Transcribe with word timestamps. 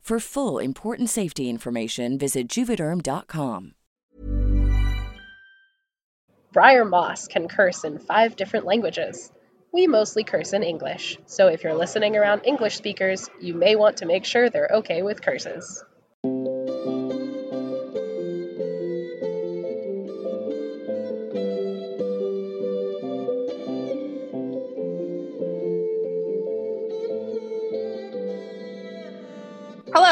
For 0.00 0.18
full 0.18 0.58
important 0.58 1.08
safety 1.08 1.48
information, 1.48 2.18
visit 2.18 2.48
juvederm.com. 2.48 3.74
Briar 6.52 6.84
Moss 6.84 7.28
can 7.28 7.46
curse 7.46 7.84
in 7.84 8.00
five 8.00 8.34
different 8.34 8.66
languages. 8.66 9.30
We 9.72 9.86
mostly 9.86 10.24
curse 10.24 10.52
in 10.52 10.64
English, 10.64 11.16
so 11.26 11.46
if 11.46 11.62
you're 11.62 11.74
listening 11.74 12.16
around 12.16 12.42
English 12.44 12.76
speakers, 12.76 13.30
you 13.40 13.54
may 13.54 13.76
want 13.76 13.98
to 13.98 14.06
make 14.06 14.24
sure 14.24 14.50
they're 14.50 14.78
okay 14.78 15.02
with 15.02 15.22
curses. 15.22 15.84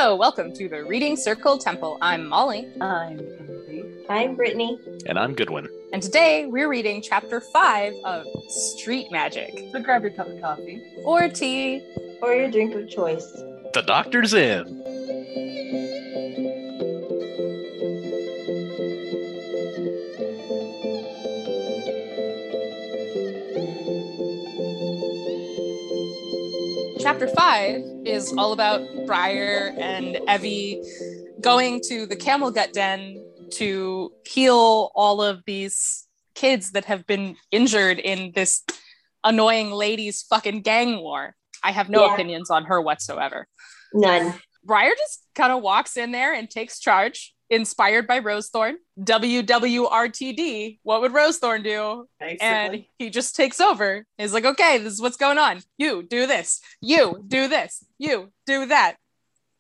Hello, 0.09 0.17
welcome 0.17 0.55
to 0.55 0.71
the 0.71 0.87
Reading 0.87 1.17
Circle 1.17 1.59
Temple. 1.59 1.99
I'm 2.01 2.27
Molly, 2.27 2.67
I'm 2.81 3.21
Andy. 3.21 3.85
I'm 4.09 4.37
Brittany. 4.37 4.79
And 5.05 5.19
I'm 5.19 5.35
Goodwin. 5.35 5.69
and 5.93 6.03
today 6.03 6.47
we're 6.47 6.71
reading 6.71 7.03
chapter 7.03 7.43
5 7.43 7.93
of 8.07 8.25
Street 8.49 9.09
Magic 9.13 9.69
So 9.71 9.83
grab 9.83 10.01
your 10.01 10.13
cup 10.13 10.29
of 10.29 10.41
coffee. 10.41 10.83
or 11.05 11.29
tea. 11.29 11.83
Or 12.23 12.33
your 12.33 12.51
drink 12.51 12.75
of 12.75 12.89
choice. 12.89 13.31
The 13.75 13.83
doctor's 13.83 14.33
in. 14.33 14.65
Chapter 26.99 27.29
5 27.29 27.88
is 28.09 28.33
all 28.39 28.53
about 28.53 28.81
Briar 29.07 29.75
and 29.79 30.17
Evvy 30.27 30.83
going 31.41 31.81
to 31.89 32.07
the 32.07 32.17
camel 32.17 32.51
gut 32.51 32.73
den 32.73 33.23
to 33.51 34.13
heal 34.27 34.91
all 34.95 35.23
of 35.23 35.43
these 35.47 36.07
kids 36.35 36.73
that 36.73 36.87
have 36.87 37.07
been 37.07 37.37
injured 37.51 37.99
in 37.99 38.33
this 38.35 38.65
annoying 39.25 39.71
lady's 39.71 40.23
fucking 40.23 40.63
gang 40.63 41.01
war. 41.01 41.35
I 41.63 41.73
have 41.73 41.89
no 41.89 42.07
Yeah. 42.07 42.15
opinions 42.15 42.51
on 42.51 42.65
her 42.65 42.81
whatsoever. 42.81 43.47
None. 43.93 44.35
Briar 44.65 44.93
just 44.97 45.25
kind 45.35 45.53
of 45.53 45.63
walks 45.63 45.97
in 45.97 46.13
there 46.13 46.33
and 46.35 46.49
takes 46.49 46.79
charge, 46.79 47.35
inspired 47.51 48.07
by 48.07 48.21
Rosethorn. 48.21 48.75
WWRTD. 49.01 50.79
What 50.83 51.01
would 51.01 51.13
Rosethorn 51.13 51.63
do? 51.65 52.07
And 52.41 52.85
he 52.99 53.11
just 53.11 53.37
takes 53.37 53.61
over. 53.61 54.05
He's 54.19 54.33
like, 54.33 54.45
okay, 54.45 54.79
this 54.79 54.93
is 54.93 55.01
what's 55.01 55.17
going 55.17 55.39
on. 55.39 55.63
You 55.77 56.03
do 56.03 56.27
this. 56.27 56.61
You 56.81 57.23
do 57.27 57.49
this. 57.49 57.85
You 57.99 58.33
do 58.47 58.67
that. 58.67 58.97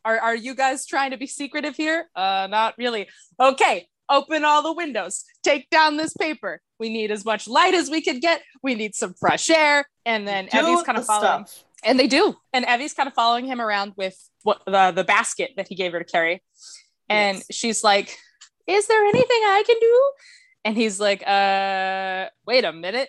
Are, 0.04 0.18
are 0.18 0.36
you 0.36 0.54
guys 0.54 0.86
trying 0.86 1.10
to 1.10 1.16
be 1.16 1.26
secretive 1.26 1.76
here? 1.76 2.08
Uh, 2.14 2.46
not 2.50 2.74
really. 2.78 3.08
Okay, 3.38 3.88
open 4.08 4.44
all 4.44 4.62
the 4.62 4.72
windows. 4.72 5.24
Take 5.42 5.68
down 5.70 5.96
this 5.96 6.14
paper. 6.14 6.60
We 6.78 6.88
need 6.88 7.10
as 7.10 7.24
much 7.24 7.48
light 7.48 7.74
as 7.74 7.90
we 7.90 8.00
can 8.00 8.20
get. 8.20 8.42
We 8.62 8.74
need 8.74 8.94
some 8.94 9.14
fresh 9.14 9.50
air. 9.50 9.84
And 10.06 10.26
then 10.26 10.46
Do 10.46 10.58
Evvy's 10.58 10.82
kind 10.84 10.96
of 10.98 11.04
following. 11.04 11.46
stuff. 11.46 11.64
And 11.84 11.98
they 11.98 12.06
do. 12.06 12.36
And 12.52 12.64
Evvy's 12.64 12.94
kind 12.94 13.06
of 13.08 13.14
following 13.14 13.44
him 13.46 13.60
around 13.60 13.92
with 13.96 14.16
what 14.44 14.62
the, 14.66 14.92
the 14.92 15.04
basket 15.04 15.52
that 15.56 15.68
he 15.68 15.74
gave 15.74 15.92
her 15.92 15.98
to 15.98 16.04
carry. 16.04 16.42
And 17.08 17.38
Yes. 17.38 17.46
she's 17.50 17.84
like, 17.84 18.18
Is 18.66 18.86
there 18.86 19.04
anything 19.04 19.40
I 19.44 19.62
can 19.66 19.76
do? 19.80 20.10
And 20.64 20.76
he's 20.76 21.00
like, 21.00 21.26
uh, 21.26 22.28
wait 22.46 22.64
a 22.64 22.72
minute. 22.72 23.08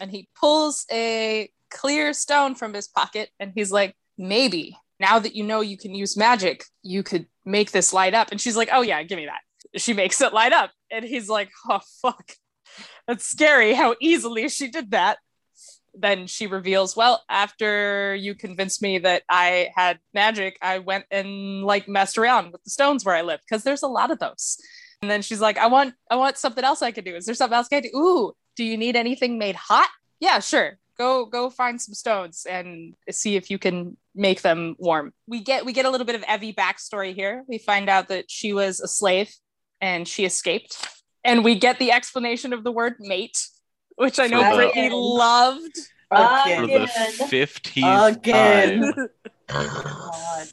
And 0.00 0.10
he 0.10 0.28
pulls 0.38 0.84
a 0.90 1.48
clear 1.70 2.12
stone 2.12 2.54
from 2.54 2.74
his 2.74 2.88
pocket 2.88 3.30
and 3.40 3.52
he's 3.54 3.72
like, 3.72 3.96
maybe 4.18 4.76
now 5.00 5.18
that 5.18 5.34
you 5.34 5.44
know 5.44 5.62
you 5.62 5.78
can 5.78 5.94
use 5.94 6.16
magic, 6.16 6.64
you 6.82 7.02
could 7.02 7.26
make 7.46 7.70
this 7.70 7.92
light 7.94 8.12
up. 8.14 8.30
And 8.30 8.40
she's 8.40 8.56
like, 8.56 8.68
oh 8.72 8.82
yeah, 8.82 9.02
give 9.04 9.16
me 9.16 9.26
that. 9.26 9.80
She 9.80 9.94
makes 9.94 10.20
it 10.20 10.34
light 10.34 10.52
up. 10.52 10.70
And 10.90 11.04
he's 11.04 11.28
like, 11.28 11.50
oh 11.70 11.80
fuck. 12.02 12.32
That's 13.06 13.24
scary 13.24 13.72
how 13.74 13.96
easily 14.00 14.48
she 14.48 14.68
did 14.68 14.90
that 14.90 15.18
then 15.94 16.26
she 16.26 16.46
reveals, 16.46 16.96
well, 16.96 17.22
after 17.28 18.14
you 18.14 18.34
convinced 18.34 18.80
me 18.82 18.98
that 18.98 19.22
I 19.28 19.70
had 19.74 19.98
magic, 20.14 20.58
I 20.62 20.78
went 20.78 21.04
and 21.10 21.62
like 21.64 21.88
messed 21.88 22.18
around 22.18 22.52
with 22.52 22.62
the 22.64 22.70
stones 22.70 23.04
where 23.04 23.14
I 23.14 23.22
live 23.22 23.40
because 23.40 23.62
there's 23.62 23.82
a 23.82 23.88
lot 23.88 24.10
of 24.10 24.18
those. 24.18 24.58
And 25.02 25.10
then 25.10 25.22
she's 25.22 25.40
like, 25.40 25.58
I 25.58 25.66
want, 25.66 25.94
I 26.10 26.16
want 26.16 26.38
something 26.38 26.64
else 26.64 26.80
I 26.80 26.92
could 26.92 27.04
do. 27.04 27.14
Is 27.14 27.26
there 27.26 27.34
something 27.34 27.56
else 27.56 27.68
I 27.70 27.80
can 27.80 27.90
do? 27.90 27.98
Ooh, 27.98 28.32
do 28.56 28.64
you 28.64 28.76
need 28.76 28.96
anything 28.96 29.38
made 29.38 29.56
hot? 29.56 29.88
Yeah, 30.20 30.38
sure. 30.38 30.78
Go, 30.96 31.26
go 31.26 31.50
find 31.50 31.80
some 31.80 31.94
stones 31.94 32.46
and 32.48 32.94
see 33.10 33.34
if 33.34 33.50
you 33.50 33.58
can 33.58 33.96
make 34.14 34.42
them 34.42 34.76
warm. 34.78 35.12
We 35.26 35.40
get, 35.40 35.64
we 35.64 35.72
get 35.72 35.86
a 35.86 35.90
little 35.90 36.06
bit 36.06 36.14
of 36.14 36.22
Evvy 36.22 36.54
backstory 36.54 37.14
here. 37.14 37.44
We 37.48 37.58
find 37.58 37.88
out 37.88 38.08
that 38.08 38.30
she 38.30 38.52
was 38.52 38.80
a 38.80 38.86
slave 38.86 39.34
and 39.80 40.06
she 40.06 40.24
escaped. 40.24 40.76
And 41.24 41.44
we 41.44 41.56
get 41.56 41.78
the 41.78 41.92
explanation 41.92 42.52
of 42.52 42.62
the 42.62 42.72
word 42.72 42.96
mate, 43.00 43.46
which 43.96 44.18
I 44.18 44.26
know 44.26 44.42
For 44.42 44.50
the- 44.50 44.56
Brittany 44.56 44.90
loved. 44.92 45.78
Again. 46.10 46.60
For 46.62 46.66
the 46.66 46.82
Again. 46.82 47.12
15th 47.30 48.16
Again. 48.16 48.92
time. 48.92 49.08
God. 49.48 50.48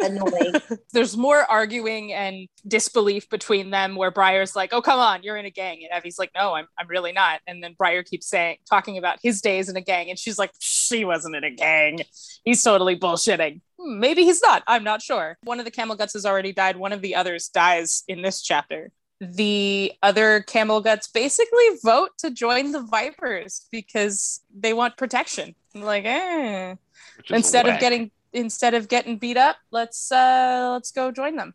Annoying. 0.00 0.54
There's 0.92 1.16
more 1.16 1.38
arguing 1.38 2.12
and 2.12 2.48
disbelief 2.66 3.28
between 3.28 3.70
them 3.70 3.94
where 3.96 4.10
Briar's 4.10 4.54
like, 4.56 4.72
oh, 4.72 4.80
come 4.82 4.98
on, 5.00 5.22
you're 5.22 5.36
in 5.36 5.44
a 5.44 5.50
gang. 5.50 5.80
And 5.84 5.92
Evvy's 5.92 6.18
like, 6.18 6.30
no, 6.34 6.54
I'm, 6.54 6.66
I'm 6.78 6.86
really 6.88 7.12
not. 7.12 7.40
And 7.46 7.62
then 7.62 7.74
Briar 7.76 8.02
keeps 8.02 8.28
saying, 8.28 8.58
talking 8.68 8.98
about 8.98 9.18
his 9.22 9.40
days 9.40 9.68
in 9.68 9.76
a 9.76 9.80
gang. 9.80 10.10
And 10.10 10.18
she's 10.18 10.38
like, 10.38 10.52
she 10.60 11.04
wasn't 11.04 11.36
in 11.36 11.44
a 11.44 11.50
gang. 11.50 12.00
He's 12.44 12.62
totally 12.62 12.96
bullshitting. 12.96 13.60
Hmm, 13.80 14.00
maybe 14.00 14.24
he's 14.24 14.42
not. 14.42 14.62
I'm 14.66 14.84
not 14.84 15.02
sure. 15.02 15.36
One 15.44 15.58
of 15.58 15.64
the 15.64 15.70
camel 15.70 15.96
guts 15.96 16.12
has 16.14 16.26
already 16.26 16.52
died. 16.52 16.76
One 16.76 16.92
of 16.92 17.00
the 17.02 17.14
others 17.16 17.48
dies 17.48 18.02
in 18.08 18.22
this 18.22 18.42
chapter. 18.42 18.90
The 19.22 19.92
other 20.02 20.40
camel 20.40 20.80
guts 20.80 21.06
basically 21.06 21.64
vote 21.84 22.10
to 22.18 22.30
join 22.32 22.72
the 22.72 22.82
Vipers 22.82 23.66
because 23.70 24.40
they 24.52 24.72
want 24.72 24.96
protection. 24.96 25.54
Like, 25.76 26.04
eh. 26.04 26.74
Which 27.18 27.30
is 27.30 27.36
instead 27.36 27.68
of 27.68 27.78
getting 27.78 28.10
instead 28.32 28.74
of 28.74 28.88
getting 28.88 29.18
beat 29.18 29.36
up 29.36 29.56
let's 29.70 30.10
uh 30.10 30.70
let's 30.72 30.90
go 30.90 31.12
join 31.12 31.36
them. 31.36 31.54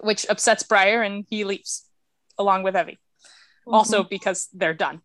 Which 0.00 0.26
upsets 0.28 0.62
briar 0.62 1.02
and 1.02 1.26
he 1.28 1.42
leaves 1.42 1.88
along 2.38 2.62
with 2.62 2.76
evvy. 2.76 2.98
Also 3.66 4.04
because 4.04 4.48
they're 4.52 4.74
done. 4.74 5.02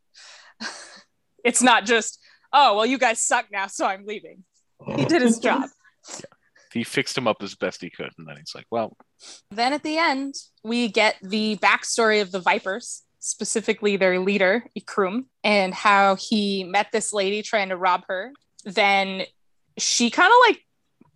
It's 1.44 1.62
not 1.62 1.86
just 1.86 2.20
oh 2.54 2.78
well 2.78 2.86
you 2.86 2.98
guys 2.98 3.20
suck 3.20 3.48
now 3.52 3.68
so 3.68 3.86
i'm 3.86 4.06
leaving. 4.06 4.44
He 4.96 5.04
did 5.06 5.22
his 5.24 5.40
job 5.48 5.70
He 6.74 6.84
fixed 6.84 7.18
him 7.18 7.28
up 7.28 7.38
as 7.42 7.56
best 7.56 7.82
he 7.82 7.90
could, 7.90 8.10
and 8.18 8.28
then 8.28 8.38
he's 8.38 8.54
like, 8.56 8.66
"Well, 8.72 8.98
then 9.52 9.74
at 9.74 9.84
the 9.84 9.98
end 9.98 10.36
we 10.64 10.88
get 10.88 11.18
the 11.22 11.58
backstory 11.58 12.22
of 12.22 12.32
the 12.32 12.40
vipers 12.40 13.04
specifically 13.24 13.96
their 13.96 14.20
leader 14.20 14.66
ikram 14.78 15.24
and 15.46 15.74
how 15.74 16.16
he 16.16 16.66
met 16.66 16.88
this 16.92 17.14
lady 17.14 17.42
trying 17.42 17.70
to 17.70 17.78
rob 17.78 18.04
her. 18.08 18.34
Then 18.66 19.24
she 19.78 20.10
kind 20.10 20.28
of 20.28 20.38
like 20.46 20.62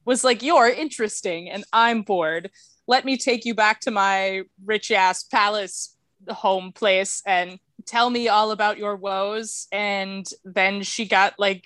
was 0.05 0.23
like 0.23 0.41
you're 0.41 0.69
interesting 0.69 1.49
and 1.49 1.65
i'm 1.73 2.03
bored. 2.03 2.49
Let 2.87 3.03
me 3.03 3.17
take 3.17 3.43
you 3.43 3.53
back 3.53 3.81
to 3.81 3.91
my 3.91 4.43
rich 4.65 4.89
ass 4.89 5.23
palace 5.23 5.97
home 6.29 6.71
place 6.71 7.21
and 7.25 7.59
tell 7.85 8.09
me 8.09 8.29
all 8.29 8.51
about 8.51 8.77
your 8.77 8.95
woes. 8.95 9.67
And 9.73 10.25
then 10.45 10.83
she 10.83 11.05
got 11.05 11.33
like 11.37 11.65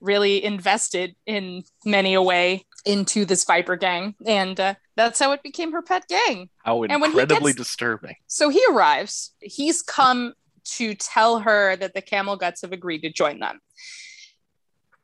really 0.00 0.42
invested 0.42 1.14
in 1.26 1.64
many 1.84 2.14
a 2.14 2.22
way 2.22 2.64
into 2.84 3.24
this 3.24 3.44
viper 3.44 3.76
gang 3.76 4.14
and 4.26 4.58
uh, 4.58 4.74
that's 4.96 5.18
how 5.20 5.32
it 5.32 5.42
became 5.42 5.72
her 5.72 5.82
pet 5.82 6.04
gang 6.08 6.48
how 6.64 6.82
And 6.82 7.04
incredibly 7.04 7.52
gets- 7.52 7.68
disturbing." 7.68 8.16
so 8.26 8.48
he 8.48 8.62
arrives. 8.70 9.32
He's 9.40 9.82
come 9.82 10.34
to 10.76 10.94
tell 10.94 11.40
her 11.40 11.74
that 11.76 11.94
the 11.94 12.02
Camel 12.02 12.36
Guts 12.36 12.62
have 12.62 12.72
agreed 12.72 13.00
to 13.02 13.10
join 13.12 13.40
them 13.40 13.60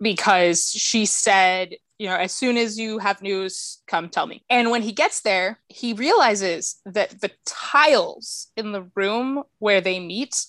because 0.00 0.70
she 0.70 1.04
said, 1.06 1.74
you 1.98 2.06
know, 2.06 2.14
as 2.14 2.32
soon 2.32 2.56
as 2.56 2.78
you 2.78 2.98
have 2.98 3.20
news, 3.22 3.78
come 3.88 4.08
tell 4.08 4.24
me. 4.26 4.44
And 4.48 4.70
when 4.70 4.82
he 4.82 4.92
gets 4.92 5.22
there, 5.22 5.58
he 5.68 5.94
realizes 5.94 6.80
that 6.86 7.20
the 7.20 7.32
tiles 7.44 8.48
in 8.56 8.70
the 8.70 8.88
room 8.94 9.42
where 9.58 9.80
they 9.80 9.98
meet 9.98 10.46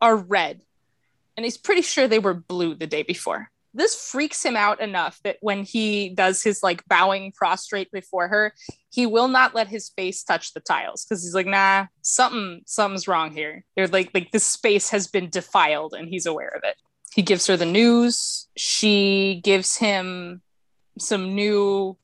are 0.00 0.16
red. 0.16 0.62
And 1.36 1.44
he's 1.44 1.56
pretty 1.56 1.82
sure 1.82 2.08
they 2.08 2.18
were 2.18 2.34
blue 2.34 2.74
the 2.74 2.88
day 2.88 3.04
before. 3.04 3.51
This 3.74 3.94
freaks 3.94 4.44
him 4.44 4.56
out 4.56 4.80
enough 4.80 5.18
that 5.24 5.38
when 5.40 5.64
he 5.64 6.10
does 6.10 6.42
his 6.42 6.62
like 6.62 6.86
bowing 6.88 7.32
prostrate 7.32 7.90
before 7.90 8.28
her, 8.28 8.54
he 8.90 9.06
will 9.06 9.28
not 9.28 9.54
let 9.54 9.68
his 9.68 9.88
face 9.88 10.22
touch 10.22 10.52
the 10.52 10.60
tiles 10.60 11.04
because 11.04 11.22
he's 11.22 11.34
like, 11.34 11.46
nah, 11.46 11.86
something, 12.02 12.62
something's 12.66 13.08
wrong 13.08 13.32
here. 13.32 13.64
They're 13.74 13.88
like, 13.88 14.10
like 14.12 14.30
this 14.30 14.44
space 14.44 14.90
has 14.90 15.06
been 15.06 15.30
defiled, 15.30 15.94
and 15.94 16.08
he's 16.08 16.26
aware 16.26 16.52
of 16.54 16.62
it. 16.64 16.76
He 17.14 17.22
gives 17.22 17.46
her 17.46 17.56
the 17.56 17.66
news. 17.66 18.48
She 18.56 19.40
gives 19.42 19.76
him 19.76 20.42
some 20.98 21.34
new 21.34 21.96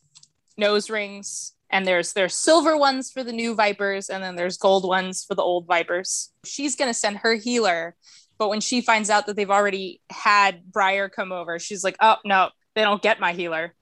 nose 0.56 0.88
rings, 0.88 1.52
and 1.70 1.86
there's 1.86 2.12
there's 2.12 2.34
silver 2.34 2.76
ones 2.76 3.10
for 3.10 3.22
the 3.22 3.32
new 3.32 3.54
vipers, 3.54 4.08
and 4.10 4.22
then 4.22 4.36
there's 4.36 4.56
gold 4.56 4.86
ones 4.86 5.24
for 5.24 5.34
the 5.34 5.42
old 5.42 5.66
vipers. 5.66 6.30
She's 6.44 6.76
gonna 6.76 6.94
send 6.94 7.18
her 7.18 7.34
healer, 7.34 7.94
but 8.38 8.48
when 8.48 8.60
she 8.60 8.80
finds 8.80 9.10
out 9.10 9.26
that 9.26 9.36
they've 9.36 9.50
already 9.50 10.00
had 10.10 10.70
Briar 10.72 11.08
come 11.08 11.32
over, 11.32 11.58
she's 11.58 11.84
like, 11.84 11.96
oh 12.00 12.16
no, 12.24 12.50
they 12.74 12.82
don't 12.82 13.02
get 13.02 13.20
my 13.20 13.32
healer. 13.32 13.74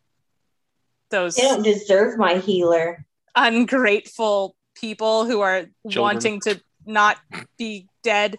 Those 1.10 1.36
They 1.36 1.42
don't 1.42 1.62
deserve 1.62 2.18
my 2.18 2.38
healer. 2.38 3.04
ungrateful 3.36 4.56
people 4.74 5.24
who 5.24 5.40
are 5.40 5.66
Children. 5.88 6.02
wanting 6.02 6.40
to 6.40 6.60
not 6.84 7.16
be 7.58 7.88
dead. 8.02 8.38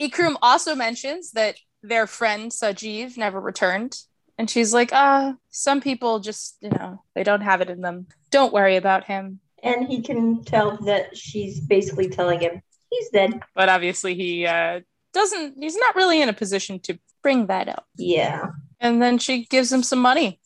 Ikram 0.00 0.36
also 0.42 0.74
mentions 0.74 1.32
that 1.32 1.56
their 1.82 2.06
friend 2.06 2.50
Sajiv 2.50 3.16
never 3.16 3.40
returned. 3.40 3.96
And 4.38 4.48
she's 4.48 4.72
like, 4.72 4.90
ah, 4.92 5.34
some 5.50 5.80
people 5.80 6.18
just, 6.18 6.56
you 6.60 6.70
know, 6.70 7.02
they 7.14 7.22
don't 7.22 7.42
have 7.42 7.60
it 7.60 7.70
in 7.70 7.80
them. 7.80 8.06
Don't 8.30 8.52
worry 8.52 8.76
about 8.76 9.04
him. 9.04 9.40
And 9.62 9.86
he 9.86 10.02
can 10.02 10.42
tell 10.42 10.76
that 10.78 11.16
she's 11.16 11.60
basically 11.60 12.08
telling 12.08 12.40
him 12.40 12.62
he's 12.90 13.08
dead. 13.10 13.40
But 13.54 13.68
obviously, 13.68 14.14
he 14.14 14.46
uh, 14.46 14.80
doesn't, 15.12 15.56
he's 15.60 15.76
not 15.76 15.94
really 15.94 16.20
in 16.20 16.28
a 16.28 16.32
position 16.32 16.80
to 16.80 16.98
bring 17.22 17.46
that 17.46 17.68
up. 17.68 17.86
Yeah. 17.96 18.48
And 18.80 19.00
then 19.00 19.18
she 19.18 19.44
gives 19.44 19.72
him 19.72 19.82
some 19.82 20.00
money. 20.00 20.40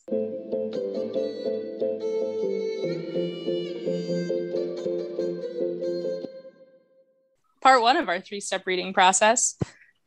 Part 7.63 7.83
one 7.83 7.97
of 7.97 8.09
our 8.09 8.21
three 8.21 8.41
step 8.41 8.67
reading 8.67 8.93
process 8.93 9.57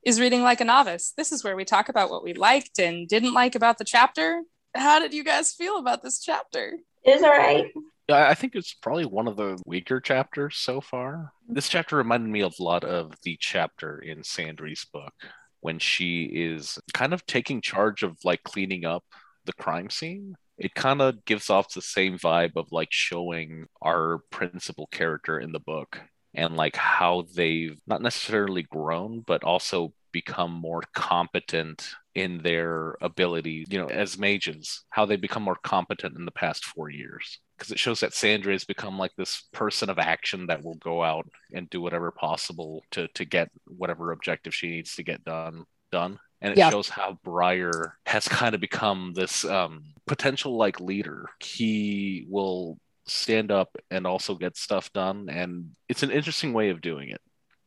is 0.03 0.19
reading 0.19 0.41
like 0.41 0.61
a 0.61 0.65
novice. 0.65 1.13
This 1.17 1.31
is 1.31 1.43
where 1.43 1.55
we 1.55 1.65
talk 1.65 1.89
about 1.89 2.09
what 2.09 2.23
we 2.23 2.33
liked 2.33 2.79
and 2.79 3.07
didn't 3.07 3.33
like 3.33 3.55
about 3.55 3.77
the 3.77 3.85
chapter. 3.85 4.43
How 4.75 4.99
did 4.99 5.13
you 5.13 5.23
guys 5.23 5.53
feel 5.53 5.77
about 5.77 6.03
this 6.03 6.19
chapter? 6.19 6.77
It's 7.03 7.23
all 7.23 7.29
right. 7.29 7.65
Yeah, 8.07 8.27
I 8.27 8.33
think 8.33 8.55
it's 8.55 8.73
probably 8.73 9.05
one 9.05 9.27
of 9.27 9.37
the 9.37 9.61
weaker 9.65 9.99
chapters 9.99 10.57
so 10.57 10.81
far. 10.81 11.31
This 11.47 11.69
chapter 11.69 11.95
reminded 11.95 12.29
me 12.29 12.41
of 12.41 12.55
a 12.59 12.63
lot 12.63 12.83
of 12.83 13.13
the 13.23 13.37
chapter 13.39 13.99
in 13.99 14.23
Sandry's 14.23 14.85
book 14.91 15.13
when 15.61 15.79
she 15.79 16.23
is 16.23 16.79
kind 16.93 17.13
of 17.13 17.25
taking 17.25 17.61
charge 17.61 18.03
of 18.03 18.17
like 18.23 18.43
cleaning 18.43 18.85
up 18.85 19.03
the 19.45 19.53
crime 19.53 19.89
scene. 19.89 20.35
It 20.57 20.73
kind 20.73 21.01
of 21.01 21.23
gives 21.25 21.49
off 21.49 21.73
the 21.73 21.81
same 21.81 22.17
vibe 22.17 22.55
of 22.55 22.71
like 22.71 22.91
showing 22.91 23.67
our 23.81 24.19
principal 24.29 24.87
character 24.87 25.39
in 25.39 25.51
the 25.51 25.59
book 25.59 26.01
and 26.33 26.55
like 26.55 26.75
how 26.75 27.25
they've 27.35 27.79
not 27.87 28.01
necessarily 28.01 28.63
grown, 28.63 29.21
but 29.21 29.43
also 29.43 29.93
become 30.11 30.51
more 30.51 30.81
competent 30.93 31.89
in 32.15 32.41
their 32.41 32.95
ability, 33.01 33.65
you 33.69 33.77
know, 33.77 33.87
as 33.87 34.17
mages, 34.17 34.83
how 34.89 35.05
they 35.05 35.15
become 35.15 35.43
more 35.43 35.57
competent 35.63 36.17
in 36.17 36.25
the 36.25 36.31
past 36.31 36.65
four 36.65 36.89
years. 36.89 37.39
Because 37.57 37.71
it 37.71 37.79
shows 37.79 37.99
that 37.99 38.11
Sandry 38.11 38.53
has 38.53 38.63
become 38.63 38.97
like 38.97 39.11
this 39.17 39.43
person 39.53 39.89
of 39.89 39.99
action 39.99 40.47
that 40.47 40.63
will 40.63 40.75
go 40.75 41.03
out 41.03 41.27
and 41.53 41.69
do 41.69 41.81
whatever 41.81 42.11
possible 42.11 42.83
to 42.91 43.07
to 43.15 43.25
get 43.25 43.49
whatever 43.67 44.11
objective 44.11 44.53
she 44.55 44.69
needs 44.69 44.95
to 44.95 45.03
get 45.03 45.23
done 45.23 45.65
done. 45.91 46.19
And 46.41 46.53
it 46.53 46.57
Yeah. 46.57 46.69
shows 46.69 46.87
how 46.89 47.19
Briar 47.23 47.97
has 48.05 48.27
kind 48.27 48.55
of 48.55 48.61
become 48.61 49.11
this 49.13 49.43
um, 49.43 49.83
potential 50.07 50.55
like 50.57 50.79
leader. 50.79 51.25
He 51.39 52.25
will 52.29 52.79
stand 53.09 53.51
up 53.51 53.69
and 53.91 54.05
also 54.07 54.35
get 54.35 54.57
stuff 54.57 54.91
done. 54.93 55.27
And 55.29 55.71
it's 55.87 56.03
an 56.03 56.11
interesting 56.11 56.53
way 56.53 56.69
of 56.69 56.81
doing 56.81 57.09
it 57.09 57.21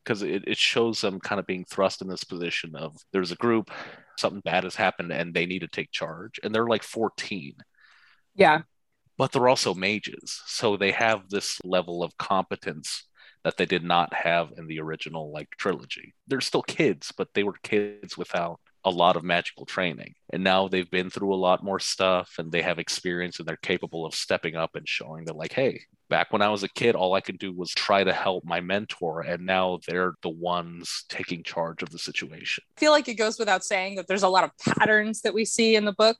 because 0.04 0.22
it, 0.22 0.44
it 0.46 0.58
shows 0.58 1.00
them 1.00 1.20
kind 1.20 1.38
of 1.38 1.46
being 1.46 1.64
thrust 1.64 2.02
in 2.02 2.08
this 2.08 2.24
position 2.24 2.74
of 2.76 2.96
there's 3.12 3.30
a 3.32 3.36
group, 3.36 3.70
something 4.18 4.40
bad 4.44 4.64
has 4.64 4.74
happened, 4.74 5.12
and 5.12 5.32
they 5.34 5.46
need 5.46 5.60
to 5.60 5.68
take 5.68 5.90
charge. 5.92 6.40
And 6.42 6.54
they're 6.54 6.66
like 6.66 6.82
14, 6.82 7.54
Yeah. 8.34 8.62
but 9.18 9.32
they're 9.32 9.48
also 9.48 9.74
mages. 9.74 10.40
So 10.46 10.76
they 10.76 10.92
have 10.92 11.28
this 11.28 11.58
level 11.64 12.02
of 12.02 12.16
competence 12.18 13.04
that 13.44 13.56
they 13.56 13.66
did 13.66 13.84
not 13.84 14.12
have 14.14 14.52
in 14.56 14.66
the 14.66 14.80
original 14.80 15.32
like 15.32 15.48
trilogy. 15.58 16.14
They're 16.28 16.40
still 16.40 16.62
kids, 16.62 17.12
but 17.16 17.28
they 17.34 17.42
were 17.42 17.56
kids 17.62 18.16
without 18.16 18.60
a 18.84 18.90
lot 18.90 19.16
of 19.16 19.22
magical 19.22 19.64
training. 19.64 20.14
And 20.32 20.42
now 20.42 20.68
they've 20.68 20.90
been 20.90 21.10
through 21.10 21.34
a 21.34 21.36
lot 21.36 21.62
more 21.62 21.78
stuff 21.78 22.34
and 22.38 22.50
they 22.50 22.62
have 22.62 22.78
experience 22.78 23.38
and 23.38 23.46
they're 23.46 23.56
capable 23.56 24.04
of 24.04 24.14
stepping 24.14 24.56
up 24.56 24.74
and 24.74 24.88
showing 24.88 25.26
that 25.26 25.36
like, 25.36 25.52
hey, 25.52 25.82
back 26.08 26.32
when 26.32 26.42
I 26.42 26.48
was 26.48 26.62
a 26.62 26.68
kid, 26.68 26.94
all 26.94 27.14
I 27.14 27.20
could 27.20 27.38
do 27.38 27.52
was 27.52 27.70
try 27.70 28.02
to 28.02 28.12
help 28.12 28.44
my 28.44 28.60
mentor. 28.60 29.20
And 29.20 29.46
now 29.46 29.78
they're 29.86 30.14
the 30.22 30.30
ones 30.30 31.04
taking 31.08 31.42
charge 31.42 31.82
of 31.82 31.90
the 31.90 31.98
situation. 31.98 32.64
I 32.76 32.80
feel 32.80 32.92
like 32.92 33.08
it 33.08 33.14
goes 33.14 33.38
without 33.38 33.64
saying 33.64 33.96
that 33.96 34.08
there's 34.08 34.24
a 34.24 34.28
lot 34.28 34.44
of 34.44 34.50
patterns 34.58 35.22
that 35.22 35.34
we 35.34 35.44
see 35.44 35.76
in 35.76 35.84
the 35.84 35.92
book, 35.92 36.18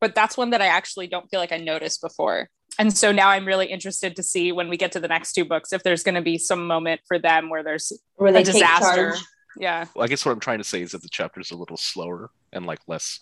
but 0.00 0.14
that's 0.14 0.36
one 0.36 0.50
that 0.50 0.60
I 0.60 0.66
actually 0.66 1.06
don't 1.06 1.30
feel 1.30 1.40
like 1.40 1.52
I 1.52 1.58
noticed 1.58 2.00
before. 2.02 2.48
And 2.78 2.96
so 2.96 3.12
now 3.12 3.28
I'm 3.28 3.46
really 3.46 3.66
interested 3.66 4.16
to 4.16 4.22
see 4.22 4.50
when 4.50 4.68
we 4.68 4.76
get 4.76 4.92
to 4.92 5.00
the 5.00 5.08
next 5.08 5.34
two 5.34 5.44
books 5.44 5.72
if 5.72 5.82
there's 5.82 6.02
going 6.02 6.14
to 6.14 6.22
be 6.22 6.38
some 6.38 6.66
moment 6.66 7.02
for 7.06 7.18
them 7.18 7.50
where 7.50 7.62
there's 7.62 7.92
Where 8.16 8.30
a 8.30 8.42
take 8.42 8.46
disaster. 8.46 9.14
Charge. 9.54 9.62
Yeah. 9.62 9.84
Well, 9.94 10.04
I 10.04 10.08
guess 10.08 10.24
what 10.24 10.32
I'm 10.32 10.40
trying 10.40 10.58
to 10.58 10.64
say 10.64 10.82
is 10.82 10.92
that 10.92 11.02
the 11.02 11.08
chapter's 11.08 11.50
a 11.50 11.56
little 11.56 11.76
slower 11.76 12.30
and 12.52 12.66
like 12.66 12.80
less, 12.86 13.20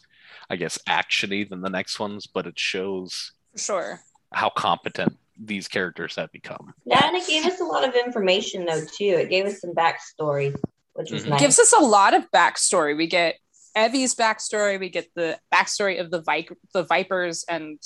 I 0.48 0.56
guess, 0.56 0.78
actiony 0.88 1.48
than 1.48 1.60
the 1.60 1.70
next 1.70 1.98
ones, 2.00 2.26
but 2.26 2.46
it 2.46 2.58
shows 2.58 3.32
For 3.52 3.58
sure. 3.58 4.00
how 4.32 4.50
competent 4.50 5.16
these 5.42 5.68
characters 5.68 6.16
have 6.16 6.30
become. 6.32 6.74
Yeah, 6.84 7.06
and 7.06 7.16
it 7.16 7.26
gave 7.26 7.46
us 7.46 7.60
a 7.60 7.64
lot 7.64 7.88
of 7.88 7.94
information 7.94 8.64
though 8.66 8.80
too. 8.84 9.04
It 9.18 9.30
gave 9.30 9.46
us 9.46 9.60
some 9.60 9.72
backstory, 9.74 10.54
which 10.94 11.10
was 11.10 11.24
Mhm. 11.24 11.30
nice. 11.30 11.40
Gives 11.40 11.58
us 11.58 11.72
a 11.72 11.80
lot 11.82 12.12
of 12.14 12.30
backstory. 12.30 12.96
We 12.96 13.06
get 13.06 13.36
Evvy's 13.76 14.14
backstory, 14.14 14.78
we 14.78 14.88
get 14.90 15.08
the 15.14 15.38
backstory 15.54 16.00
of 16.00 16.10
the 16.10 16.20
Vi- 16.20 16.48
the 16.74 16.82
Vipers 16.82 17.44
and 17.48 17.78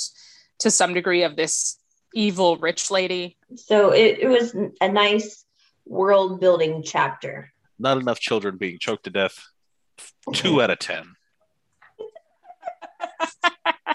to 0.60 0.70
some 0.70 0.94
degree 0.94 1.22
of 1.22 1.36
this 1.36 1.78
evil 2.14 2.56
rich 2.56 2.90
lady. 2.90 3.36
so 3.56 3.90
it, 3.92 4.18
it 4.20 4.28
was 4.28 4.54
a 4.80 4.88
nice 4.88 5.44
world 5.86 6.40
building 6.40 6.82
chapter. 6.82 7.52
Not 7.78 7.98
enough 7.98 8.20
children 8.20 8.56
being 8.56 8.78
choked 8.78 9.04
to 9.04 9.10
death. 9.10 9.38
Two 10.32 10.62
out 10.62 10.70
of 10.70 10.78
ten. 10.78 11.14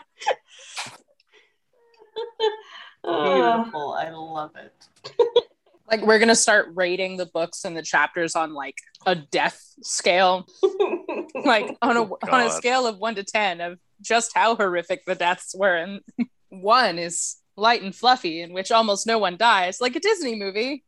Beautiful. 3.03 3.93
I 3.93 4.09
love 4.11 4.51
it. 4.55 4.73
Like 5.89 6.05
we're 6.05 6.19
gonna 6.19 6.35
start 6.35 6.67
rating 6.75 7.17
the 7.17 7.25
books 7.25 7.65
and 7.65 7.75
the 7.75 7.81
chapters 7.81 8.35
on 8.35 8.53
like 8.53 8.75
a 9.07 9.15
death 9.15 9.59
scale. 9.81 10.47
like 11.45 11.75
on 11.81 11.97
a 11.97 12.03
oh, 12.03 12.17
on 12.31 12.41
a 12.41 12.51
scale 12.51 12.85
of 12.85 12.99
one 12.99 13.15
to 13.15 13.23
ten 13.23 13.59
of 13.59 13.79
just 14.01 14.31
how 14.35 14.55
horrific 14.55 15.03
the 15.05 15.15
deaths 15.15 15.55
were 15.57 15.75
and 15.75 16.01
one 16.49 16.99
is 16.99 17.37
light 17.57 17.81
and 17.81 17.95
fluffy 17.95 18.41
in 18.41 18.53
which 18.53 18.71
almost 18.71 19.05
no 19.05 19.17
one 19.17 19.35
dies 19.35 19.81
like 19.81 19.95
a 19.95 19.99
disney 19.99 20.35
movie 20.35 20.83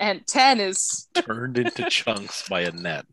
and 0.00 0.26
10 0.26 0.60
is 0.60 1.08
Turned 1.14 1.58
into 1.58 1.88
chunks 1.90 2.48
by 2.48 2.60
a 2.62 2.72
net. 2.72 3.04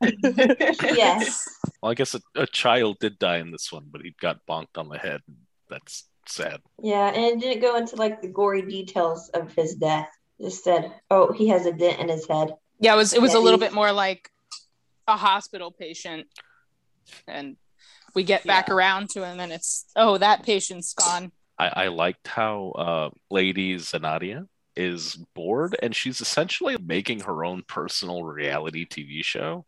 yes. 0.02 1.46
Well, 1.82 1.92
I 1.92 1.94
guess 1.94 2.14
a, 2.14 2.20
a 2.34 2.46
child 2.46 2.98
did 3.00 3.18
die 3.18 3.38
in 3.38 3.50
this 3.50 3.72
one, 3.72 3.84
but 3.90 4.02
he 4.02 4.14
got 4.20 4.38
bonked 4.48 4.76
on 4.76 4.88
the 4.88 4.98
head. 4.98 5.20
That's 5.68 6.04
sad. 6.26 6.60
Yeah, 6.82 7.08
and 7.08 7.16
it 7.24 7.40
didn't 7.40 7.62
go 7.62 7.76
into 7.76 7.96
like 7.96 8.20
the 8.22 8.28
gory 8.28 8.62
details 8.62 9.30
of 9.34 9.52
his 9.54 9.74
death. 9.74 10.08
Just 10.40 10.64
said, 10.64 10.92
"Oh, 11.10 11.32
he 11.32 11.48
has 11.48 11.64
a 11.66 11.72
dent 11.72 12.00
in 12.00 12.08
his 12.08 12.26
head." 12.26 12.54
Yeah, 12.80 12.94
it 12.94 12.96
was 12.96 13.12
it 13.14 13.22
was 13.22 13.32
Yeah, 13.32 13.38
a 13.38 13.42
little 13.42 13.58
he- 13.58 13.66
bit 13.66 13.72
more 13.72 13.92
like 13.92 14.30
a 15.06 15.16
hospital 15.16 15.70
patient, 15.70 16.26
and 17.28 17.56
we 18.14 18.24
get 18.24 18.44
back 18.44 18.68
Yeah. 18.68 18.74
around 18.74 19.10
to 19.10 19.24
him, 19.24 19.40
and 19.40 19.52
it's 19.52 19.86
oh 19.96 20.18
that 20.18 20.42
patient's 20.42 20.92
gone. 20.94 21.32
I, 21.58 21.84
I 21.84 21.88
liked 21.88 22.26
how 22.28 22.70
uh, 22.72 23.10
Lady 23.30 23.76
Zenadia 23.76 24.48
is 24.76 25.16
bored 25.34 25.76
and 25.82 25.94
she's 25.94 26.20
essentially 26.20 26.76
making 26.78 27.20
her 27.20 27.44
own 27.44 27.62
personal 27.66 28.24
reality 28.24 28.86
TV 28.86 29.24
show, 29.24 29.66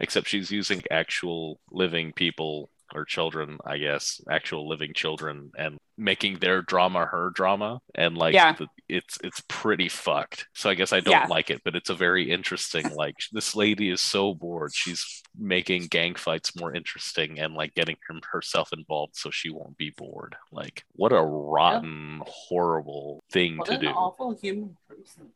except 0.00 0.28
she's 0.28 0.50
using 0.50 0.82
actual 0.90 1.60
living 1.70 2.12
people 2.12 2.70
or 2.94 3.04
children, 3.04 3.58
I 3.64 3.78
guess, 3.78 4.20
actual 4.30 4.68
living 4.68 4.92
children, 4.94 5.50
and 5.56 5.78
making 5.98 6.38
their 6.38 6.62
drama 6.62 7.04
her 7.06 7.30
drama. 7.34 7.80
And 7.94 8.16
like, 8.16 8.34
Yeah. 8.34 8.52
the, 8.54 8.66
it's 8.88 9.18
it's 9.22 9.42
pretty 9.48 9.88
fucked. 9.88 10.46
So 10.54 10.68
I 10.70 10.74
guess 10.74 10.92
I 10.92 11.00
don't 11.00 11.12
Yeah. 11.12 11.26
like 11.28 11.50
it, 11.50 11.60
but 11.64 11.74
it's 11.76 11.90
a 11.90 11.94
very 11.94 12.30
interesting. 12.30 12.94
Like, 12.94 13.14
this 13.32 13.54
lady 13.54 13.90
is 13.90 14.00
so 14.00 14.34
bored, 14.34 14.72
she's 14.74 15.22
making 15.38 15.86
gang 15.86 16.14
fights 16.14 16.54
more 16.58 16.74
interesting 16.74 17.38
and 17.38 17.54
like 17.54 17.74
getting 17.74 17.96
her, 18.08 18.16
herself 18.32 18.70
involved 18.72 19.16
so 19.16 19.30
she 19.30 19.50
won't 19.50 19.76
be 19.78 19.90
bored. 19.90 20.36
Like, 20.50 20.84
what 20.92 21.12
a 21.12 21.22
rotten, 21.22 22.22
horrible 22.26 23.22
thing 23.30 23.56
What 23.58 23.66
to 23.68 23.74
an 23.74 23.80
do. 23.80 23.88
awful 23.88 24.36
human 24.40 24.76
person. 24.88 25.30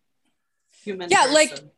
Human 0.84 1.08
Yeah, 1.10 1.26
like- 1.26 1.50
person. 1.50 1.70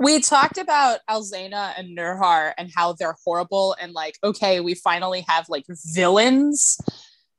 We 0.00 0.20
talked 0.20 0.58
about 0.58 1.00
Alzana 1.10 1.72
and 1.76 1.96
Nurhar 1.96 2.52
and 2.56 2.70
how 2.74 2.92
they're 2.92 3.16
horrible, 3.24 3.76
and 3.80 3.92
like 3.92 4.16
okay, 4.22 4.60
we 4.60 4.74
finally 4.74 5.24
have 5.28 5.48
like 5.48 5.64
villains, 5.68 6.78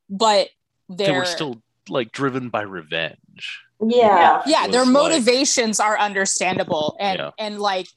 but 0.10 0.50
they're 0.90 1.08
They 1.08 1.18
were 1.20 1.26
still 1.26 1.62
like 1.88 2.12
driven 2.12 2.50
by 2.50 2.62
revenge. 2.62 3.62
Yeah. 3.82 4.42
yeah 4.46 4.64
was 4.64 4.72
their 4.74 4.84
like- 4.84 4.92
motivations 4.92 5.80
are 5.80 5.98
understandable 5.98 6.98
and 7.00 7.18
Yeah. 7.18 7.32
and 7.40 7.60
like 7.60 7.88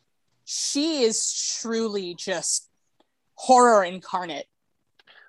she 0.44 1.02
is 1.02 1.58
truly 1.60 2.14
just 2.14 2.68
horror 3.34 3.82
incarnate 3.84 4.46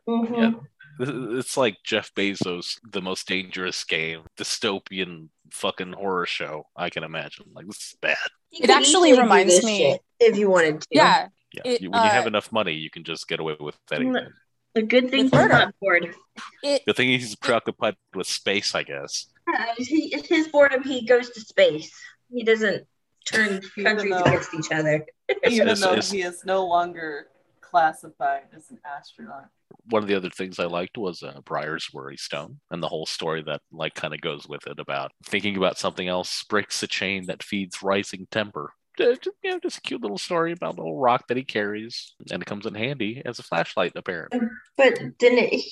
Mhm. 0.07 0.37
Yeah. 0.37 0.51
It's 0.99 1.57
like 1.57 1.77
Jeff 1.83 2.13
Bezos, 2.15 2.79
the 2.91 3.01
most 3.01 3.27
dangerous 3.27 3.83
game, 3.83 4.21
dystopian 4.37 5.29
fucking 5.51 5.93
horror 5.93 6.25
show 6.25 6.65
I 6.75 6.89
can 6.89 7.03
imagine. 7.03 7.45
Like 7.53 7.67
this 7.67 7.77
is 7.77 7.95
bad. 8.01 8.17
You 8.51 8.61
It 8.63 8.69
actually 8.69 9.17
reminds 9.17 9.63
me- 9.63 9.97
if 10.19 10.37
you 10.37 10.49
wanted 10.49 10.81
to. 10.81 10.87
yeah 10.91 11.27
Yeah, 11.53 11.61
It, 11.65 11.81
you- 11.81 11.89
when 11.91 12.03
you 12.03 12.09
have 12.09 12.25
uh, 12.25 12.27
enough 12.27 12.51
money, 12.51 12.73
you 12.73 12.89
can 12.89 13.03
just 13.03 13.27
get 13.27 13.39
away 13.39 13.55
with 13.59 13.77
anything. 13.91 14.27
The 14.75 14.81
good 14.81 15.11
thing 15.11 15.25
With 15.25 15.33
he's 15.33 15.49
not 15.49 15.73
bored. 15.79 16.15
it 16.63 16.81
The 16.87 16.93
thing 16.93 17.13
is, 17.13 17.21
he's 17.21 17.35
preoccupied 17.35 17.95
with 18.15 18.25
space, 18.27 18.73
I 18.73 18.81
guess. 18.83 19.27
Yeah, 19.51 19.73
he, 19.77 20.15
his 20.27 20.47
boredom, 20.47 20.81
he 20.83 21.05
goes 21.05 21.29
to 21.31 21.41
space. 21.41 21.91
He 22.31 22.43
doesn't 22.43 22.87
turn 23.31 23.61
countries 23.83 24.11
though- 24.11 24.23
against 24.23 24.53
each 24.55 24.71
other. 24.71 25.05
Even 25.47 25.77
though 25.79 25.95
he 26.01 26.21
is 26.21 26.43
no 26.45 26.65
longer 26.65 27.27
classified 27.61 28.43
as 28.55 28.69
an 28.71 28.79
astronaut. 28.85 29.47
One 29.89 30.01
of 30.03 30.07
the 30.07 30.15
other 30.15 30.29
things 30.29 30.59
I 30.59 30.65
liked 30.65 30.97
was 30.97 31.23
uh, 31.23 31.41
Briar's 31.45 31.89
Worry 31.93 32.17
Stone 32.17 32.59
and 32.71 32.81
the 32.81 32.87
whole 32.87 33.05
story 33.05 33.43
that 33.43 33.61
like 33.71 33.95
kind 33.95 34.13
of 34.13 34.21
goes 34.21 34.47
with 34.47 34.67
it 34.67 34.79
about 34.79 35.11
thinking 35.25 35.57
about 35.57 35.77
something 35.77 36.07
else 36.07 36.43
breaks 36.43 36.81
a 36.83 36.87
chain 36.87 37.25
that 37.27 37.43
feeds 37.43 37.83
rising 37.83 38.27
temper. 38.31 38.73
Uh, 38.99 39.15
just, 39.15 39.27
you 39.43 39.51
know, 39.51 39.59
just 39.59 39.79
a 39.79 39.81
cute 39.81 40.01
little 40.01 40.17
story 40.17 40.51
about 40.51 40.75
a 40.75 40.77
little 40.77 40.99
rock 40.99 41.27
that 41.27 41.37
he 41.37 41.43
carries, 41.43 42.13
and 42.31 42.41
it 42.41 42.45
comes 42.45 42.65
in 42.65 42.75
handy 42.75 43.21
as 43.25 43.39
a 43.39 43.43
flashlight, 43.43 43.93
apparently. 43.95 44.39
But 44.77 45.17
didn't 45.17 45.39
it, 45.39 45.63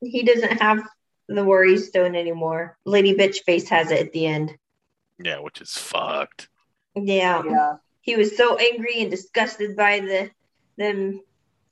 he 0.00 0.22
doesn't 0.22 0.60
have 0.60 0.82
the 1.28 1.44
worry 1.44 1.78
stone 1.78 2.14
anymore. 2.14 2.76
Lady 2.84 3.14
Bitch 3.14 3.38
Face 3.44 3.68
has 3.70 3.90
it 3.90 4.00
at 4.00 4.12
the 4.12 4.26
end. 4.26 4.54
Yeah, 5.18 5.40
which 5.40 5.60
is 5.60 5.72
fucked. 5.72 6.48
Yeah. 6.94 7.42
Yeah. 7.44 7.76
He 8.02 8.16
was 8.16 8.36
so 8.36 8.56
angry 8.56 9.00
and 9.00 9.10
disgusted 9.10 9.76
by 9.76 10.00
the 10.00 10.30
them 10.76 11.20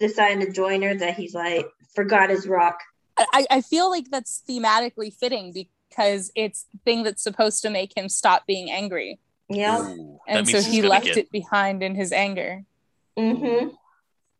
deciding 0.00 0.44
to 0.44 0.52
join 0.52 0.82
her 0.82 0.94
that 0.94 1.14
he's 1.14 1.34
like 1.34 1.66
forgot 1.94 2.30
his 2.30 2.46
rock. 2.46 2.78
I, 3.16 3.46
I 3.50 3.60
feel 3.60 3.90
like 3.90 4.10
that's 4.10 4.42
thematically 4.48 5.14
fitting 5.14 5.52
because 5.52 6.32
it's 6.34 6.64
the 6.72 6.78
thing 6.84 7.04
that's 7.04 7.22
supposed 7.22 7.62
to 7.62 7.70
make 7.70 7.96
him 7.96 8.08
stop 8.08 8.44
being 8.46 8.70
angry 8.72 9.20
Yeah. 9.48 9.80
Ooh, 9.88 10.18
and 10.26 10.48
so 10.48 10.60
he 10.60 10.82
left 10.82 11.04
get- 11.06 11.16
it 11.18 11.30
behind 11.30 11.82
in 11.82 11.94
his 11.94 12.12
anger 12.12 12.64
Mm-hmm. 13.16 13.68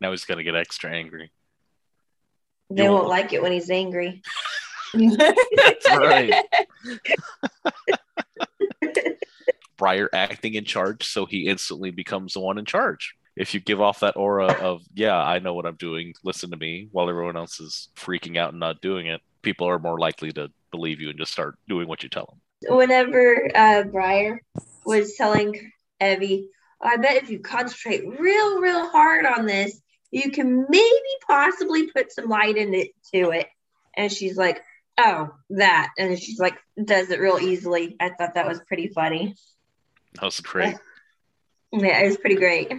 Now 0.01 0.11
he's 0.11 0.25
gonna 0.25 0.43
get 0.43 0.57
extra 0.57 0.91
angry. 0.91 1.31
They 2.71 2.89
won't 2.89 2.95
won't. 3.05 3.09
like 3.09 3.33
it 3.33 3.41
when 3.41 3.53
he's 3.53 3.71
angry. 3.71 4.21
That's 4.95 5.91
right. 5.91 6.45
Briar 9.77 10.09
acting 10.13 10.55
in 10.55 10.65
charge, 10.65 11.07
so 11.07 11.27
he 11.27 11.47
instantly 11.49 11.91
becomes 11.91 12.35
the 12.35 12.41
one 12.41 12.59
in 12.59 12.65
charge. 12.65 13.15
If 13.37 13.55
you 13.55 13.61
give 13.61 13.81
off 13.81 14.01
that 14.01 14.17
aura 14.17 14.47
of, 14.47 14.83
yeah, 14.95 15.17
I 15.17 15.41
know 15.41 15.55
what 15.55 15.67
I'm 15.67 15.75
doing, 15.77 16.15
listen 16.23 16.51
to 16.51 16.57
me, 16.57 16.89
while 16.93 17.11
everyone 17.11 17.37
else 17.37 17.59
is 17.61 17.89
freaking 17.97 18.39
out 18.39 18.51
and 18.51 18.61
not 18.61 18.81
doing 18.81 19.07
it, 19.07 19.21
people 19.43 19.69
are 19.69 19.79
more 19.79 19.99
likely 19.99 20.33
to 20.33 20.51
believe 20.71 21.01
you 21.01 21.11
and 21.11 21.19
just 21.19 21.33
start 21.33 21.57
doing 21.69 21.89
what 21.89 22.03
you 22.03 22.09
tell 22.09 22.27
them. 22.27 22.77
Whenever 22.77 23.51
uh 23.55 23.85
Briar 23.85 24.41
was 24.87 25.17
telling 25.17 25.73
Evvy, 26.01 26.47
I 26.81 26.97
bet 26.97 27.23
if 27.23 27.31
you 27.31 27.41
concentrate 27.41 28.07
real, 28.19 28.61
real 28.61 28.89
hard 28.89 29.27
on 29.27 29.47
this, 29.47 29.81
you 30.11 30.31
can 30.31 30.67
maybe 30.69 31.15
possibly 31.27 31.91
put 31.91 32.13
some 32.13 32.29
light 32.29 32.57
into 32.57 33.31
it. 33.31 33.49
And 33.97 34.11
she's 34.13 34.37
like, 34.37 34.63
Oh, 34.97 35.31
that. 35.51 35.91
And 35.99 36.17
she's 36.19 36.39
like, 36.39 36.57
does 36.83 37.11
it 37.11 37.19
real 37.19 37.39
easily. 37.39 37.97
I 38.01 38.11
thought 38.11 38.35
that 38.35 38.47
was 38.47 38.61
pretty 38.69 38.89
funny. 38.89 39.35
That 40.15 40.25
was 40.25 40.41
great. 40.41 40.77
Yeah, 41.77 42.03
it 42.03 42.07
was 42.07 42.19
pretty 42.19 42.37
great. 42.37 42.71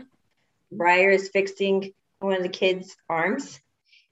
Briar 0.78 1.10
is 1.10 1.30
fixing 1.30 1.94
one 2.20 2.34
of 2.34 2.44
the 2.44 2.50
kids' 2.50 2.96
arms, 3.10 3.60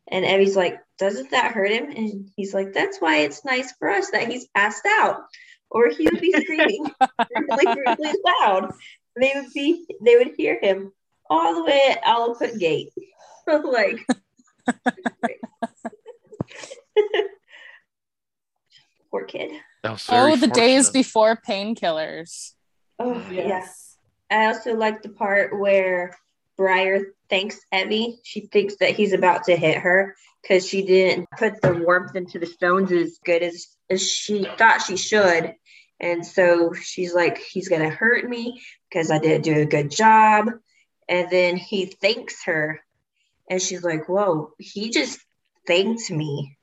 and 0.07 0.25
Evvy's 0.25 0.55
like, 0.55 0.79
"Doesn't 0.97 1.31
that 1.31 1.51
hurt 1.53 1.71
him?" 1.71 1.89
And 1.91 2.29
he's 2.35 2.53
like, 2.53 2.73
"That's 2.73 2.99
why 2.99 3.19
it's 3.19 3.45
nice 3.45 3.71
for 3.73 3.89
us 3.89 4.11
that 4.11 4.29
he's 4.29 4.47
passed 4.49 4.85
out, 4.85 5.23
or 5.69 5.89
he 5.89 6.05
would 6.05 6.21
be 6.21 6.31
screaming 6.41 6.85
really, 7.31 7.81
really 7.85 8.13
loud. 8.41 8.73
They 9.19 9.31
would 9.35 9.53
be, 9.53 9.85
they 10.01 10.17
would 10.17 10.33
hear 10.37 10.59
him 10.59 10.91
all 11.29 11.55
the 11.55 11.63
way 11.63 11.81
at 11.91 12.03
Alput 12.03 12.57
Gate." 12.59 12.91
like, 13.47 14.05
poor 19.11 19.25
kid. 19.25 19.51
That 19.83 19.91
was 19.91 20.07
oh 20.09 20.35
the 20.37 20.47
days 20.47 20.89
before 20.89 21.35
painkillers 21.35 22.53
Oh 22.99 23.21
yeah. 23.31 23.47
yes. 23.47 23.97
I 24.29 24.45
also 24.47 24.75
like 24.75 25.01
the 25.01 25.09
part 25.09 25.59
where 25.59 26.17
Briar 26.57 27.13
thanks 27.29 27.59
Evvy. 27.73 28.17
She 28.23 28.41
thinks 28.41 28.75
that 28.77 28.91
he's 28.91 29.13
about 29.13 29.45
to 29.45 29.55
hit 29.55 29.77
her 29.77 30.15
because 30.41 30.67
she 30.67 30.83
didn't 30.83 31.29
put 31.37 31.61
the 31.61 31.73
warmth 31.73 32.15
into 32.15 32.39
the 32.39 32.45
stones 32.45 32.91
as 32.91 33.19
good 33.23 33.41
as, 33.41 33.67
as 33.89 34.07
she 34.07 34.45
thought 34.57 34.81
she 34.81 34.97
should. 34.97 35.55
And 35.99 36.25
so 36.25 36.73
she's 36.73 37.13
like, 37.13 37.37
he's 37.37 37.69
going 37.69 37.81
to 37.81 37.89
hurt 37.89 38.27
me 38.27 38.61
because 38.89 39.09
I 39.09 39.19
didn't 39.19 39.43
do 39.43 39.61
a 39.61 39.65
good 39.65 39.89
job. 39.89 40.49
And 41.07 41.29
then 41.29 41.57
he 41.57 41.85
thanks 41.85 42.43
her. 42.45 42.81
And 43.49 43.61
she's 43.61 43.83
like, 43.83 44.07
whoa, 44.07 44.51
he 44.59 44.89
just 44.89 45.19
thanked 45.65 46.09
me. 46.11 46.57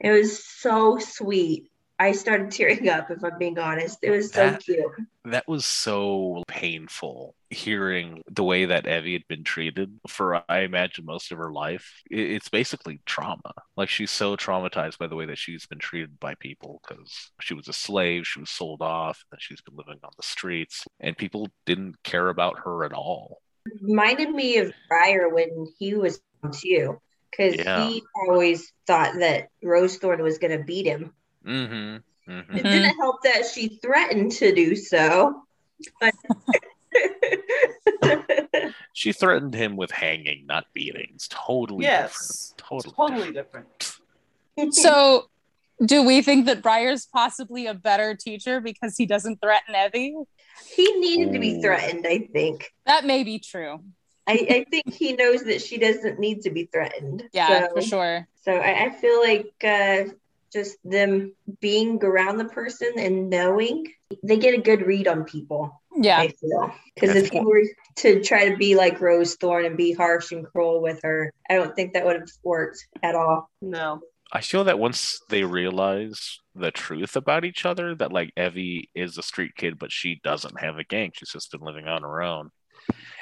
It 0.00 0.10
was 0.10 0.44
so 0.44 0.98
sweet. 0.98 1.70
I 2.02 2.12
started 2.12 2.50
tearing 2.50 2.88
up, 2.88 3.10
if 3.12 3.22
I'm 3.22 3.38
being 3.38 3.58
honest. 3.60 3.98
It 4.02 4.10
was 4.10 4.32
so 4.32 4.50
That- 4.50 4.60
cute. 4.62 4.84
that 5.24 5.46
was 5.46 5.64
so 5.64 6.42
painful 6.48 7.36
hearing 7.50 8.22
the 8.28 8.42
way 8.42 8.64
that 8.64 8.86
Evvy 8.86 9.12
had 9.12 9.28
been 9.28 9.44
treated 9.44 10.00
for 10.08 10.42
I 10.50 10.60
imagine 10.62 11.04
most 11.04 11.30
of 11.30 11.38
her 11.38 11.52
life. 11.52 12.02
It- 12.10 12.32
It's 12.32 12.48
basically 12.48 13.00
trauma. 13.06 13.52
Like 13.76 13.88
she's 13.88 14.10
so 14.10 14.36
traumatized 14.36 14.98
by 14.98 15.06
the 15.06 15.14
way 15.14 15.26
that 15.26 15.38
she's 15.38 15.64
been 15.66 15.78
treated 15.78 16.18
by 16.18 16.34
people 16.34 16.80
because 16.82 17.30
she 17.40 17.54
was 17.54 17.68
a 17.68 17.72
slave, 17.72 18.26
she 18.26 18.40
was 18.40 18.50
sold 18.50 18.82
off, 18.82 19.22
and 19.30 19.40
she's 19.40 19.60
been 19.60 19.76
living 19.76 20.00
on 20.02 20.10
the 20.16 20.22
streets, 20.24 20.84
and 20.98 21.16
people 21.16 21.48
didn't 21.66 22.02
care 22.02 22.28
about 22.30 22.58
her 22.64 22.84
at 22.84 22.92
all. 22.92 23.40
reminded 23.80 24.28
me 24.30 24.56
of 24.58 24.72
Briar 24.88 25.28
when 25.28 25.68
he 25.78 25.94
was 25.94 26.20
too, 26.60 27.00
because 27.30 27.54
Yeah. 27.54 27.86
he 27.86 28.02
always 28.26 28.72
thought 28.88 29.14
that 29.20 29.50
Rosethorn 29.62 30.20
was 30.20 30.38
going 30.38 30.58
to 30.58 30.64
beat 30.64 30.84
him. 30.86 31.14
Mm-hmm. 31.46 31.96
hmm 32.32 32.56
It 32.56 32.62
didn't 32.62 32.96
help 32.96 33.22
that 33.24 33.46
she 33.46 33.78
threatened 33.82 34.32
to 34.32 34.54
do 34.54 34.76
so. 34.76 35.42
But 36.00 36.14
She 38.92 39.12
threatened 39.12 39.54
him 39.54 39.76
with 39.76 39.90
hanging, 39.90 40.46
not 40.46 40.66
beatings. 40.74 41.28
Totally 41.28 41.84
Yes. 41.84 42.54
different. 42.56 42.84
Totally, 42.84 42.94
Totally 42.94 43.32
different. 43.32 43.78
different. 44.56 44.74
so 44.74 45.28
do 45.84 46.02
we 46.04 46.22
think 46.22 46.46
that 46.46 46.62
Briar's 46.62 47.06
possibly 47.06 47.66
a 47.66 47.74
better 47.74 48.14
teacher 48.14 48.60
because 48.60 48.96
he 48.96 49.06
doesn't 49.06 49.40
threaten 49.40 49.74
Evvy? 49.74 50.12
he 50.76 50.92
needed 51.00 51.32
to 51.32 51.38
be 51.38 51.60
threatened, 51.60 52.06
I 52.06 52.18
think. 52.32 52.70
That 52.86 53.04
may 53.06 53.24
be 53.24 53.38
true. 53.38 53.80
I, 54.26 54.32
I 54.48 54.66
think 54.70 54.92
he 54.94 55.14
knows 55.14 55.42
that 55.44 55.60
she 55.62 55.78
doesn't 55.78 56.20
need 56.20 56.42
to 56.42 56.50
be 56.50 56.66
threatened. 56.66 57.24
Yeah, 57.32 57.66
So- 57.68 57.74
for 57.74 57.82
sure. 57.82 58.28
So 58.42 58.52
I, 58.52 58.86
I 58.86 58.90
feel 58.90 59.20
like 59.20 59.52
uh, 59.64 60.12
just 60.52 60.76
them 60.84 61.34
being 61.60 62.02
around 62.02 62.38
the 62.38 62.44
person 62.46 62.92
and 62.98 63.30
knowing 63.30 63.86
they 64.22 64.36
get 64.36 64.54
a 64.54 64.62
good 64.62 64.86
read 64.86 65.08
on 65.08 65.24
people. 65.24 65.80
Yeah. 65.96 66.18
I 66.18 66.28
feel 66.28 66.74
because 66.94 67.14
That's 67.14 67.26
if 67.26 67.34
you 67.34 67.42
were 67.42 67.62
to 67.96 68.22
try 68.22 68.48
to 68.48 68.56
be 68.56 68.74
like 68.74 68.98
Rosethorn 68.98 69.66
and 69.66 69.76
be 69.76 69.92
harsh 69.92 70.32
and 70.32 70.46
cruel 70.46 70.80
with 70.80 71.00
her, 71.02 71.32
I 71.50 71.54
don't 71.54 71.74
think 71.74 71.94
that 71.94 72.04
would 72.04 72.16
have 72.16 72.28
worked 72.42 72.86
at 73.02 73.14
all. 73.14 73.50
No. 73.60 74.00
I 74.34 74.40
feel 74.40 74.64
that 74.64 74.78
once 74.78 75.20
they 75.28 75.44
realize 75.44 76.38
the 76.54 76.70
truth 76.70 77.16
about 77.16 77.44
each 77.44 77.66
other, 77.66 77.94
that 77.96 78.12
like 78.12 78.32
Evvy 78.36 78.84
is 78.94 79.18
a 79.18 79.22
street 79.22 79.52
kid, 79.56 79.78
but 79.78 79.92
she 79.92 80.20
doesn't 80.24 80.58
have 80.58 80.78
a 80.78 80.84
gang. 80.84 81.10
She's 81.14 81.32
just 81.32 81.52
been 81.52 81.60
living 81.60 81.86
on 81.86 82.02
her 82.02 82.22
own. 82.22 82.50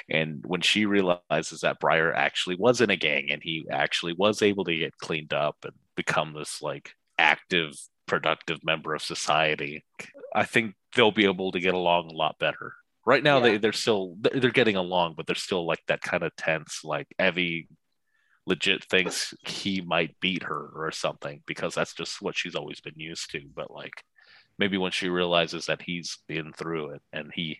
And 0.09 0.43
when 0.45 0.61
she 0.61 0.85
realizes 0.85 1.61
that 1.61 1.79
Briar 1.79 2.13
actually 2.13 2.55
was 2.55 2.81
in 2.81 2.89
a 2.89 2.95
gang 2.95 3.27
and 3.29 3.41
he 3.43 3.65
actually 3.69 4.13
was 4.13 4.41
able 4.41 4.63
to 4.65 4.77
get 4.77 4.97
cleaned 4.97 5.33
up 5.33 5.57
and 5.63 5.73
become 5.95 6.33
this 6.33 6.61
like 6.61 6.93
active, 7.21 7.73
productive 8.07 8.59
member 8.63 8.93
of 8.93 9.01
society, 9.01 9.85
I 10.35 10.43
think 10.43 10.75
they'll 10.95 11.11
be 11.11 11.25
able 11.25 11.51
to 11.53 11.59
get 11.59 11.73
along 11.73 12.09
a 12.09 12.15
lot 12.15 12.39
better. 12.39 12.73
Right 13.05 13.23
now, 13.23 13.39
they, 13.39 13.57
they're 13.57 13.73
still 13.73 14.15
they're 14.19 14.51
getting 14.51 14.75
along, 14.75 15.15
but 15.15 15.25
they're 15.25 15.35
still 15.35 15.65
like 15.65 15.81
that 15.87 16.01
kind 16.01 16.23
of 16.23 16.35
tense. 16.35 16.81
Like 16.83 17.07
Evvy 17.19 17.67
legit 18.45 18.83
thinks 18.85 19.33
he 19.45 19.81
might 19.81 20.19
beat 20.19 20.43
her 20.43 20.69
or 20.75 20.91
something 20.91 21.41
because 21.47 21.75
that's 21.75 21.93
just 21.93 22.21
what 22.21 22.35
she's 22.37 22.55
always 22.55 22.79
been 22.81 22.99
used 22.99 23.31
to. 23.31 23.41
But 23.55 23.71
like 23.71 24.03
maybe 24.59 24.77
when 24.77 24.91
she 24.91 25.09
realizes 25.09 25.65
that 25.65 25.81
he's 25.81 26.19
been 26.27 26.53
through 26.53 26.91
it 26.91 27.01
and 27.11 27.31
he 27.33 27.59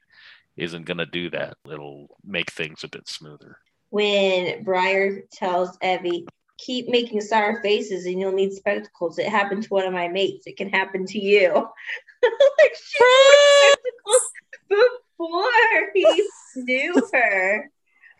isn't 0.57 0.85
gonna 0.85 1.05
do 1.05 1.29
that, 1.31 1.57
it'll 1.65 2.07
make 2.23 2.51
things 2.51 2.83
a 2.83 2.87
bit 2.89 3.07
smoother. 3.07 3.57
When 3.89 4.63
Briar 4.63 5.21
tells 5.33 5.77
Evvy, 5.79 6.25
keep 6.65 6.89
making 6.89 7.21
sour 7.21 7.61
faces 7.61 8.05
and 8.05 8.19
you'll 8.19 8.31
need 8.31 8.53
spectacles. 8.53 9.17
It 9.17 9.27
happened 9.27 9.63
to 9.63 9.69
one 9.69 9.85
of 9.85 9.93
my 9.93 10.07
mates. 10.07 10.47
It 10.47 10.57
can 10.57 10.69
happen 10.69 11.05
to 11.07 11.19
you. 11.19 11.49
like 12.23 12.75
she 12.75 13.03
wore 13.03 13.73
spectacles 13.73 14.31
before 14.69 15.91
he 15.93 16.29
knew 16.55 17.09
her. 17.13 17.69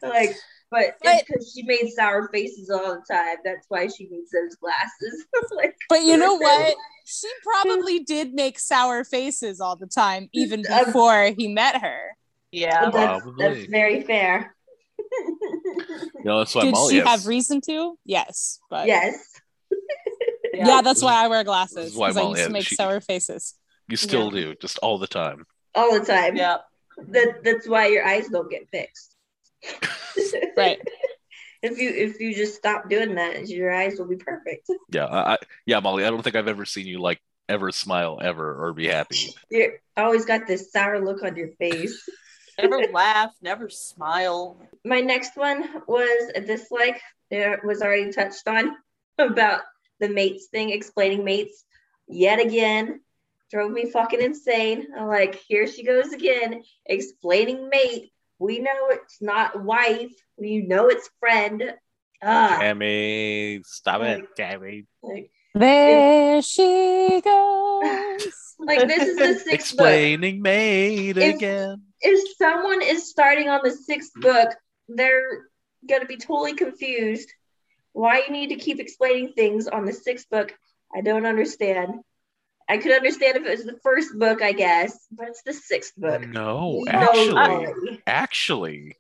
Like, 0.02 0.36
but 0.70 0.96
But- 1.04 1.24
because 1.28 1.52
she 1.54 1.64
made 1.64 1.90
sour 1.92 2.30
faces 2.30 2.70
all 2.70 2.96
the 2.96 3.04
time, 3.14 3.38
that's 3.44 3.66
why 3.70 3.88
she 3.88 4.08
needs 4.10 4.32
those 4.32 4.56
glasses. 4.56 5.26
like, 5.56 5.76
But 5.90 6.04
you 6.04 6.18
know 6.18 6.36
what? 6.36 6.76
She 7.06 7.28
probably 7.44 8.00
did 8.00 8.34
make 8.34 8.58
sour 8.58 9.04
faces 9.04 9.60
all 9.60 9.76
the 9.76 9.88
time, 9.88 10.30
even 10.34 10.64
before 10.64 11.34
he 11.38 11.48
met 11.50 11.82
her. 11.82 12.00
Yeah. 12.52 12.90
that's, 12.90 13.26
that's 13.38 13.66
very 13.66 14.04
fair. 14.04 14.56
You 15.78 16.24
know, 16.26 16.40
that's 16.40 16.54
why 16.56 16.64
Did 16.64 16.72
Molly 16.74 16.94
she 16.94 17.00
has, 17.00 17.08
have 17.08 17.28
reason 17.28 17.62
to? 17.62 17.98
Yes. 18.06 18.60
But 18.70 18.88
yes. 18.88 19.18
yeah, 20.54 20.82
that's 20.82 21.02
why 21.02 21.14
I 21.24 21.28
wear 21.28 21.44
glasses. 21.44 21.96
Why 21.96 22.10
Because 22.10 22.24
I 22.26 22.30
used 22.30 22.44
to 22.46 22.50
make 22.50 22.66
she- 22.66 22.76
sour 22.76 23.00
faces. 23.02 23.56
you 23.88 23.98
still 23.98 24.26
Yeah. 24.26 24.42
do, 24.46 24.56
just 24.62 24.78
all 24.80 24.98
the 24.98 25.08
time. 25.08 25.46
All 25.76 25.98
the 26.00 26.06
time. 26.06 26.36
Yeah. 26.36 26.58
That, 27.10 27.44
that's 27.44 27.68
why 27.68 27.88
your 27.88 28.06
eyes 28.06 28.28
don't 28.28 28.50
get 28.50 28.68
fixed. 28.70 29.16
Right. 30.58 30.80
if 31.64 31.78
you 31.80 31.90
if 31.90 32.20
you 32.20 32.36
just 32.36 32.56
stop 32.56 32.90
doing 32.90 33.16
that, 33.16 33.48
your 33.48 33.72
eyes 33.74 33.98
will 33.98 34.08
be 34.08 34.18
perfect. 34.18 34.70
Yeah, 34.92 35.06
I, 35.06 35.34
I 35.34 35.38
yeah, 35.66 35.80
Molly, 35.80 36.06
I 36.06 36.10
don't 36.10 36.22
think 36.22 36.36
I've 36.36 36.48
ever 36.48 36.66
seen 36.66 36.86
you 36.86 37.00
like 37.00 37.20
ever 37.50 37.72
smile 37.72 38.20
ever 38.22 38.66
or 38.66 38.74
be 38.74 38.88
happy. 38.88 39.34
You 39.50 39.74
always 39.98 40.26
got 40.26 40.48
this 40.48 40.72
sour 40.72 41.00
look 41.04 41.24
on 41.24 41.36
your 41.36 41.50
face. 41.60 42.08
Never 42.62 42.92
laugh, 42.94 43.34
never 43.42 43.70
smile. 43.70 44.58
My 44.86 45.02
next 45.02 45.36
one 45.36 45.68
was 45.88 46.32
a 46.36 46.42
dislike. 46.42 47.02
It 47.30 47.64
was 47.64 47.82
already 47.82 48.12
touched 48.12 48.48
on 48.48 48.76
about 49.18 49.62
the 50.00 50.10
mates 50.10 50.48
thing, 50.48 50.70
explaining 50.72 51.24
mates 51.24 51.64
yet 52.08 52.40
again. 52.40 53.02
Drove 53.52 53.72
me 53.72 53.90
fucking 53.92 54.22
insane. 54.22 54.88
I'm 54.98 55.08
like, 55.08 55.36
here 55.48 55.68
she 55.68 55.84
goes 55.84 56.12
again, 56.14 56.64
explaining 56.86 57.70
mate. 57.70 58.12
We 58.40 58.60
know 58.60 58.90
it's 58.90 59.22
not 59.22 59.62
wife. 59.64 60.12
We 60.38 60.60
know 60.62 60.88
it's 60.88 61.10
friend. 61.20 61.74
Ah, 62.24 62.58
Tammy, 62.60 63.62
stop 63.66 64.02
it, 64.02 64.26
Tammy. 64.36 64.86
like, 65.02 65.32
There 65.56 66.42
she 66.42 67.22
goes. 67.24 68.56
like 68.60 68.88
this 68.88 69.08
is 69.10 69.18
the 69.18 69.34
sixth 69.50 69.78
book. 69.78 69.88
Explaining 69.88 70.42
made 70.42 71.18
If- 71.18 71.36
again. 71.36 71.84
If 72.02 72.38
someone 72.38 72.82
is 72.82 73.10
starting 73.10 73.50
on 73.50 73.62
the 73.64 73.72
sixth 73.72 74.12
mm-hmm. 74.14 74.22
book, 74.22 74.56
they're 74.88 75.48
gonna 75.88 76.06
be 76.06 76.18
totally 76.18 76.54
confused. 76.54 77.30
Why 77.94 78.24
you 78.26 78.32
need 78.32 78.50
to 78.50 78.56
keep 78.56 78.80
explaining 78.80 79.34
things 79.34 79.68
on 79.68 79.86
the 79.86 79.94
sixth 79.94 80.30
book, 80.30 80.54
I 80.96 81.02
don't 81.02 81.26
understand. 81.26 81.96
I 82.70 82.78
could 82.78 82.94
understand 82.94 83.38
if 83.38 83.46
it 83.46 83.50
was 83.50 83.66
the 83.66 83.80
first 83.84 84.18
book, 84.18 84.42
I 84.42 84.54
guess, 84.54 84.98
but 85.12 85.28
it's 85.28 85.42
the 85.44 85.54
sixth 85.54 85.94
book. 85.98 86.26
No, 86.26 86.86
actually, 86.88 87.32
already. 87.32 88.02
actually, 88.08 88.98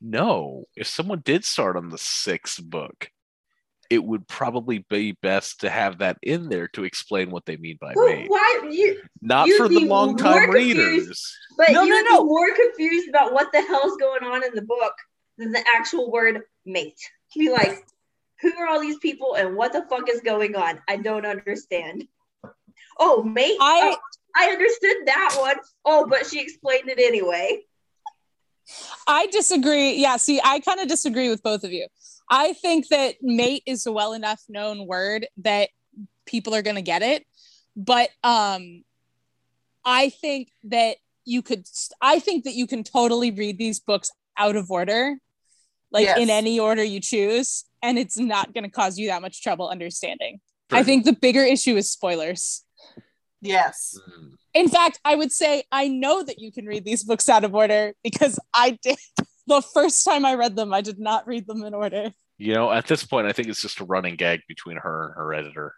no. 0.00 0.64
If 0.74 0.86
someone 0.86 1.20
did 1.24 1.44
start 1.44 1.76
on 1.76 1.90
the 1.90 1.98
sixth 1.98 2.62
book, 2.62 3.10
it 3.90 4.02
would 4.04 4.26
probably 4.28 4.78
be 4.90 5.12
best 5.22 5.60
to 5.60 5.70
have 5.70 5.98
that 5.98 6.18
in 6.22 6.48
there 6.48 6.68
to 6.68 6.84
explain 6.84 7.30
what 7.30 7.44
they 7.46 7.56
mean 7.56 7.78
by 7.80 7.92
Well, 7.94 8.06
mate. 8.08 8.28
why 8.28 8.68
you? 8.70 9.00
Not 9.20 9.48
for 9.50 9.68
the 9.68 9.80
be 9.80 9.86
long 9.86 10.16
time 10.16 10.50
readers. 10.50 11.36
But 11.56 11.70
No, 11.72 11.82
you 11.82 11.90
no, 11.90 11.96
would 11.96 12.04
no. 12.10 12.22
be 12.22 12.28
more 12.28 12.54
confused 12.54 13.08
about 13.08 13.32
what 13.32 13.52
the 13.52 13.62
hell's 13.62 13.96
going 13.98 14.24
on 14.24 14.44
in 14.44 14.54
the 14.54 14.62
book 14.62 14.92
than 15.38 15.52
the 15.52 15.64
actual 15.76 16.10
word 16.10 16.42
mate. 16.64 16.98
You'd 17.34 17.46
be 17.46 17.52
like, 17.52 17.86
who 18.40 18.52
are 18.58 18.68
all 18.68 18.80
these 18.80 18.98
people 18.98 19.34
and 19.34 19.56
what 19.56 19.72
the 19.72 19.84
fuck 19.88 20.08
is 20.10 20.20
going 20.20 20.56
on? 20.56 20.80
I 20.88 20.96
don't 20.96 21.24
understand. 21.26 22.06
Oh, 22.98 23.22
mate. 23.22 23.56
I- 23.60 23.94
Oh, 23.94 23.98
I 24.38 24.50
understood 24.50 24.96
that 25.06 25.34
one. 25.38 25.56
Oh, 25.86 26.06
but 26.06 26.26
she 26.26 26.40
explained 26.40 26.88
it 26.90 26.98
anyway. 26.98 27.62
I 29.06 29.26
disagree. 29.28 29.94
Yeah, 29.94 30.16
see, 30.18 30.40
I 30.44 30.60
kind 30.60 30.80
of 30.80 30.88
disagree 30.88 31.30
with 31.30 31.42
both 31.42 31.64
of 31.64 31.72
you. 31.72 31.86
I 32.28 32.52
think 32.54 32.88
that 32.88 33.16
mate 33.22 33.62
is 33.66 33.86
a 33.86 33.92
well 33.92 34.12
enough 34.12 34.42
known 34.48 34.86
word 34.86 35.26
that 35.38 35.70
people 36.26 36.54
are 36.54 36.62
going 36.62 36.76
to 36.76 36.82
get 36.82 37.02
it. 37.02 37.24
But 37.76 38.10
um 38.24 38.84
I 39.84 40.10
think 40.10 40.50
that 40.64 40.96
you 41.24 41.42
could 41.42 41.66
I 42.00 42.18
think 42.18 42.44
that 42.44 42.54
you 42.54 42.66
can 42.66 42.84
totally 42.84 43.30
read 43.30 43.58
these 43.58 43.80
books 43.80 44.10
out 44.36 44.56
of 44.56 44.70
order. 44.70 45.16
Like 45.92 46.18
in 46.18 46.30
any 46.30 46.58
order 46.58 46.82
you 46.82 47.00
choose 47.00 47.64
and 47.82 47.98
it's 47.98 48.18
not 48.18 48.52
going 48.52 48.64
to 48.64 48.70
cause 48.70 48.98
you 48.98 49.06
that 49.08 49.22
much 49.22 49.42
trouble 49.42 49.68
understanding. 49.68 50.40
I 50.70 50.82
think 50.82 51.04
the 51.04 51.12
bigger 51.12 51.44
issue 51.44 51.76
is 51.76 51.90
spoilers. 51.90 52.64
Yes. 53.40 53.98
Mm. 54.08 54.32
In 54.54 54.68
fact, 54.68 55.00
I 55.04 55.14
would 55.14 55.30
say 55.30 55.64
I 55.70 55.88
know 55.88 56.22
that 56.22 56.40
you 56.40 56.50
can 56.50 56.66
read 56.66 56.84
these 56.84 57.04
books 57.04 57.28
out 57.28 57.44
of 57.44 57.54
order 57.54 57.92
because 58.02 58.38
I 58.54 58.78
did. 58.82 58.96
The 59.46 59.62
first 59.62 60.04
time 60.04 60.24
I 60.24 60.34
read 60.34 60.56
them, 60.56 60.74
I 60.74 60.80
did 60.80 60.98
not 60.98 61.26
read 61.26 61.46
them 61.46 61.64
in 61.64 61.74
order. 61.74 62.12
You 62.38 62.54
know, 62.54 62.70
at 62.70 62.86
this 62.86 63.04
point, 63.04 63.26
I 63.26 63.32
think 63.32 63.48
it's 63.48 63.62
just 63.62 63.80
a 63.80 63.84
running 63.84 64.16
gag 64.16 64.40
between 64.48 64.76
her 64.76 65.06
and 65.06 65.14
her 65.14 65.34
editor, 65.34 65.74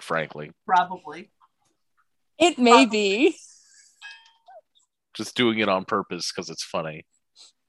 frankly. 0.00 0.52
Probably. 0.66 1.30
It 2.38 2.58
may 2.58 2.86
be. 2.86 3.36
Just 5.14 5.36
doing 5.36 5.58
it 5.58 5.68
on 5.68 5.84
purpose 5.84 6.32
because 6.32 6.48
it's 6.48 6.62
funny. 6.62 7.04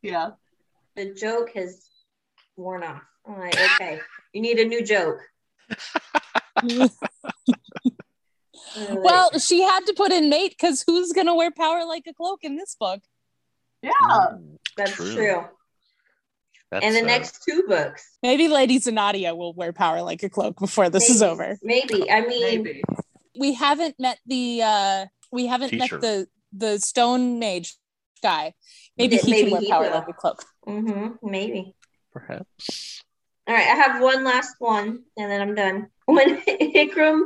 Yeah. 0.02 0.32
The 0.96 1.14
joke 1.14 1.50
has 1.56 1.90
worn 2.56 2.84
off. 2.84 3.02
I'm 3.28 3.40
like, 3.40 3.60
okay, 3.60 4.00
you 4.34 4.42
need 4.42 4.60
a 4.60 4.66
new 4.66 4.84
joke. 4.86 5.20
Well, 8.90 9.38
she 9.40 9.62
had 9.62 9.86
to 9.88 9.94
put 9.94 10.12
in 10.12 10.30
mate 10.30 10.52
because 10.52 10.84
who's 10.86 11.12
going 11.12 11.28
to 11.28 11.34
wear 11.34 11.52
power 11.52 11.86
like 11.86 12.04
a 12.08 12.14
cloak 12.14 12.40
in 12.44 12.56
this 12.56 12.76
book? 12.80 13.02
Yeah. 13.82 13.92
Mm. 14.02 14.58
That's 14.80 14.96
true. 14.96 15.44
That's, 16.72 16.86
And 16.86 16.96
the 16.96 17.02
uh, 17.02 17.06
next 17.06 17.44
two 17.48 17.64
books. 17.68 18.18
Maybe 18.22 18.48
Lady 18.48 18.80
Zenadia 18.80 19.36
will 19.36 19.54
wear 19.54 19.74
power 19.74 20.02
like 20.04 20.22
a 20.24 20.30
cloak 20.30 20.60
before 20.60 20.90
this 20.90 21.10
is 21.10 21.22
over. 21.24 21.58
Maybe. 21.64 22.10
I 22.12 22.22
mean, 22.22 22.64
Maybe. 22.64 22.84
We 23.40 23.54
haven't 23.54 23.96
met 24.00 24.20
the 24.26 24.62
uh 24.64 25.06
we 25.32 25.48
haven't 25.48 25.70
Teacher. 25.70 25.96
met 26.00 26.02
the 26.02 26.28
the 26.54 26.80
stone 26.80 27.40
mage 27.40 27.76
guy. 28.22 28.54
Maybe 28.98 29.16
Yeah, 29.16 29.22
he 29.24 29.32
maybe 29.32 29.44
can 29.44 29.52
wear 29.52 29.62
he 29.62 29.70
power 29.72 29.84
will. 29.84 29.92
like 29.92 30.10
a 30.10 30.14
cloak. 30.14 30.44
mhm, 30.68 31.18
maybe. 31.24 31.76
perhaps. 32.12 33.04
All 33.48 33.56
right, 33.56 33.68
I 33.68 33.76
have 33.84 34.02
one 34.02 34.24
last 34.24 34.56
one 34.60 35.04
and 35.18 35.32
then 35.32 35.42
I'm 35.42 35.56
done. 35.56 35.88
When 36.06 36.42
Ikram 36.42 37.22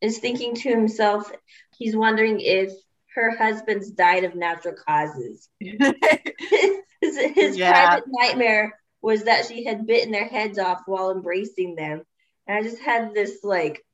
is 0.00 0.18
thinking 0.18 0.54
to 0.62 0.68
himself, 0.68 1.30
he's 1.78 1.94
wondering 1.96 2.40
if 2.40 2.72
her 3.14 3.36
husband's 3.36 3.90
died 3.90 4.24
of 4.24 4.34
natural 4.34 4.74
causes. 4.74 5.48
his 5.60 7.18
his 7.34 7.56
Yeah. 7.56 7.72
private 7.72 8.04
nightmare 8.08 8.78
was 9.00 9.24
that 9.24 9.46
she 9.46 9.64
had 9.64 9.86
bitten 9.86 10.12
their 10.12 10.26
heads 10.26 10.58
off 10.58 10.82
while 10.86 11.10
embracing 11.10 11.74
them. 11.74 12.02
And 12.46 12.58
I 12.58 12.62
just 12.62 12.80
had 12.82 13.14
this 13.14 13.40
like 13.42 13.84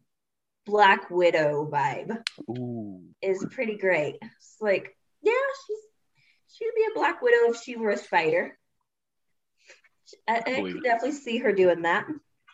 Black 0.66 1.10
Widow 1.10 1.68
vibe. 1.70 2.22
Ooh. 2.50 3.02
Is 3.22 3.44
pretty 3.50 3.76
great. 3.76 4.16
It's 4.20 4.56
like, 4.60 4.96
yeah, 5.22 5.32
she's 5.66 5.78
she'd 6.56 6.72
be 6.76 6.86
a 6.90 6.94
Black 6.94 7.22
Widow 7.22 7.50
if 7.50 7.62
she 7.62 7.76
were 7.76 7.90
a 7.90 7.96
spider. 7.96 8.58
I, 10.26 10.36
I 10.46 10.62
could 10.62 10.82
definitely 10.82 11.12
see 11.18 11.38
her 11.38 11.52
doing 11.52 11.82
that. 11.82 12.06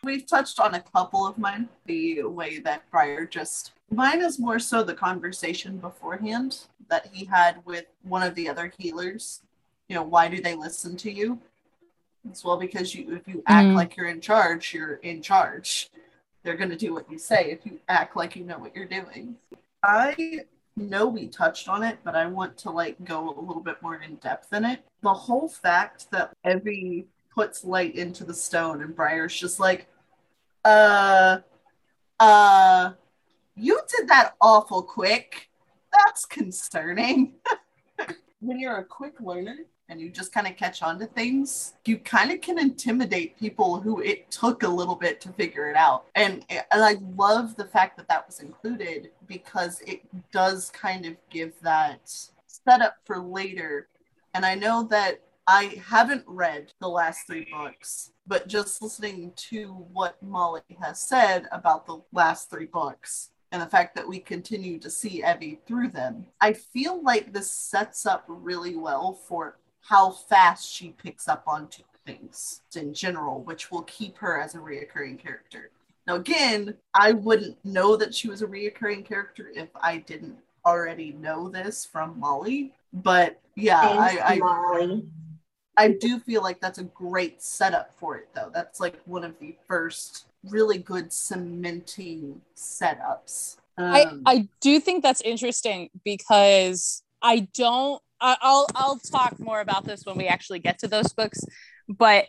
We've 0.03 0.25
touched 0.27 0.59
on 0.59 0.75
a 0.75 0.81
couple 0.81 1.25
of 1.25 1.37
mine. 1.37 1.69
The 1.85 2.23
way 2.23 2.59
that 2.59 2.89
Briar 2.91 3.25
just 3.25 3.71
mine 3.91 4.21
is 4.21 4.39
more 4.39 4.59
so 4.59 4.83
the 4.83 4.93
conversation 4.93 5.77
beforehand 5.77 6.65
that 6.89 7.07
he 7.11 7.25
had 7.25 7.65
with 7.65 7.85
one 8.03 8.23
of 8.23 8.35
the 8.35 8.49
other 8.49 8.71
healers. 8.77 9.41
You 9.87 9.95
know, 9.95 10.03
why 10.03 10.27
do 10.27 10.41
they 10.41 10.55
listen 10.55 10.97
to 10.97 11.11
you? 11.11 11.39
It's 12.29 12.43
well 12.43 12.57
because 12.57 12.95
you 12.95 13.15
if 13.15 13.27
you 13.27 13.43
act 13.45 13.67
Mhm. 13.69 13.75
like 13.75 13.95
you're 13.95 14.07
in 14.07 14.21
charge, 14.21 14.73
you're 14.73 14.95
in 14.95 15.21
charge. 15.21 15.91
They're 16.43 16.57
gonna 16.57 16.75
do 16.75 16.93
what 16.93 17.09
you 17.11 17.17
say 17.19 17.51
if 17.51 17.65
you 17.65 17.79
act 17.87 18.15
like 18.15 18.35
you 18.35 18.43
know 18.43 18.57
what 18.57 18.75
you're 18.75 18.85
doing. 18.85 19.37
I 19.83 20.45
know 20.75 21.05
we 21.07 21.27
touched 21.27 21.69
on 21.69 21.83
it, 21.83 21.99
but 22.03 22.15
I 22.15 22.25
want 22.25 22.57
to 22.59 22.71
like 22.71 23.03
go 23.05 23.29
a 23.29 23.39
little 23.39 23.61
bit 23.61 23.81
more 23.81 23.95
in 23.95 24.15
depth 24.15 24.53
in 24.53 24.65
it. 24.65 24.81
The 25.01 25.13
whole 25.13 25.47
fact 25.47 26.09
that 26.11 26.33
Evvy 26.45 27.05
puts 27.33 27.63
light 27.63 27.95
into 27.95 28.23
the 28.23 28.33
stone 28.33 28.81
and 28.81 28.95
Briar's 28.95 29.35
just 29.39 29.59
like, 29.59 29.87
uh, 30.63 31.39
uh, 32.19 32.93
you 33.55 33.79
did 33.87 34.07
that 34.09 34.33
awful 34.41 34.83
quick. 34.83 35.49
That's 35.93 36.25
concerning. 36.25 37.33
when 38.39 38.59
you're 38.59 38.77
a 38.77 38.83
quick 38.83 39.19
learner 39.21 39.57
and 39.87 40.01
you 40.01 40.09
just 40.09 40.33
kind 40.33 40.47
of 40.47 40.57
catch 40.57 40.81
on 40.81 40.99
to 40.99 41.05
things, 41.05 41.73
you 41.85 41.97
kind 41.97 42.31
of 42.31 42.41
can 42.41 42.59
intimidate 42.59 43.37
people 43.39 43.79
who 43.79 44.01
it 44.01 44.29
took 44.31 44.63
a 44.63 44.67
little 44.67 44.95
bit 44.95 45.21
to 45.21 45.29
figure 45.29 45.69
it 45.69 45.75
out. 45.75 46.05
And, 46.15 46.43
and 46.49 46.63
I 46.71 46.97
love 47.15 47.55
the 47.55 47.65
fact 47.65 47.97
that 47.97 48.07
that 48.09 48.25
was 48.25 48.39
included 48.39 49.11
because 49.27 49.81
it 49.81 50.01
does 50.31 50.69
kind 50.71 51.05
of 51.05 51.15
give 51.29 51.53
that 51.61 52.11
setup 52.47 52.97
for 53.05 53.19
later. 53.19 53.87
And 54.33 54.45
I 54.45 54.55
know 54.55 54.83
that 54.89 55.21
I 55.47 55.79
haven't 55.87 56.23
read 56.25 56.73
the 56.81 56.89
last 56.89 57.27
three 57.27 57.47
books, 57.51 58.11
but 58.25 58.47
just 58.47 58.81
listening 58.81 59.31
to 59.35 59.67
what 59.93 60.21
Molly 60.23 60.61
has 60.81 60.99
said 60.99 61.47
about 61.51 61.85
the 61.85 62.01
last 62.11 62.49
three 62.49 62.65
books 62.65 63.29
and 63.55 63.61
the 63.61 63.69
fact 63.69 63.95
that 63.95 64.05
we 64.05 64.19
continue 64.19 64.77
to 64.79 64.89
see 64.89 65.21
Evvy 65.21 65.59
through 65.65 65.87
them, 65.87 66.25
I 66.41 66.51
feel 66.51 67.01
like 67.01 67.31
this 67.31 67.49
sets 67.49 68.05
up 68.05 68.25
really 68.27 68.75
well 68.75 69.13
for 69.13 69.55
how 69.79 70.11
fast 70.11 70.69
she 70.69 70.89
picks 70.89 71.29
up 71.29 71.45
on 71.47 71.69
things 72.05 72.63
in 72.75 72.93
general, 72.93 73.43
which 73.43 73.71
will 73.71 73.83
keep 73.83 74.17
her 74.17 74.41
as 74.41 74.55
a 74.55 74.57
reoccurring 74.57 75.17
character. 75.19 75.71
Now, 76.05 76.15
again, 76.15 76.75
I 76.93 77.13
wouldn't 77.13 77.63
know 77.63 77.95
that 77.95 78.13
she 78.13 78.27
was 78.27 78.41
a 78.41 78.45
reoccurring 78.45 79.05
character 79.05 79.49
if 79.55 79.69
I 79.81 79.99
didn't 79.99 80.35
already 80.65 81.13
know 81.13 81.47
this 81.47 81.85
from 81.85 82.19
Molly. 82.19 82.73
But 82.91 83.39
yeah, 83.55 83.79
Thanks, 83.79 84.21
I, 84.21 84.33
I 84.33 84.37
Molly. 84.37 85.05
I 85.77 85.87
do 85.93 86.19
feel 86.19 86.43
like 86.43 86.59
that's 86.59 86.79
a 86.79 86.83
great 86.83 87.41
setup 87.41 87.93
for 87.97 88.17
it, 88.17 88.27
though. 88.35 88.51
That's 88.53 88.81
like 88.81 88.99
one 89.05 89.23
of 89.23 89.39
the 89.39 89.55
first 89.65 90.25
really 90.49 90.77
good 90.77 91.11
cementing 91.11 92.41
setups. 92.55 93.57
I, 93.77 94.03
Um, 94.03 94.21
I 94.25 94.47
do 94.61 94.79
think 94.79 95.03
that's 95.03 95.21
interesting 95.21 95.89
because 96.03 97.03
I 97.21 97.47
don't 97.53 98.01
I, 98.21 98.37
I'll 98.41 98.67
I'll 98.75 98.99
talk 98.99 99.39
more 99.39 99.59
about 99.59 99.85
this 99.85 100.05
when 100.05 100.17
we 100.17 100.27
actually 100.27 100.59
get 100.59 100.79
to 100.79 100.87
those 100.87 101.11
books, 101.13 101.43
but 101.89 102.27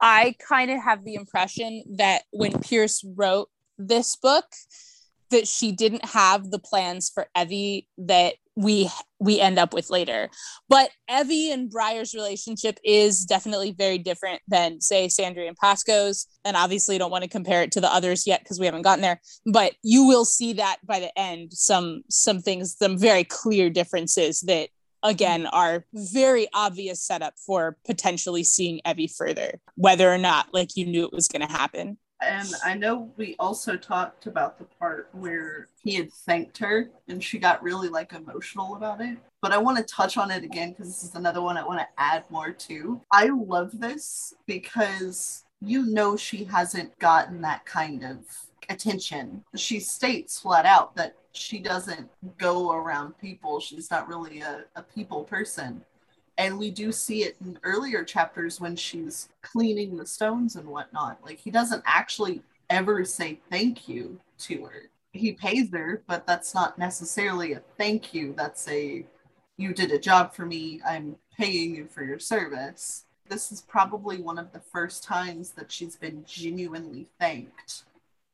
I 0.00 0.34
kind 0.46 0.70
of 0.70 0.82
have 0.82 1.04
the 1.04 1.14
impression 1.14 1.82
that 1.96 2.22
when 2.30 2.60
Pierce 2.60 3.04
wrote 3.16 3.48
this 3.78 4.16
book, 4.16 4.46
that 5.30 5.46
she 5.46 5.72
didn't 5.72 6.04
have 6.04 6.50
the 6.50 6.58
plans 6.58 7.10
for 7.12 7.26
Evvy 7.36 7.86
that 7.98 8.34
we 8.58 8.90
we 9.20 9.40
end 9.40 9.58
up 9.58 9.72
with 9.72 9.88
later. 9.88 10.28
But 10.68 10.90
Evvy 11.08 11.52
and 11.52 11.70
Briar's 11.70 12.12
relationship 12.12 12.78
is 12.84 13.24
definitely 13.24 13.70
very 13.70 13.98
different 13.98 14.42
than 14.48 14.80
say 14.80 15.06
Sandry 15.06 15.46
and 15.46 15.56
Pasco's. 15.56 16.26
And 16.44 16.56
obviously 16.56 16.98
don't 16.98 17.12
want 17.12 17.22
to 17.22 17.30
compare 17.30 17.62
it 17.62 17.70
to 17.72 17.80
the 17.80 17.92
others 17.92 18.26
yet 18.26 18.40
because 18.40 18.58
we 18.58 18.66
haven't 18.66 18.82
gotten 18.82 19.02
there. 19.02 19.20
But 19.46 19.74
you 19.82 20.04
will 20.06 20.24
see 20.24 20.54
that 20.54 20.78
by 20.84 20.98
the 20.98 21.16
end, 21.16 21.52
some 21.52 22.02
some 22.10 22.40
things, 22.40 22.76
some 22.76 22.98
very 22.98 23.22
clear 23.22 23.70
differences 23.70 24.40
that 24.42 24.70
again 25.04 25.46
are 25.46 25.84
very 25.94 26.48
obvious 26.52 27.00
setup 27.00 27.34
for 27.46 27.76
potentially 27.86 28.42
seeing 28.42 28.80
Evvy 28.84 29.08
further, 29.14 29.60
whether 29.76 30.12
or 30.12 30.18
not 30.18 30.52
like 30.52 30.76
you 30.76 30.84
knew 30.84 31.04
it 31.04 31.12
was 31.12 31.28
gonna 31.28 31.50
happen. 31.50 31.96
And 32.20 32.48
I 32.64 32.74
know 32.74 33.10
we 33.16 33.36
also 33.38 33.76
talked 33.76 34.26
about 34.26 34.58
the 34.58 34.64
part 34.64 35.08
where 35.12 35.68
he 35.82 35.94
had 35.94 36.12
thanked 36.12 36.58
her 36.58 36.90
and 37.08 37.22
she 37.22 37.38
got 37.38 37.62
really 37.62 37.88
like 37.88 38.12
emotional 38.12 38.76
about 38.76 39.00
it. 39.00 39.18
But 39.40 39.52
I 39.52 39.58
want 39.58 39.78
to 39.78 39.84
touch 39.84 40.16
on 40.16 40.30
it 40.30 40.42
again 40.42 40.70
because 40.70 40.88
this 40.88 41.04
is 41.04 41.14
another 41.14 41.42
one 41.42 41.56
I 41.56 41.64
want 41.64 41.78
to 41.78 41.86
add 41.96 42.24
more 42.28 42.50
to. 42.50 43.00
I 43.12 43.26
love 43.26 43.78
this 43.78 44.34
because 44.46 45.44
you 45.60 45.86
know 45.86 46.16
she 46.16 46.44
hasn't 46.44 46.98
gotten 46.98 47.40
that 47.42 47.64
kind 47.64 48.04
of 48.04 48.18
attention. 48.68 49.44
She 49.54 49.78
states 49.78 50.40
flat 50.40 50.66
out 50.66 50.96
that 50.96 51.14
she 51.32 51.60
doesn't 51.60 52.08
go 52.36 52.72
around 52.72 53.16
people. 53.18 53.60
She's 53.60 53.90
not 53.90 54.08
really 54.08 54.40
a, 54.40 54.64
a 54.74 54.82
people 54.82 55.24
person. 55.24 55.84
And 56.38 56.56
we 56.56 56.70
do 56.70 56.92
see 56.92 57.24
it 57.24 57.36
in 57.44 57.58
earlier 57.64 58.04
chapters 58.04 58.60
when 58.60 58.76
she's 58.76 59.28
cleaning 59.42 59.96
the 59.96 60.06
stones 60.06 60.54
and 60.54 60.68
whatnot. 60.68 61.18
Like 61.24 61.38
he 61.38 61.50
doesn't 61.50 61.82
actually 61.84 62.42
ever 62.70 63.04
say 63.04 63.40
thank 63.50 63.88
you 63.88 64.20
to 64.38 64.64
her. 64.66 64.82
He 65.12 65.32
pays 65.32 65.72
her, 65.72 66.02
but 66.06 66.28
that's 66.28 66.54
not 66.54 66.78
necessarily 66.78 67.54
a 67.54 67.62
thank 67.76 68.14
you. 68.14 68.34
That's 68.36 68.68
a 68.68 69.04
you 69.56 69.74
did 69.74 69.90
a 69.90 69.98
job 69.98 70.32
for 70.32 70.46
me. 70.46 70.80
I'm 70.86 71.16
paying 71.36 71.74
you 71.74 71.86
for 71.86 72.04
your 72.04 72.20
service. 72.20 73.04
This 73.28 73.50
is 73.50 73.60
probably 73.60 74.22
one 74.22 74.38
of 74.38 74.52
the 74.52 74.60
first 74.60 75.02
times 75.02 75.50
that 75.52 75.72
she's 75.72 75.96
been 75.96 76.24
genuinely 76.24 77.08
thanked. 77.18 77.82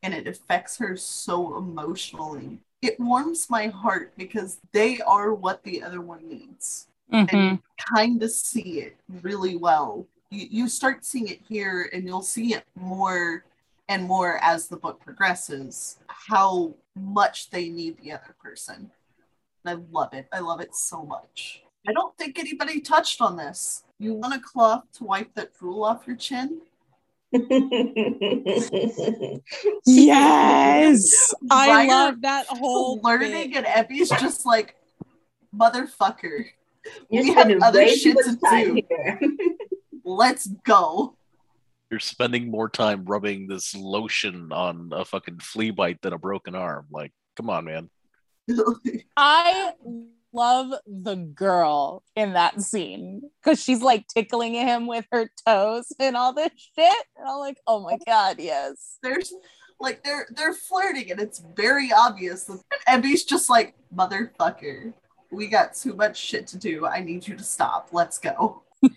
And 0.03 0.13
it 0.13 0.29
affects 0.29 0.77
her 0.77 0.95
so 0.99 1.57
emotionally. 1.57 2.59
It 2.83 3.01
warms 3.01 3.49
my 3.49 3.69
heart 3.69 4.13
because 4.19 4.59
they 4.75 5.01
are 5.01 5.33
what 5.33 5.63
the 5.65 5.83
other 5.83 6.03
one 6.03 6.29
needs 6.29 6.89
and 7.11 7.29
mm-hmm. 7.29 7.95
kind 7.95 8.23
of 8.23 8.31
see 8.31 8.81
it 8.81 8.97
really 9.23 9.57
well. 9.57 10.07
You, 10.31 10.47
you 10.51 10.69
start 10.69 11.05
seeing 11.05 11.29
it 11.29 11.41
here, 11.49 11.91
and 11.93 12.05
you'll 12.05 12.23
see 12.23 12.55
it 12.55 12.65
more 12.75 13.45
and 13.89 14.05
more 14.05 14.39
as 14.43 14.69
the 14.69 14.77
book 14.77 15.01
progresses 15.01 15.99
how 16.07 16.75
much 16.97 17.51
they 17.51 17.69
need 17.69 17.99
the 17.99 18.13
other 18.13 18.35
person. 18.43 18.91
I 19.67 19.77
love 19.91 20.13
it. 20.13 20.27
I 20.33 20.41
love 20.41 20.61
it 20.61 20.75
so 20.75 21.05
much. 21.05 21.63
I 21.87 21.93
don't 21.93 22.17
think 22.17 22.39
anybody 22.39 22.81
touched 22.81 23.21
on 23.21 23.37
this. 23.37 23.85
You 23.99 24.15
want 24.15 24.35
a 24.35 24.41
cloth 24.41 24.85
to 24.95 25.05
wipe 25.05 25.35
that 25.35 25.55
drool 25.59 25.85
off 25.85 26.07
your 26.07 26.17
chin? 26.17 26.61
Yes, 29.87 31.35
I 31.51 31.87
love 31.87 32.23
that 32.23 32.47
whole 32.49 33.01
Learning 33.03 33.51
bit. 33.51 33.57
and 33.57 33.67
Evvy's 33.67 34.09
just 34.09 34.47
like, 34.47 34.77
motherfucker, 35.55 36.47
You're 37.11 37.23
we 37.25 37.35
have 37.35 37.51
other 37.63 37.89
shit 37.89 38.17
to 38.17 38.39
do. 38.51 38.83
here. 38.89 39.21
Let's 40.05 40.47
go. 40.47 41.17
You're 41.91 42.01
spending 42.01 42.51
more 42.51 42.69
time 42.69 43.05
rubbing 43.05 43.47
this 43.47 43.75
lotion 43.75 44.53
on 44.53 44.91
a 44.93 45.05
fucking 45.05 45.39
flea 45.39 45.71
bite 45.71 46.03
than 46.03 46.13
a 46.13 46.19
broken 46.19 46.55
arm. 46.55 46.87
Like, 46.91 47.13
come 47.37 47.51
on, 47.51 47.65
man. 47.65 47.91
I 49.17 49.73
love 50.33 50.75
the 50.87 51.15
girl 51.15 52.03
in 52.17 52.33
that 52.33 52.61
scene 52.61 53.23
because 53.43 53.63
she's 53.63 53.81
like 53.81 54.07
tickling 54.09 54.55
him 54.55 54.87
with 54.87 55.07
her 55.13 55.31
toes 55.47 55.93
and 55.99 56.17
all 56.17 56.33
this 56.33 56.51
shit. 56.57 57.07
And 57.17 57.29
I'm 57.29 57.39
like, 57.39 57.59
oh 57.67 57.81
my 57.81 57.99
god, 58.07 58.37
yes. 58.39 58.99
there's 59.03 59.33
like 59.81 60.03
they're 60.03 60.27
they're 60.31 60.55
flirting 60.55 61.11
and 61.11 61.21
it's 61.21 61.43
very 61.57 61.91
obvious 61.93 62.49
and 62.49 62.61
Ebby's 62.89 63.25
just 63.25 63.51
like 63.51 63.75
motherfucker 63.95 64.93
we 65.35 65.49
got 65.49 65.75
too 65.75 65.95
much 65.95 66.17
shit 66.17 66.47
to 66.49 66.59
do. 66.59 66.87
I 66.87 67.01
need 67.01 67.27
you 67.27 67.37
to 67.37 67.45
stop. 67.45 67.89
Let's 67.93 68.19
go. 68.19 68.63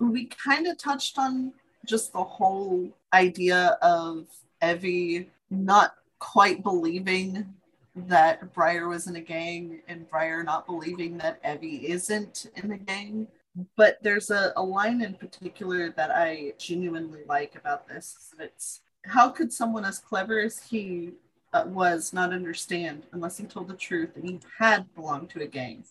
We 0.00 0.26
kind 0.26 0.66
of 0.66 0.76
touched 0.76 1.18
on 1.18 1.54
just 1.86 2.12
the 2.12 2.22
whole 2.22 2.90
idea 3.14 3.78
of 3.80 4.26
evvy 4.62 5.28
not 5.50 5.94
quite 6.18 6.62
believing 6.62 7.54
that 7.94 8.52
Briar 8.52 8.88
was 8.88 9.06
in 9.06 9.16
a 9.16 9.20
gang 9.20 9.80
and 9.88 10.08
Briar 10.08 10.42
not 10.42 10.66
believing 10.66 11.16
that 11.18 11.42
Evvy 11.44 11.84
isn't 11.84 12.46
in 12.56 12.68
the 12.68 12.76
gang. 12.76 13.28
But 13.76 13.98
there's 14.02 14.30
a, 14.30 14.52
a 14.56 14.62
line 14.62 15.00
in 15.00 15.14
particular 15.14 15.90
that 15.90 16.10
I 16.10 16.54
genuinely 16.58 17.20
like 17.28 17.54
about 17.54 17.86
this. 17.86 18.34
It's 18.40 18.80
how 19.04 19.28
could 19.28 19.52
someone 19.52 19.84
as 19.84 20.00
clever 20.00 20.40
as 20.40 20.60
he 20.60 21.12
uh, 21.54 21.64
was 21.66 22.12
not 22.12 22.32
understand 22.32 23.04
unless 23.12 23.38
he 23.38 23.44
told 23.44 23.68
the 23.68 23.74
truth 23.74 24.16
and 24.16 24.28
he 24.28 24.40
had 24.58 24.92
belonged 24.94 25.30
to 25.30 25.42
a 25.42 25.46
gang? 25.46 25.84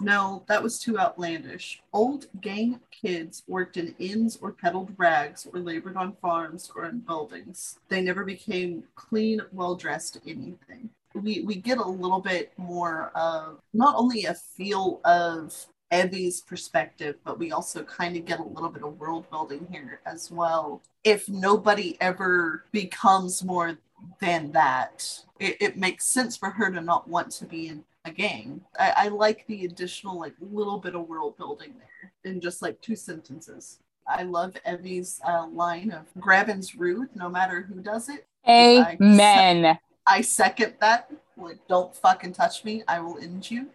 No, 0.00 0.44
that 0.48 0.62
was 0.62 0.80
too 0.80 0.98
outlandish. 0.98 1.82
Old 1.92 2.26
gang 2.40 2.80
kids 2.90 3.42
worked 3.46 3.76
in 3.76 3.94
inns 3.98 4.36
or 4.40 4.52
peddled 4.52 4.92
rags 4.96 5.46
or 5.52 5.60
labored 5.60 5.96
on 5.96 6.16
farms 6.20 6.70
or 6.74 6.86
in 6.86 7.00
buildings. 7.00 7.78
They 7.88 8.00
never 8.00 8.24
became 8.24 8.84
clean, 8.96 9.40
well 9.52 9.76
dressed 9.76 10.18
anything. 10.26 10.90
We, 11.14 11.42
we 11.42 11.56
get 11.56 11.78
a 11.78 11.88
little 11.88 12.20
bit 12.20 12.52
more 12.56 13.12
of 13.14 13.60
not 13.72 13.94
only 13.96 14.24
a 14.24 14.34
feel 14.34 15.00
of 15.04 15.54
Evvy's 15.92 16.40
perspective, 16.40 17.14
but 17.24 17.38
we 17.38 17.52
also 17.52 17.84
kind 17.84 18.16
of 18.16 18.24
get 18.24 18.40
a 18.40 18.44
little 18.44 18.70
bit 18.70 18.82
of 18.82 18.98
world 18.98 19.30
building 19.30 19.64
here 19.70 20.00
as 20.06 20.28
well. 20.28 20.82
If 21.04 21.28
nobody 21.28 21.96
ever 22.00 22.64
becomes 22.72 23.44
more 23.44 23.78
than 24.20 24.52
that, 24.52 25.20
it, 25.38 25.56
it 25.60 25.76
makes 25.76 26.06
sense 26.06 26.36
for 26.36 26.50
her 26.50 26.70
to 26.70 26.80
not 26.80 27.08
want 27.08 27.30
to 27.32 27.46
be 27.46 27.68
in 27.68 27.84
a 28.04 28.10
gang. 28.10 28.60
I, 28.78 28.92
I 28.96 29.08
like 29.08 29.46
the 29.46 29.64
additional 29.64 30.18
like 30.18 30.34
little 30.40 30.78
bit 30.78 30.94
of 30.94 31.08
world 31.08 31.36
building 31.36 31.74
there 31.78 32.12
in 32.30 32.40
just 32.40 32.62
like 32.62 32.80
two 32.80 32.96
sentences. 32.96 33.78
I 34.06 34.22
love 34.24 34.54
Evvy's 34.66 35.20
uh, 35.26 35.46
line 35.48 35.90
of 35.90 36.06
grabbing's 36.20 36.74
rude, 36.74 37.08
no 37.14 37.28
matter 37.28 37.62
who 37.62 37.80
does 37.80 38.08
it. 38.08 38.26
Amen. 38.46 39.64
I, 39.64 39.72
se- 39.72 39.80
I 40.06 40.20
second 40.20 40.74
that. 40.80 41.10
Like, 41.36 41.58
don't 41.68 41.94
fucking 41.96 42.34
touch 42.34 42.64
me. 42.64 42.82
I 42.86 43.00
will 43.00 43.18
end 43.18 43.50
you. 43.50 43.70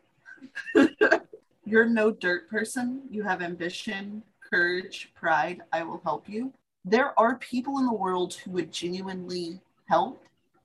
You're 1.66 1.86
no 1.86 2.12
dirt 2.12 2.50
person. 2.50 3.02
You 3.10 3.24
have 3.24 3.42
ambition, 3.42 4.24
courage, 4.52 5.12
pride. 5.16 5.62
I 5.74 5.84
will 5.84 6.02
help 6.04 6.30
you. 6.30 6.54
There 6.86 7.20
are 7.20 7.36
people 7.38 7.80
in 7.80 7.86
the 7.86 7.94
world 7.94 8.36
who 8.36 8.52
would 8.52 8.72
genuinely 8.72 9.60
help 9.90 10.22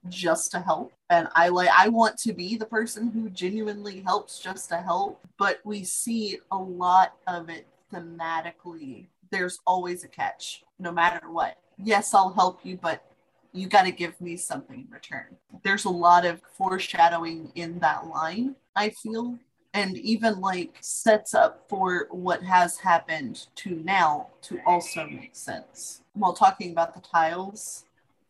just 0.09 0.51
to 0.53 0.61
help. 0.61 0.93
And 1.11 1.29
i 1.35 1.49
like 1.49 1.69
i 1.77 1.89
want 1.89 2.17
to 2.19 2.33
be 2.33 2.57
the 2.57 2.67
person 2.67 3.11
who 3.11 3.29
genuinely 3.31 4.01
helps 4.01 4.39
just 4.39 4.69
to 4.71 4.79
help 4.79 5.21
but 5.39 5.61
we 5.65 5.85
see 5.85 6.39
a 6.51 6.57
lot 6.57 7.15
of 7.27 7.49
it 7.51 7.67
thematically. 7.93 9.07
There's 9.31 9.59
always 9.67 10.03
a 10.05 10.09
catch 10.09 10.65
no 10.79 10.91
matter 10.93 11.31
what. 11.31 11.59
Yes 11.83 12.15
i'll 12.15 12.33
help 12.33 12.65
you 12.65 12.79
but 12.81 13.05
you 13.53 13.69
got 13.69 13.85
to 13.85 13.93
give 13.93 14.21
me 14.21 14.37
something 14.37 14.81
in 14.81 14.93
return. 14.93 15.37
There's 15.63 15.85
a 15.85 15.91
lot 15.91 16.27
of 16.27 16.41
foreshadowing 16.57 17.53
in 17.55 17.79
that 17.81 18.07
line 18.07 18.57
i 18.77 18.91
feel. 18.91 19.39
And 19.75 19.97
even 19.99 20.41
like 20.41 20.77
sets 20.81 21.35
up 21.35 21.65
for 21.69 22.07
what 22.11 22.43
has 22.45 22.79
happened 22.79 23.47
to 23.57 23.71
now 23.85 24.29
to 24.43 24.61
also 24.67 25.05
make 25.07 25.35
sense. 25.35 26.03
While 26.13 26.33
talking 26.33 26.71
about 26.71 26.95
the 26.95 27.01
tiles 27.01 27.84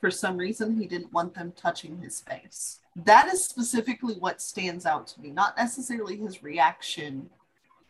for 0.04 0.10
some 0.10 0.36
reason 0.36 0.78
he 0.78 0.86
didn't 0.86 1.14
want 1.14 1.32
them 1.32 1.50
touching 1.56 1.98
his 2.02 2.20
face. 2.20 2.80
That 2.94 3.32
is 3.32 3.42
specifically 3.42 4.16
what 4.16 4.42
stands 4.42 4.84
out 4.84 5.06
to 5.06 5.20
me. 5.22 5.30
Not 5.30 5.56
necessarily 5.56 6.18
his 6.18 6.42
reaction 6.42 7.30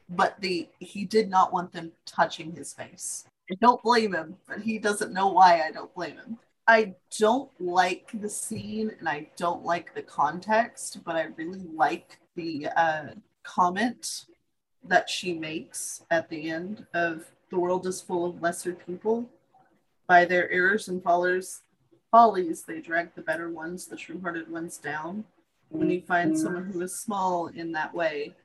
but 0.08 0.40
the 0.40 0.68
he 0.78 1.04
did 1.04 1.28
not 1.28 1.52
want 1.52 1.72
them 1.72 1.90
touching 2.06 2.54
his 2.54 2.72
face. 2.72 3.24
I 3.50 3.56
don't 3.60 3.82
blame 3.82 4.14
him 4.14 4.36
but 4.46 4.60
he 4.60 4.78
doesn't 4.78 5.12
know 5.12 5.26
why 5.26 5.62
i 5.62 5.72
don't 5.72 5.92
blame 5.92 6.14
him. 6.14 6.38
I 6.68 6.94
don't 7.18 7.50
like 7.58 8.12
the 8.14 8.28
scene 8.28 8.92
and 9.00 9.08
i 9.08 9.26
don't 9.36 9.64
like 9.64 9.92
the 9.92 10.02
context 10.02 11.02
but 11.04 11.16
i 11.16 11.24
really 11.36 11.66
like 11.74 12.20
the 12.36 12.68
uh, 12.76 13.06
comment 13.42 14.26
that 14.84 15.10
she 15.10 15.34
makes 15.34 16.04
at 16.12 16.28
the 16.28 16.48
end 16.48 16.86
of 16.94 17.24
the 17.50 17.58
world 17.58 17.88
is 17.88 18.00
full 18.00 18.24
of 18.24 18.40
lesser 18.40 18.72
people 18.72 19.28
by 20.06 20.24
their 20.24 20.48
errors 20.52 20.86
and 20.86 21.02
failures 21.02 21.63
follies, 22.14 22.62
they 22.62 22.80
drag 22.80 23.12
the 23.16 23.20
better 23.20 23.50
ones, 23.50 23.86
the 23.86 23.96
true 23.96 24.20
hearted 24.20 24.48
ones 24.48 24.76
down. 24.76 25.24
When 25.70 25.90
you 25.90 26.00
find 26.00 26.30
mm-hmm. 26.30 26.40
someone 26.40 26.66
who 26.66 26.80
is 26.80 26.94
small 26.96 27.48
in 27.48 27.72
that 27.72 27.92
way, 27.92 28.36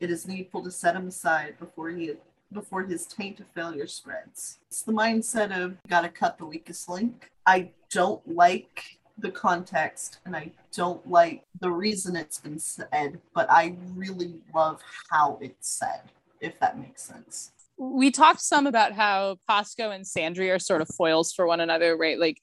it 0.00 0.10
is 0.10 0.26
needful 0.26 0.64
to 0.64 0.70
set 0.70 0.96
him 0.96 1.06
aside 1.08 1.58
before 1.58 1.90
he 1.90 2.14
before 2.50 2.82
his 2.82 3.04
taint 3.06 3.38
of 3.38 3.46
failure 3.48 3.86
spreads. 3.86 4.58
It's 4.68 4.80
the 4.80 4.92
mindset 4.92 5.54
of 5.54 5.76
gotta 5.86 6.08
cut 6.08 6.38
the 6.38 6.46
weakest 6.46 6.88
link. 6.88 7.30
I 7.44 7.72
don't 7.90 8.26
like 8.26 8.98
the 9.18 9.30
context 9.30 10.20
and 10.24 10.34
I 10.34 10.52
don't 10.74 11.06
like 11.06 11.44
the 11.60 11.70
reason 11.70 12.16
it's 12.16 12.40
been 12.40 12.58
said, 12.58 13.20
but 13.34 13.50
I 13.50 13.76
really 13.94 14.40
love 14.54 14.80
how 15.10 15.38
it's 15.42 15.68
said, 15.68 16.04
if 16.40 16.58
that 16.60 16.78
makes 16.78 17.02
sense. 17.02 17.52
We 17.76 18.10
talked 18.10 18.40
some 18.40 18.66
about 18.66 18.92
how 18.92 19.36
Pasco 19.46 19.90
and 19.90 20.06
Sandry 20.06 20.54
are 20.54 20.58
sort 20.58 20.80
of 20.80 20.88
foils 20.88 21.34
for 21.34 21.46
one 21.46 21.60
another, 21.60 21.98
right? 21.98 22.18
Like 22.18 22.38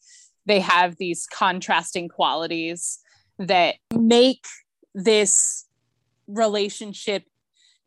they 0.48 0.62
have 0.62 0.98
these 0.98 1.28
contrasting 1.28 2.08
qualities 2.08 3.00
that 3.38 3.76
make 3.94 4.46
this 4.96 5.66
relationship 6.28 7.24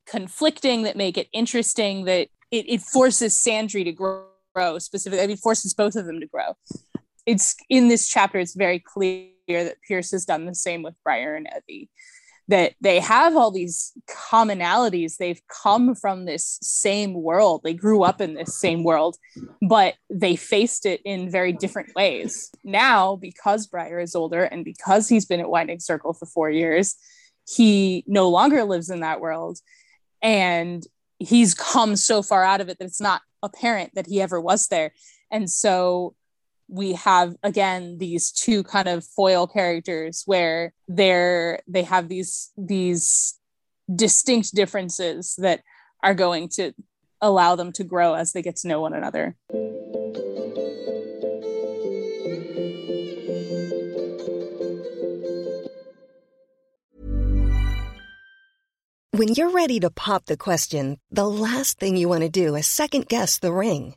conflicting 0.06 0.82
that 0.82 0.96
make 0.96 1.18
it 1.18 1.28
interesting 1.32 2.04
that 2.04 2.28
it, 2.50 2.64
it 2.68 2.80
forces 2.80 3.34
sandry 3.34 3.84
to 3.84 3.92
grow, 3.92 4.24
grow 4.54 4.78
specifically 4.78 5.22
I 5.22 5.26
mean, 5.26 5.36
forces 5.36 5.74
both 5.74 5.96
of 5.96 6.06
them 6.06 6.20
to 6.20 6.26
grow. 6.26 6.56
It's 7.26 7.56
in 7.68 7.88
this 7.88 8.08
chapter 8.08 8.38
it's 8.38 8.54
very 8.54 8.78
clear 8.78 9.30
that 9.48 9.76
pierce 9.86 10.10
has 10.10 10.24
done 10.24 10.46
the 10.46 10.54
same 10.54 10.82
with 10.82 10.94
briar 11.02 11.34
and 11.34 11.48
evvy 11.48 11.88
that 12.50 12.74
they 12.80 12.98
have 12.98 13.36
all 13.36 13.52
these 13.52 13.92
commonalities. 14.08 15.16
They've 15.16 15.40
come 15.48 15.94
from 15.94 16.24
this 16.24 16.58
same 16.60 17.14
world. 17.14 17.60
They 17.62 17.74
grew 17.74 18.02
up 18.02 18.20
in 18.20 18.34
this 18.34 18.56
same 18.56 18.82
world, 18.82 19.16
but 19.62 19.94
they 20.10 20.34
faced 20.34 20.84
it 20.84 21.00
in 21.04 21.30
very 21.30 21.52
different 21.52 21.94
ways. 21.94 22.50
Now, 22.64 23.14
because 23.14 23.68
Briar 23.68 24.00
is 24.00 24.16
older 24.16 24.42
and 24.42 24.64
because 24.64 25.08
he's 25.08 25.26
been 25.26 25.38
at 25.38 25.48
Winding 25.48 25.78
Circle 25.78 26.14
for 26.14 26.26
four 26.26 26.50
years, 26.50 26.96
he 27.48 28.02
no 28.08 28.28
longer 28.28 28.64
lives 28.64 28.90
in 28.90 29.00
that 29.00 29.20
world. 29.20 29.60
And 30.20 30.82
he's 31.20 31.54
come 31.54 31.94
so 31.94 32.20
far 32.20 32.42
out 32.42 32.60
of 32.60 32.68
it 32.68 32.80
that 32.80 32.86
it's 32.86 33.00
not 33.00 33.22
apparent 33.44 33.94
that 33.94 34.08
he 34.08 34.20
ever 34.20 34.40
was 34.40 34.66
there. 34.66 34.92
And 35.30 35.48
so 35.48 36.16
we 36.70 36.92
have 36.92 37.34
again 37.42 37.98
these 37.98 38.30
two 38.30 38.62
kind 38.62 38.88
of 38.88 39.04
foil 39.04 39.46
characters 39.46 40.22
where 40.24 40.72
they're 40.86 41.60
they 41.66 41.82
have 41.82 42.08
these 42.08 42.52
these 42.56 43.38
distinct 43.94 44.54
differences 44.54 45.34
that 45.38 45.62
are 46.02 46.14
going 46.14 46.48
to 46.48 46.72
allow 47.20 47.56
them 47.56 47.72
to 47.72 47.84
grow 47.84 48.14
as 48.14 48.32
they 48.32 48.40
get 48.40 48.56
to 48.56 48.68
know 48.68 48.80
one 48.80 48.94
another. 48.94 49.36
When 59.10 59.34
you're 59.34 59.50
ready 59.50 59.80
to 59.80 59.90
pop 59.90 60.24
the 60.26 60.38
question, 60.38 60.98
the 61.10 61.28
last 61.28 61.78
thing 61.78 61.96
you 61.96 62.08
want 62.08 62.22
to 62.22 62.30
do 62.30 62.54
is 62.54 62.66
second 62.66 63.06
guess 63.06 63.38
the 63.38 63.52
ring 63.52 63.96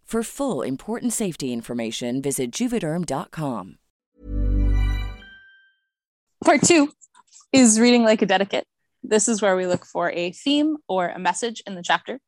For 0.11 0.23
full 0.23 0.61
important 0.61 1.13
safety 1.13 1.53
information, 1.53 2.21
visit 2.21 2.51
juvederm.com. 2.51 3.77
Part 6.43 6.61
two 6.63 6.91
is 7.53 7.79
reading 7.79 8.03
like 8.03 8.21
a 8.21 8.25
dedicate. 8.25 8.65
This 9.01 9.29
is 9.29 9.41
where 9.41 9.55
we 9.55 9.67
look 9.67 9.85
for 9.85 10.11
a 10.11 10.33
theme 10.33 10.75
or 10.89 11.07
a 11.07 11.17
message 11.17 11.63
in 11.65 11.75
the 11.75 11.81
chapter. 11.81 12.19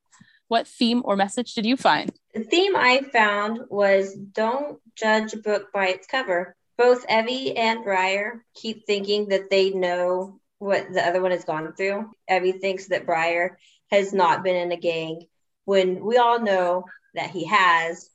What 0.48 0.66
theme 0.66 1.02
or 1.04 1.18
message 1.18 1.56
did 1.56 1.66
you 1.66 1.76
find? 1.76 2.10
The 2.34 2.46
theme 2.46 2.74
I 2.74 3.02
found 3.12 3.60
was 3.70 4.14
don't 4.14 4.80
judge 4.96 5.34
a 5.34 5.38
book 5.40 5.74
by 5.74 5.88
its 5.88 6.08
cover. 6.08 6.56
Both 6.78 7.06
Evvy 7.08 7.52
and 7.60 7.84
Briar 7.84 8.46
keep 8.56 8.86
thinking 8.88 9.28
that 9.28 9.50
they 9.50 9.72
know 9.72 10.40
what 10.58 10.94
the 10.94 11.06
other 11.06 11.22
one 11.22 11.32
has 11.32 11.44
gone 11.44 11.74
through. 11.74 12.10
Evvy 12.32 12.62
thinks 12.62 12.88
that 12.88 13.06
Briar 13.06 13.58
has 13.92 14.14
not 14.14 14.42
been 14.42 14.56
in 14.56 14.72
a 14.72 14.78
gang 14.78 15.26
when 15.66 16.02
we 16.06 16.16
all 16.16 16.40
know 16.40 16.86
that 17.14 17.32
he 17.32 17.46
has. 17.46 18.10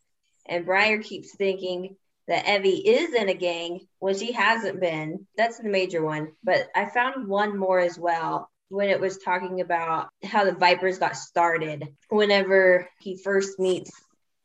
And 0.47 0.65
Briar 0.65 1.03
keeps 1.03 1.35
thinking 1.35 1.97
that 2.27 2.45
Evvy 2.45 2.83
is 2.85 3.15
in 3.15 3.29
a 3.29 3.35
gang 3.35 3.87
when 3.99 4.17
she 4.17 4.33
hasn't 4.33 4.81
been. 4.81 5.27
That's 5.37 5.59
the 5.59 5.69
major 5.69 6.03
one. 6.03 6.33
But 6.45 6.69
I 6.75 6.87
found 6.87 7.29
one 7.29 7.59
more 7.59 7.81
as 7.81 7.99
well 7.99 8.51
when 8.69 8.91
it 8.91 9.01
was 9.01 9.19
talking 9.19 9.61
about 9.61 10.09
how 10.23 10.45
the 10.45 10.53
Vipers 10.53 10.99
got 10.99 11.17
started. 11.17 11.89
Whenever 12.11 12.89
he 13.01 13.17
first 13.17 13.59
meets 13.59 13.91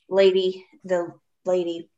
Lady, 0.10 0.66
the 0.86 1.13
lady, 1.46 1.89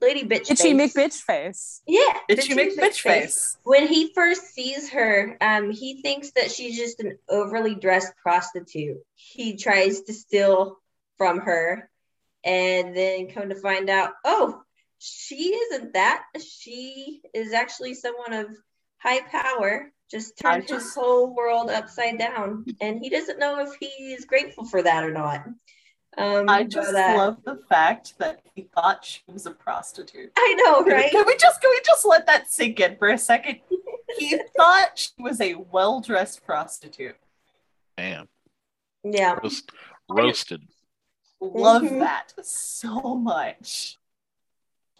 Lady 0.00 0.24
Bitch 0.24 0.50
Itchy 0.50 0.76
Face. 0.76 0.94
McBitch 0.94 1.20
face. 1.20 1.82
Yeah, 1.86 2.18
Itchy 2.28 2.54
Bitchy 2.54 2.76
McBitch 2.76 3.00
face. 3.00 3.56
When 3.64 3.86
he 3.86 4.12
first 4.14 4.52
sees 4.52 4.90
her, 4.90 5.36
um, 5.40 5.70
he 5.70 6.02
thinks 6.02 6.32
that 6.32 6.50
she's 6.50 6.76
just 6.76 7.00
an 7.00 7.18
overly 7.28 7.74
dressed 7.74 8.12
prostitute. 8.22 8.98
He 9.14 9.56
tries 9.56 10.00
to 10.02 10.12
steal 10.12 10.78
from 11.18 11.40
her, 11.40 11.90
and 12.44 12.96
then 12.96 13.28
come 13.28 13.48
to 13.48 13.54
find 13.54 13.88
out, 13.88 14.12
oh, 14.24 14.62
she 14.98 15.54
isn't 15.54 15.94
that. 15.94 16.24
She 16.40 17.22
is 17.34 17.52
actually 17.52 17.94
someone 17.94 18.32
of 18.32 18.46
high 18.98 19.20
power. 19.22 19.92
Just 20.10 20.34
I 20.44 20.58
turned 20.58 20.68
his 20.68 20.94
whole 20.94 21.34
world 21.34 21.70
upside 21.70 22.18
down, 22.18 22.66
and 22.80 23.00
he 23.00 23.08
doesn't 23.08 23.38
know 23.38 23.60
if 23.60 23.70
he's 23.80 24.26
grateful 24.26 24.64
for 24.64 24.82
that 24.82 25.04
or 25.04 25.12
not. 25.12 25.46
Um, 26.18 26.48
I 26.48 26.64
just 26.64 26.92
but, 26.92 27.10
uh, 27.10 27.16
love 27.16 27.38
the 27.44 27.56
fact 27.70 28.18
that 28.18 28.40
he 28.54 28.68
thought 28.74 29.04
she 29.04 29.22
was 29.26 29.46
a 29.46 29.50
prostitute. 29.50 30.30
I 30.36 30.54
know, 30.54 30.84
right? 30.84 31.10
Can 31.10 31.24
we 31.26 31.36
just 31.36 31.60
can 31.60 31.70
we 31.70 31.80
just 31.86 32.04
let 32.04 32.26
that 32.26 32.50
sink 32.50 32.80
in 32.80 32.96
for 32.96 33.08
a 33.08 33.16
second? 33.16 33.60
He 34.18 34.38
thought 34.56 34.90
she 34.94 35.10
was 35.18 35.40
a 35.40 35.54
well-dressed 35.54 36.44
prostitute. 36.44 37.16
Damn. 37.96 38.28
Yeah. 39.02 39.38
Roast, 39.42 39.70
roasted. 40.08 40.62
Love 41.42 41.82
Mhm. 41.82 41.98
that 41.98 42.32
so 42.46 43.16
much. 43.16 43.98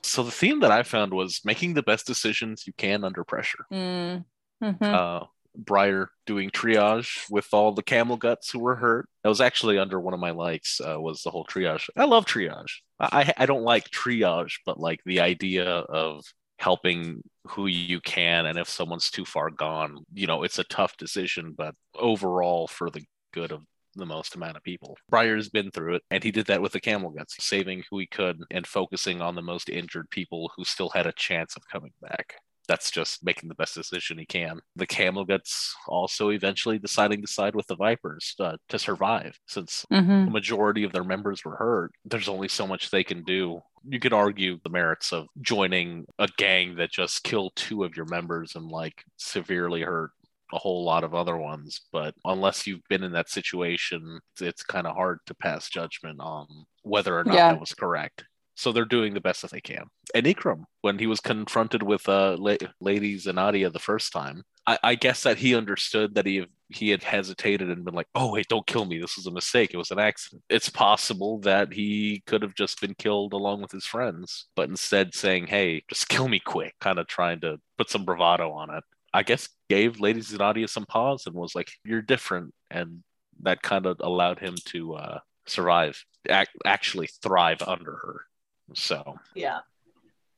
So 0.03 0.25
the 0.25 0.33
theme 0.33 0.61
that 0.61 0.73
I 0.73 0.83
found 0.83 1.15
was 1.15 1.41
making 1.45 1.75
the 1.75 1.83
best 1.83 2.07
decisions 2.07 2.67
you 2.67 2.73
can 2.73 3.05
under 3.05 3.23
pressure. 3.23 3.65
Mm. 3.71 4.25
Mhm. 4.61 4.83
Uh, 4.83 5.27
Briar 5.55 6.11
doing 6.27 6.51
triage 6.51 7.31
with 7.31 7.47
all 7.53 7.73
the 7.73 7.83
camel 7.83 8.17
guts 8.17 8.51
who 8.51 8.59
were 8.59 8.75
hurt. 8.77 9.09
That 9.23 9.29
was 9.29 9.41
actually 9.41 9.79
under 9.79 10.01
one 10.01 10.15
of 10.15 10.21
my 10.21 10.31
likes. 10.31 10.81
Uh, 10.81 10.99
was 11.01 11.23
the 11.23 11.31
whole 11.31 11.45
triage. 11.45 11.89
I 11.97 12.05
love 12.05 12.25
triage. 12.25 12.81
I 12.99 13.33
I 13.37 13.47
don't 13.47 13.63
like 13.63 13.91
triage, 13.91 14.55
but 14.67 14.81
like 14.81 15.01
the 15.05 15.21
idea 15.21 15.65
of 15.67 16.25
helping 16.59 17.23
who 17.49 17.67
you 17.67 18.01
can, 18.01 18.47
and 18.47 18.59
if 18.59 18.69
someone's 18.69 19.11
too 19.11 19.25
far 19.25 19.51
gone, 19.51 20.05
you 20.15 20.27
know, 20.27 20.43
it's 20.43 20.59
a 20.59 20.65
tough 20.65 20.97
decision, 20.97 21.53
but 21.53 21.75
overall 21.95 22.67
for 22.67 22.89
the 22.91 23.05
good 23.33 23.53
of 23.53 23.63
the 23.95 24.07
most 24.07 24.35
amount 24.35 24.57
of 24.57 24.63
people. 24.63 24.97
Briar's 25.09 25.49
been 25.49 25.71
through 25.71 25.97
it, 25.97 26.03
and 26.11 26.23
he 26.23 26.31
did 26.31 26.47
that 26.47 26.63
with 26.63 26.73
the 26.73 26.81
camel 26.81 27.11
guts, 27.11 27.37
saving 27.45 27.85
who 27.91 27.99
he 27.99 28.07
could 28.07 28.43
and 28.51 28.67
focusing 28.67 29.21
on 29.21 29.35
the 29.35 29.43
most 29.43 29.69
injured 29.69 30.09
people 30.11 30.51
who 30.57 30.65
still 30.65 30.89
had 30.91 31.07
a 31.07 31.13
chance 31.13 31.57
of 31.57 31.67
coming 31.69 31.93
back. 32.01 32.35
That's 32.69 32.93
just 32.93 33.25
making 33.25 33.49
the 33.49 33.57
best 33.57 33.75
decision 33.75 34.19
he 34.19 34.25
can. 34.25 34.61
The 34.77 34.87
camel 34.87 35.25
guts 35.25 35.75
also 35.89 36.29
eventually 36.31 36.79
deciding 36.79 37.21
to 37.21 37.27
side 37.27 37.57
with 37.57 37.67
the 37.67 37.75
Vipers 37.75 38.37
uh, 38.39 38.57
to 38.69 38.79
survive, 38.79 39.37
since 39.49 39.85
Mhm. 39.93 40.27
the 40.27 40.31
majority 40.31 40.85
of 40.85 40.93
their 40.93 41.03
members 41.05 41.45
were 41.45 41.57
hurt. 41.57 41.91
There's 42.05 42.29
only 42.29 42.47
so 42.49 42.67
much 42.67 42.91
they 42.91 43.03
can 43.03 43.25
do. 43.25 43.61
You 43.85 43.99
could 43.99 44.13
argue 44.13 44.61
the 44.63 44.71
merits 44.71 45.13
of 45.13 45.27
joining 45.41 46.07
a 46.21 46.29
gang 46.39 46.77
that 46.77 46.93
just 46.93 47.25
killed 47.25 47.53
two 47.57 47.83
of 47.83 47.97
your 47.97 48.07
members 48.07 48.55
and 48.55 48.69
like 48.69 49.05
severely 49.17 49.83
hurt 49.83 50.13
a 50.53 50.59
whole 50.59 50.85
lot 50.85 51.05
of 51.05 51.15
other 51.15 51.37
ones. 51.37 51.81
But 51.93 52.15
unless 52.25 52.67
you've 52.67 52.87
been 52.89 53.03
in 53.03 53.13
that 53.13 53.31
situation, 53.31 54.21
it's, 54.35 54.43
it's 54.43 54.63
kind 54.63 54.87
of 54.87 54.95
hard 54.95 55.19
to 55.27 55.35
pass 55.35 55.69
judgment 55.69 56.21
on 56.21 56.47
whether 56.83 57.19
or 57.19 57.25
not 57.25 57.35
Yeah. 57.35 57.53
that 57.53 57.61
was 57.61 57.75
correct. 57.75 58.25
So 58.55 58.71
they're 58.71 58.85
doing 58.85 59.15
the 59.15 59.21
best 59.21 59.43
that 59.43 59.51
they 59.51 59.63
can. 59.63 59.85
And 60.15 60.27
Ikram, 60.27 60.65
when 60.83 60.99
he 60.99 61.07
was 61.07 61.21
confronted 61.21 61.83
with 61.83 62.07
uh, 62.09 62.37
La- 62.39 62.57
Lady 62.81 63.17
Zenadia 63.17 63.73
the 63.73 63.79
first 63.79 64.13
time, 64.13 64.43
I, 64.67 64.79
I 64.85 64.95
guess 64.95 65.23
that 65.23 65.39
he 65.39 65.57
understood 65.57 66.15
that 66.15 66.27
he 66.27 66.47
he 66.69 66.91
had 66.91 67.03
hesitated 67.03 67.69
and 67.71 67.85
been 67.85 67.95
like, 67.95 68.07
"Oh 68.15 68.31
wait, 68.33 68.47
don't 68.49 68.67
kill 68.67 68.85
me. 68.85 68.99
This 69.01 69.17
was 69.17 69.27
a 69.27 69.31
mistake. 69.33 69.71
It 69.75 69.79
was 69.79 69.91
an 69.91 69.99
accident." 69.99 70.43
It's 70.49 70.69
possible 70.69 71.41
that 71.41 71.73
he 71.73 72.23
could 72.27 72.43
have 72.43 72.55
just 72.55 72.81
been 72.81 72.95
killed 72.95 73.33
along 73.33 73.63
with 73.63 73.73
his 73.73 73.85
friends, 73.87 74.47
but 74.55 74.69
instead 74.69 75.15
saying, 75.15 75.49
"Hey, 75.49 75.83
just 75.89 76.09
kill 76.09 76.29
me 76.29 76.39
quick," 76.39 76.75
kind 76.81 76.99
of 77.01 77.09
trying 77.09 77.41
to 77.41 77.59
put 77.77 77.91
some 77.91 78.05
bravado 78.05 78.53
on 78.53 78.73
it. 78.73 78.85
I 79.15 79.23
guess 79.23 79.49
gave 79.69 80.01
Lady 80.01 80.21
Zenadia 80.21 80.69
some 80.69 80.87
pause 80.87 81.27
and 81.27 81.35
was 81.35 81.55
like, 81.55 81.71
"You're 81.85 82.03
different," 82.03 82.55
and 82.71 83.03
that 83.43 83.63
kind 83.63 83.87
of 83.87 83.99
allowed 84.01 84.39
him 84.39 84.55
to 84.67 84.95
uh, 84.95 85.19
survive, 85.47 86.03
ac- 86.29 86.49
actually 86.65 87.09
thrive 87.23 87.63
under 87.63 87.93
her. 87.93 88.27
So 88.75 89.17
Yeah. 89.35 89.61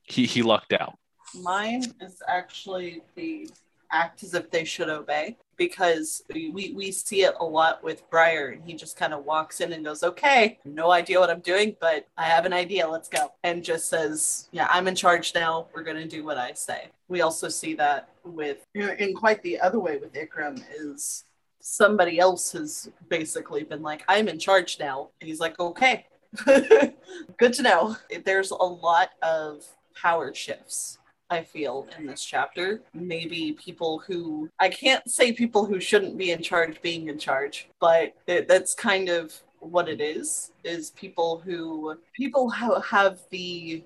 he 0.03 0.27
he 0.27 0.43
lucked 0.43 0.73
out. 0.73 0.97
Mine 1.41 1.85
is 2.01 2.23
actually 2.29 3.03
the 3.15 3.49
act 3.91 4.23
as 4.23 4.35
if 4.35 4.51
they 4.51 4.65
should 4.65 4.89
obey 4.89 5.37
because 5.57 6.23
we, 6.33 6.73
we 6.75 6.91
see 6.91 7.23
it 7.23 7.35
a 7.41 7.45
lot 7.45 7.83
with 7.83 8.09
Briar 8.11 8.49
and 8.49 8.65
he 8.65 8.75
just 8.75 8.97
kind 8.97 9.13
of 9.13 9.25
walks 9.25 9.61
in 9.61 9.73
and 9.73 9.85
goes, 9.85 10.03
Okay, 10.03 10.59
no 10.65 10.91
idea 10.91 11.21
what 11.21 11.31
I'm 11.31 11.41
doing, 11.41 11.77
but 11.81 12.07
I 12.17 12.25
have 12.25 12.47
an 12.47 12.53
idea, 12.53 12.89
let's 12.89 13.09
go. 13.09 13.33
And 13.43 13.65
just 13.65 13.89
says, 13.89 14.49
Yeah, 14.53 14.69
I'm 14.71 14.89
in 14.89 14.95
charge 14.95 15.35
now. 15.35 15.67
We're 15.75 15.83
gonna 15.83 16.07
do 16.07 16.25
what 16.25 16.39
I 16.39 16.53
say. 16.53 16.89
We 17.09 17.21
also 17.21 17.49
see 17.49 17.75
that 17.75 18.09
with 18.25 18.67
in 18.75 19.15
quite 19.15 19.43
the 19.43 19.61
other 19.61 19.79
way 19.79 19.99
with 19.99 20.13
Ikram 20.15 20.63
is 20.77 21.25
somebody 21.61 22.19
else 22.19 22.53
has 22.53 22.91
basically 23.09 23.65
been 23.65 23.83
like, 23.83 24.05
I'm 24.09 24.29
in 24.29 24.39
charge 24.39 24.79
now. 24.79 25.11
And 25.21 25.29
he's 25.29 25.41
like, 25.41 25.59
Okay. 25.59 26.07
Good 26.47 27.53
to 27.55 27.63
know. 27.63 27.97
There's 28.25 28.51
a 28.51 28.57
lot 28.57 29.11
of 29.23 29.65
power 29.95 30.35
shifts 30.35 30.99
I 31.35 31.43
feel 31.43 31.87
in 31.99 32.07
this 32.07 32.25
chapter. 32.25 32.81
Maybe 32.95 33.53
people 33.53 33.99
who 34.07 34.49
I 34.61 34.69
can't 34.69 35.09
say 35.11 35.33
people 35.33 35.65
who 35.67 35.81
shouldn't 35.81 36.17
be 36.17 36.31
in 36.31 36.43
charge 36.43 36.81
being 36.81 37.09
in 37.09 37.19
charge, 37.19 37.69
but 37.81 38.15
it, 38.27 38.49
that's 38.49 38.75
kind 38.75 39.09
of 39.09 39.35
what 39.59 39.89
it 39.89 40.01
is. 40.01 40.53
Is 40.63 40.91
people 40.91 41.43
who 41.45 41.97
people 42.15 42.51
who 42.51 42.81
have 42.81 43.19
the 43.31 43.83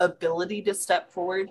ability 0.00 0.62
to 0.62 0.74
step 0.74 1.10
forward 1.10 1.50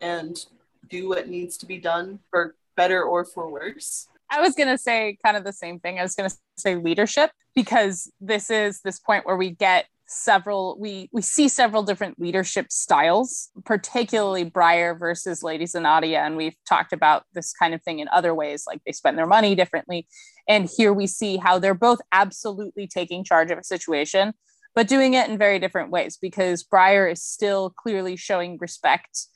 and 0.00 0.44
do 0.88 1.08
what 1.08 1.28
needs 1.28 1.56
to 1.58 1.66
be 1.66 1.78
done 1.78 2.18
for 2.30 2.54
better 2.76 3.02
or 3.02 3.24
for 3.24 3.50
worse. 3.50 4.08
I 4.30 4.40
was 4.40 4.54
going 4.54 4.68
to 4.68 4.78
say 4.78 5.16
kind 5.24 5.36
of 5.36 5.44
the 5.44 5.52
same 5.52 5.78
thing. 5.78 5.98
I 5.98 6.02
was 6.02 6.14
going 6.14 6.28
to 6.28 6.36
say 6.56 6.76
leadership 6.76 7.30
because 7.54 8.10
this 8.20 8.50
is 8.50 8.80
this 8.80 8.98
point 8.98 9.26
where 9.26 9.36
we 9.36 9.50
get 9.50 9.86
several 10.06 10.76
we 10.78 11.08
we 11.12 11.22
see 11.22 11.48
several 11.48 11.82
different 11.82 12.20
leadership 12.20 12.70
styles 12.70 13.48
particularly 13.64 14.44
briar 14.44 14.94
versus 14.94 15.42
lady 15.42 15.64
zenadia. 15.64 16.18
And 16.18 16.36
we've 16.36 16.56
talked 16.68 16.92
about 16.92 17.24
this 17.34 17.52
kind 17.52 17.74
of 17.74 17.82
thing 17.82 18.00
in 18.00 18.08
other 18.08 18.34
ways 18.34 18.64
like 18.66 18.82
they 18.84 18.92
spend 18.92 19.16
their 19.16 19.26
money 19.26 19.54
differently. 19.54 20.06
And 20.48 20.68
here 20.76 20.92
we 20.92 21.06
see 21.06 21.36
how 21.38 21.58
they're 21.58 21.74
both 21.74 22.00
absolutely 22.12 22.86
taking 22.86 23.24
charge 23.24 23.50
of 23.50 23.58
a 23.58 23.64
situation 23.64 24.34
but 24.74 24.88
doing 24.88 25.14
it 25.14 25.28
in 25.28 25.38
very 25.38 25.58
different 25.58 25.90
ways 25.90 26.18
because 26.20 26.64
briar 26.64 27.06
is 27.06 27.22
still 27.22 27.70
clearly 27.70 28.16
showing 28.16 28.58
respect 28.60 29.26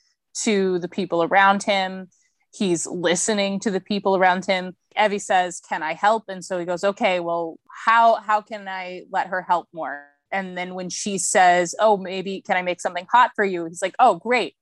to 0.43 0.79
the 0.79 0.89
people 0.89 1.23
around 1.23 1.63
him. 1.63 2.07
He's 2.53 2.85
listening 2.85 3.59
to 3.61 3.71
the 3.71 3.79
people 3.79 4.17
around 4.17 4.45
him. 4.45 4.75
Evvy 4.97 5.21
says 5.21 5.61
can 5.67 5.81
i 5.81 5.93
help? 5.93 6.25
And 6.27 6.43
so 6.43 6.59
he 6.59 6.65
goes 6.65 6.83
okay 6.83 7.19
well 7.19 7.57
how 7.85 8.15
how 8.15 8.41
can 8.41 8.67
i 8.67 9.03
let 9.11 9.27
her 9.27 9.41
help 9.41 9.67
more 9.73 10.05
and 10.31 10.57
then 10.57 10.75
when 10.75 10.89
she 10.89 11.17
says 11.17 11.75
oh 11.79 11.97
maybe 11.97 12.41
can 12.41 12.57
i 12.57 12.61
make 12.61 12.81
something 12.81 13.07
hot 13.11 13.31
for 13.35 13.45
you? 13.45 13.65
He's 13.65 13.81
like 13.81 13.95
oh 13.99 14.15
great. 14.15 14.55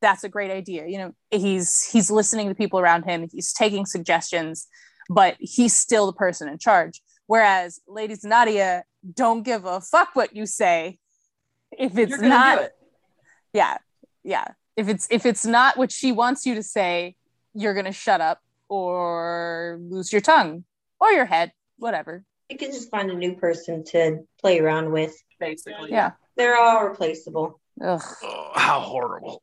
That's 0.00 0.24
a 0.24 0.28
great 0.28 0.50
idea. 0.50 0.86
You 0.86 0.98
know 0.98 1.14
he's 1.30 1.88
he's 1.90 2.10
listening 2.10 2.48
to 2.48 2.54
people 2.54 2.78
around 2.78 3.04
him. 3.04 3.28
He's 3.32 3.52
taking 3.52 3.86
suggestions 3.86 4.66
but 5.10 5.36
he's 5.38 5.76
still 5.76 6.06
the 6.06 6.12
person 6.12 6.48
in 6.48 6.58
charge. 6.58 7.02
Whereas 7.26 7.80
lady 7.86 8.14
Zenadia 8.14 8.82
don't 9.14 9.42
give 9.42 9.64
a 9.64 9.80
fuck 9.80 10.10
what 10.14 10.34
you 10.34 10.46
say 10.46 10.98
if 11.76 11.98
it's 11.98 12.20
not 12.20 12.62
it. 12.62 12.72
yeah 13.52 13.78
yeah. 14.22 14.48
If 14.76 14.88
it's 14.88 15.06
if 15.10 15.24
it's 15.26 15.46
not 15.46 15.76
what 15.76 15.92
she 15.92 16.10
wants 16.10 16.46
you 16.46 16.54
to 16.56 16.62
say 16.62 17.14
you're 17.54 17.74
gonna 17.74 17.92
shut 17.92 18.20
up 18.20 18.40
or 18.68 19.78
lose 19.80 20.12
your 20.12 20.20
tongue 20.20 20.64
or 20.98 21.10
your 21.10 21.26
head 21.26 21.52
whatever 21.78 22.24
you 22.48 22.58
can 22.58 22.70
just 22.70 22.90
find 22.90 23.10
a 23.10 23.14
new 23.14 23.34
person 23.34 23.84
to 23.84 24.20
play 24.40 24.60
around 24.60 24.92
with. 24.92 25.14
Basically. 25.40 25.90
Yeah. 25.90 26.12
They're 26.36 26.58
all 26.58 26.86
replaceable. 26.86 27.60
Ugh. 27.82 28.02
Oh, 28.22 28.50
how 28.54 28.80
horrible. 28.80 29.40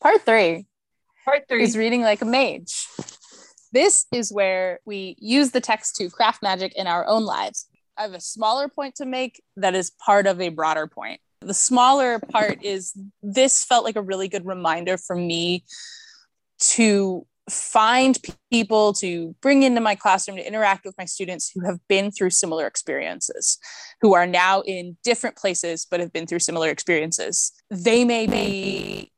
Part 0.00 0.22
three. 0.24 0.66
Part 1.24 1.44
three 1.48 1.62
is 1.62 1.76
reading 1.76 2.02
like 2.02 2.22
a 2.22 2.24
mage. 2.24 2.86
This 3.72 4.06
is 4.12 4.32
where 4.32 4.80
we 4.86 5.16
use 5.18 5.50
the 5.50 5.60
text 5.60 5.96
to 5.96 6.08
craft 6.08 6.42
magic 6.42 6.74
in 6.74 6.86
our 6.86 7.06
own 7.06 7.24
lives. 7.24 7.66
I 7.96 8.02
have 8.02 8.14
a 8.14 8.20
smaller 8.20 8.68
point 8.68 8.94
to 8.96 9.06
make 9.06 9.42
that 9.56 9.74
is 9.74 9.90
part 9.90 10.26
of 10.26 10.40
a 10.40 10.48
broader 10.48 10.86
point. 10.86 11.20
The 11.40 11.54
smaller 11.54 12.18
part 12.18 12.62
is 12.64 12.92
this 13.22 13.64
felt 13.64 13.84
like 13.84 13.96
a 13.96 14.02
really 14.02 14.28
good 14.28 14.46
reminder 14.46 14.98
for 14.98 15.16
me 15.16 15.64
to 16.60 17.26
find 17.48 18.18
people 18.50 18.92
to 18.92 19.34
bring 19.40 19.62
into 19.62 19.80
my 19.80 19.94
classroom 19.94 20.36
to 20.36 20.46
interact 20.46 20.84
with 20.84 20.94
my 20.98 21.04
students 21.04 21.50
who 21.50 21.64
have 21.64 21.78
been 21.88 22.10
through 22.10 22.30
similar 22.30 22.66
experiences, 22.66 23.58
who 24.00 24.14
are 24.14 24.26
now 24.26 24.60
in 24.62 24.96
different 25.04 25.36
places 25.36 25.86
but 25.90 26.00
have 26.00 26.12
been 26.12 26.26
through 26.26 26.40
similar 26.40 26.68
experiences. 26.68 27.52
They 27.70 28.04
may 28.04 28.26
be 28.26 29.12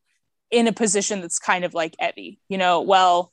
in 0.51 0.67
a 0.67 0.73
position 0.73 1.21
that's 1.21 1.39
kind 1.39 1.65
of 1.65 1.75
like 1.75 1.97
Evvy, 2.01 2.39
you 2.49 2.59
know, 2.59 2.81
well, 2.81 3.33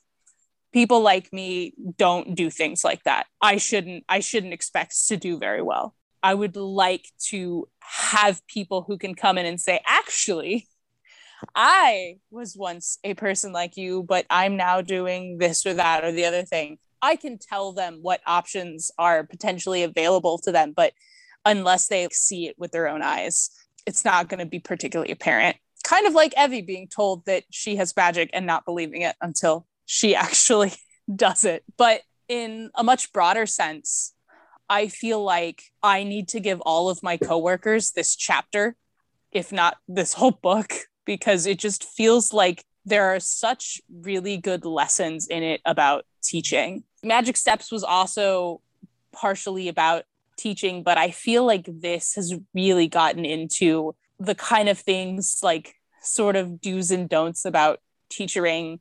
people 0.72 1.00
like 1.00 1.32
me 1.32 1.72
don't 1.96 2.34
do 2.34 2.50
things 2.50 2.84
like 2.84 3.02
that. 3.04 3.26
I 3.40 3.56
shouldn't 3.56 4.04
I 4.08 4.20
shouldn't 4.20 4.52
expect 4.52 5.08
to 5.08 5.16
do 5.16 5.38
very 5.38 5.62
well. 5.62 5.94
I 6.22 6.34
would 6.34 6.56
like 6.56 7.06
to 7.28 7.68
have 7.80 8.46
people 8.46 8.84
who 8.86 8.98
can 8.98 9.14
come 9.14 9.38
in 9.38 9.46
and 9.46 9.60
say, 9.60 9.80
actually, 9.86 10.66
I 11.54 12.18
was 12.30 12.56
once 12.56 12.98
a 13.04 13.14
person 13.14 13.52
like 13.52 13.76
you, 13.76 14.02
but 14.02 14.26
I'm 14.28 14.56
now 14.56 14.80
doing 14.80 15.38
this 15.38 15.64
or 15.66 15.74
that 15.74 16.04
or 16.04 16.12
the 16.12 16.24
other 16.24 16.42
thing. 16.42 16.78
I 17.00 17.16
can 17.16 17.38
tell 17.38 17.72
them 17.72 18.00
what 18.02 18.20
options 18.26 18.90
are 18.98 19.24
potentially 19.24 19.84
available 19.84 20.38
to 20.38 20.52
them, 20.52 20.72
but 20.74 20.92
unless 21.44 21.88
they 21.88 22.08
see 22.10 22.48
it 22.48 22.58
with 22.58 22.72
their 22.72 22.88
own 22.88 23.02
eyes, 23.02 23.50
it's 23.86 24.04
not 24.04 24.28
going 24.28 24.40
to 24.40 24.46
be 24.46 24.58
particularly 24.58 25.12
apparent. 25.12 25.56
Kind 25.84 26.06
of 26.06 26.14
like 26.14 26.34
Evvy 26.34 26.66
being 26.66 26.88
told 26.88 27.24
that 27.26 27.44
she 27.50 27.76
has 27.76 27.96
magic 27.96 28.30
and 28.32 28.46
not 28.46 28.64
believing 28.64 29.02
it 29.02 29.16
until 29.20 29.66
she 29.86 30.14
actually 30.14 30.72
does 31.14 31.44
it. 31.44 31.64
But 31.76 32.02
in 32.28 32.70
a 32.74 32.84
much 32.84 33.12
broader 33.12 33.46
sense, 33.46 34.12
I 34.68 34.88
feel 34.88 35.22
like 35.22 35.62
I 35.82 36.04
need 36.04 36.28
to 36.28 36.40
give 36.40 36.60
all 36.62 36.88
of 36.90 37.02
my 37.02 37.16
coworkers 37.16 37.92
this 37.92 38.14
chapter, 38.16 38.76
if 39.32 39.52
not 39.52 39.76
this 39.88 40.12
whole 40.12 40.30
book, 40.30 40.72
because 41.04 41.46
it 41.46 41.58
just 41.58 41.84
feels 41.84 42.32
like 42.32 42.64
there 42.84 43.04
are 43.04 43.20
such 43.20 43.80
really 44.02 44.36
good 44.36 44.64
lessons 44.64 45.26
in 45.26 45.42
it 45.42 45.60
about 45.64 46.04
teaching. 46.22 46.84
Magic 47.02 47.36
Steps 47.36 47.70
was 47.70 47.84
also 47.84 48.60
partially 49.12 49.68
about 49.68 50.04
teaching, 50.36 50.82
but 50.82 50.98
I 50.98 51.10
feel 51.10 51.44
like 51.44 51.66
this 51.66 52.14
has 52.14 52.34
really 52.54 52.88
gotten 52.88 53.24
into 53.24 53.94
the 54.18 54.34
kind 54.34 54.68
of 54.68 54.78
things 54.78 55.40
like 55.42 55.74
sort 56.02 56.36
of 56.36 56.60
do's 56.60 56.90
and 56.90 57.08
don'ts 57.08 57.44
about 57.44 57.80
teaching 58.08 58.80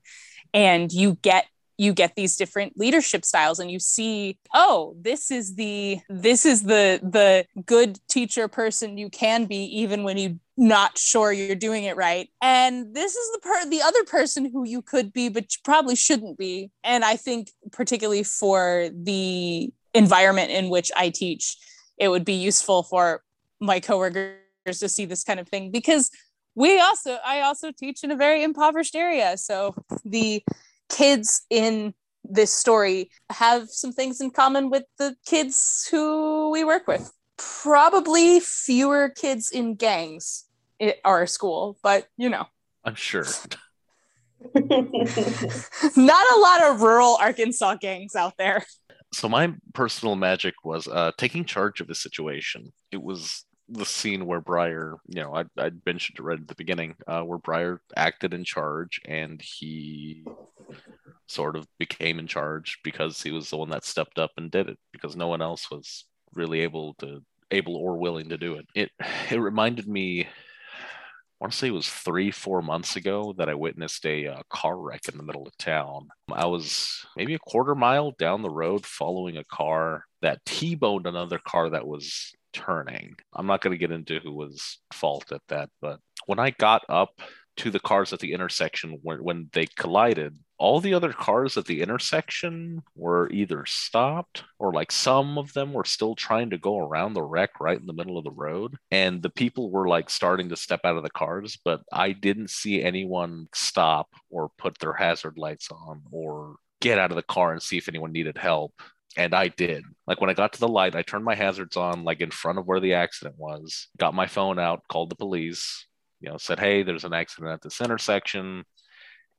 and 0.53 0.91
you 0.91 1.17
get 1.21 1.45
you 1.77 1.93
get 1.93 2.15
these 2.15 2.35
different 2.35 2.77
leadership 2.77 3.23
styles 3.23 3.59
and 3.59 3.69
you 3.69 3.79
see 3.79 4.37
oh 4.53 4.95
this 4.99 5.29
is 5.29 5.55
the 5.55 5.99
this 6.09 6.45
is 6.45 6.63
the 6.63 6.99
the 7.03 7.45
good 7.65 7.99
teacher 8.09 8.47
person 8.47 8.97
you 8.97 9.09
can 9.09 9.45
be 9.45 9.63
even 9.79 10.03
when 10.03 10.17
you 10.17 10.39
not 10.57 10.97
sure 10.97 11.31
you're 11.31 11.55
doing 11.55 11.83
it 11.83 11.95
right. 11.95 12.29
And 12.41 12.95
this 12.95 13.15
is 13.15 13.31
the 13.33 13.39
per 13.39 13.69
the 13.69 13.83
other 13.83 14.03
person 14.05 14.49
who 14.51 14.67
you 14.67 14.81
could 14.81 15.13
be 15.13 15.29
but 15.29 15.43
you 15.43 15.59
probably 15.63 15.95
shouldn't 15.95 16.37
be. 16.37 16.71
And 16.83 17.05
i 17.05 17.15
think 17.15 17.51
particularly 17.71 18.23
for 18.23 18.89
the 18.91 19.71
environment 19.93 20.51
in 20.51 20.69
which 20.69 20.91
i 20.95 21.09
teach 21.09 21.57
it 21.97 22.09
would 22.09 22.25
be 22.25 22.33
useful 22.33 22.83
for 22.83 23.23
my 23.59 23.79
coworkers 23.79 24.37
to 24.79 24.89
see 24.89 25.05
this 25.05 25.23
kind 25.23 25.39
of 25.39 25.47
thing 25.47 25.71
because 25.71 26.11
we 26.55 26.79
also 26.79 27.17
i 27.25 27.41
also 27.41 27.71
teach 27.71 28.03
in 28.03 28.11
a 28.11 28.15
very 28.15 28.43
impoverished 28.43 28.95
area. 28.95 29.37
So 29.37 29.75
the 30.03 30.43
kids 30.89 31.45
in 31.49 31.93
this 32.23 32.53
story 32.53 33.09
have 33.29 33.69
some 33.69 33.91
things 33.91 34.19
in 34.21 34.31
common 34.31 34.69
with 34.69 34.83
the 34.97 35.15
kids 35.25 35.87
who 35.89 36.49
we 36.51 36.63
work 36.63 36.87
with. 36.87 37.11
Probably 37.37 38.39
fewer 38.39 39.09
kids 39.09 39.51
in 39.51 39.75
gangs 39.75 40.45
at 40.81 40.97
our 41.05 41.27
school, 41.27 41.77
but 41.83 42.07
you 42.17 42.29
know. 42.29 42.45
I'm 42.83 42.95
sure. 42.95 43.25
Not 44.53 46.25
a 46.35 46.39
lot 46.39 46.63
of 46.63 46.81
rural 46.81 47.17
Arkansas 47.19 47.75
gangs 47.75 48.15
out 48.15 48.33
there. 48.37 48.63
So 49.13 49.29
my 49.29 49.53
personal 49.73 50.15
magic 50.15 50.53
was 50.63 50.87
uh, 50.87 51.11
taking 51.17 51.45
charge 51.45 51.81
of 51.81 51.87
the 51.87 51.95
situation. 51.95 52.71
It 52.91 53.01
was 53.01 53.45
the 53.69 53.85
scene 53.85 54.25
where 54.25 54.41
Briar, 54.41 54.95
you 55.07 55.21
know, 55.21 55.35
I, 55.35 55.45
I 55.57 55.71
mentioned 55.85 56.19
it 56.19 56.23
right 56.23 56.39
at 56.39 56.47
the 56.47 56.55
beginning, 56.55 56.95
uh, 57.07 57.21
where 57.21 57.37
Briar 57.37 57.81
acted 57.95 58.33
in 58.33 58.43
charge 58.43 59.01
and 59.05 59.41
he 59.41 60.23
sort 61.27 61.55
of 61.55 61.67
became 61.77 62.19
in 62.19 62.27
charge 62.27 62.79
because 62.83 63.21
he 63.21 63.31
was 63.31 63.49
the 63.49 63.57
one 63.57 63.69
that 63.69 63.83
stepped 63.83 64.17
up 64.17 64.31
and 64.37 64.49
did 64.49 64.69
it 64.69 64.79
because 64.91 65.15
no 65.15 65.27
one 65.27 65.41
else 65.41 65.69
was 65.69 66.05
really 66.33 66.61
able 66.61 66.93
to 66.95 67.21
able 67.51 67.75
or 67.75 67.97
willing 67.97 68.29
to 68.29 68.37
do 68.37 68.55
it. 68.55 68.67
It 68.75 68.91
it 69.31 69.39
reminded 69.39 69.87
me 69.87 70.27
I 71.39 71.43
want 71.43 71.53
to 71.53 71.59
say 71.59 71.67
it 71.67 71.71
was 71.71 71.87
three, 71.87 72.31
four 72.31 72.63
months 72.63 72.95
ago 72.95 73.35
that 73.37 73.47
I 73.47 73.53
witnessed 73.53 74.03
a 74.07 74.25
uh, 74.25 74.41
car 74.49 74.75
wreck 74.75 75.07
in 75.07 75.17
the 75.17 75.23
middle 75.23 75.45
of 75.45 75.55
town. 75.57 76.07
I 76.31 76.47
was 76.47 77.05
maybe 77.15 77.35
a 77.35 77.39
quarter 77.39 77.75
mile 77.75 78.15
down 78.17 78.41
the 78.41 78.49
road 78.49 78.87
following 78.87 79.37
a 79.37 79.43
car 79.43 80.05
that 80.23 80.43
T 80.45 80.73
boned 80.73 81.05
another 81.05 81.37
car 81.37 81.69
that 81.69 81.85
was 81.85 82.33
turning. 82.57 83.15
I'm 83.33 83.45
not 83.45 83.61
going 83.61 83.71
to 83.71 83.77
get 83.77 83.91
into 83.91 84.19
who 84.19 84.33
was 84.33 84.79
fault 84.91 85.31
at 85.31 85.41
that, 85.49 85.69
but 85.79 85.99
when 86.25 86.39
I 86.39 86.49
got 86.49 86.81
up 86.89 87.21
to 87.57 87.71
the 87.71 87.79
cars 87.79 88.13
at 88.13 88.19
the 88.19 88.33
intersection 88.33 88.99
when, 89.01 89.23
when 89.23 89.49
they 89.53 89.65
collided, 89.65 90.37
all 90.59 90.79
the 90.79 90.93
other 90.93 91.13
cars 91.13 91.55
at 91.57 91.65
the 91.65 91.81
intersection 91.81 92.81
were 92.95 93.29
either 93.29 93.63
stopped 93.67 94.43
or 94.59 94.73
like 94.73 94.91
some 94.91 95.37
of 95.37 95.53
them 95.53 95.73
were 95.73 95.85
still 95.85 96.15
trying 96.15 96.49
to 96.49 96.57
go 96.57 96.77
around 96.79 97.13
the 97.13 97.21
wreck 97.21 97.59
right 97.59 97.79
in 97.79 97.85
the 97.85 97.93
middle 97.93 98.17
of 98.17 98.23
the 98.23 98.31
road. 98.31 98.75
And 98.91 99.21
the 99.21 99.29
people 99.29 99.69
were 99.69 99.87
like 99.87 100.09
starting 100.09 100.49
to 100.49 100.55
step 100.55 100.81
out 100.83 100.97
of 100.97 101.03
the 101.03 101.09
cars, 101.11 101.57
but 101.63 101.81
I 101.91 102.11
didn't 102.11 102.49
see 102.49 102.83
anyone 102.83 103.47
stop 103.53 104.07
or 104.29 104.49
put 104.57 104.79
their 104.79 104.93
hazard 104.93 105.37
lights 105.37 105.69
on 105.71 106.01
or 106.11 106.55
get 106.81 106.99
out 106.99 107.11
of 107.11 107.17
the 107.17 107.23
car 107.23 107.53
and 107.53 107.61
see 107.61 107.77
if 107.77 107.89
anyone 107.89 108.11
needed 108.11 108.37
help 108.37 108.73
and 109.17 109.33
I 109.33 109.49
did. 109.49 109.83
Like 110.05 110.21
when 110.21 110.29
I 110.29 110.33
got 110.33 110.53
to 110.53 110.59
the 110.59 110.67
light, 110.67 110.95
I 110.95 111.01
turned 111.01 111.25
my 111.25 111.35
hazards 111.35 111.75
on, 111.75 112.03
like 112.03 112.21
in 112.21 112.31
front 112.31 112.59
of 112.59 112.67
where 112.67 112.79
the 112.79 112.93
accident 112.93 113.35
was, 113.37 113.87
got 113.97 114.13
my 114.13 114.27
phone 114.27 114.59
out, 114.59 114.83
called 114.87 115.09
the 115.09 115.15
police, 115.15 115.87
you 116.21 116.29
know, 116.29 116.37
said, 116.37 116.59
Hey, 116.59 116.83
there's 116.83 117.03
an 117.03 117.13
accident 117.13 117.51
at 117.51 117.61
this 117.61 117.81
intersection. 117.81 118.63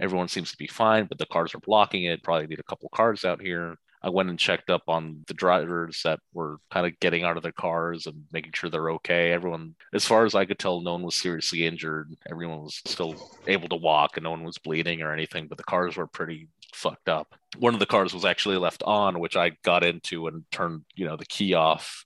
Everyone 0.00 0.28
seems 0.28 0.50
to 0.50 0.58
be 0.58 0.66
fine, 0.66 1.06
but 1.06 1.18
the 1.18 1.26
cars 1.26 1.54
are 1.54 1.60
blocking 1.60 2.04
it. 2.04 2.22
Probably 2.22 2.48
need 2.48 2.60
a 2.60 2.64
couple 2.64 2.88
cars 2.90 3.24
out 3.24 3.40
here. 3.40 3.76
I 4.02 4.10
went 4.10 4.30
and 4.30 4.38
checked 4.38 4.70
up 4.70 4.82
on 4.86 5.24
the 5.26 5.34
drivers 5.34 6.02
that 6.04 6.20
were 6.32 6.58
kind 6.70 6.86
of 6.86 6.98
getting 7.00 7.24
out 7.24 7.36
of 7.36 7.42
their 7.42 7.50
cars 7.52 8.06
and 8.06 8.24
making 8.32 8.52
sure 8.54 8.70
they're 8.70 8.92
okay. 8.92 9.32
Everyone, 9.32 9.74
as 9.92 10.04
far 10.04 10.24
as 10.24 10.36
I 10.36 10.44
could 10.44 10.58
tell, 10.58 10.80
no 10.80 10.92
one 10.92 11.02
was 11.02 11.16
seriously 11.16 11.66
injured. 11.66 12.14
Everyone 12.30 12.62
was 12.62 12.80
still 12.86 13.16
able 13.48 13.68
to 13.68 13.76
walk 13.76 14.16
and 14.16 14.24
no 14.24 14.30
one 14.30 14.44
was 14.44 14.58
bleeding 14.58 15.02
or 15.02 15.12
anything, 15.12 15.48
but 15.48 15.58
the 15.58 15.64
cars 15.64 15.96
were 15.96 16.06
pretty 16.06 16.48
fucked 16.72 17.08
up. 17.08 17.34
One 17.58 17.74
of 17.74 17.80
the 17.80 17.86
cars 17.86 18.12
was 18.14 18.24
actually 18.24 18.56
left 18.56 18.82
on, 18.84 19.20
which 19.20 19.36
I 19.36 19.52
got 19.64 19.84
into 19.84 20.26
and 20.26 20.44
turned, 20.50 20.84
you 20.94 21.06
know, 21.06 21.16
the 21.16 21.26
key 21.26 21.54
off. 21.54 22.04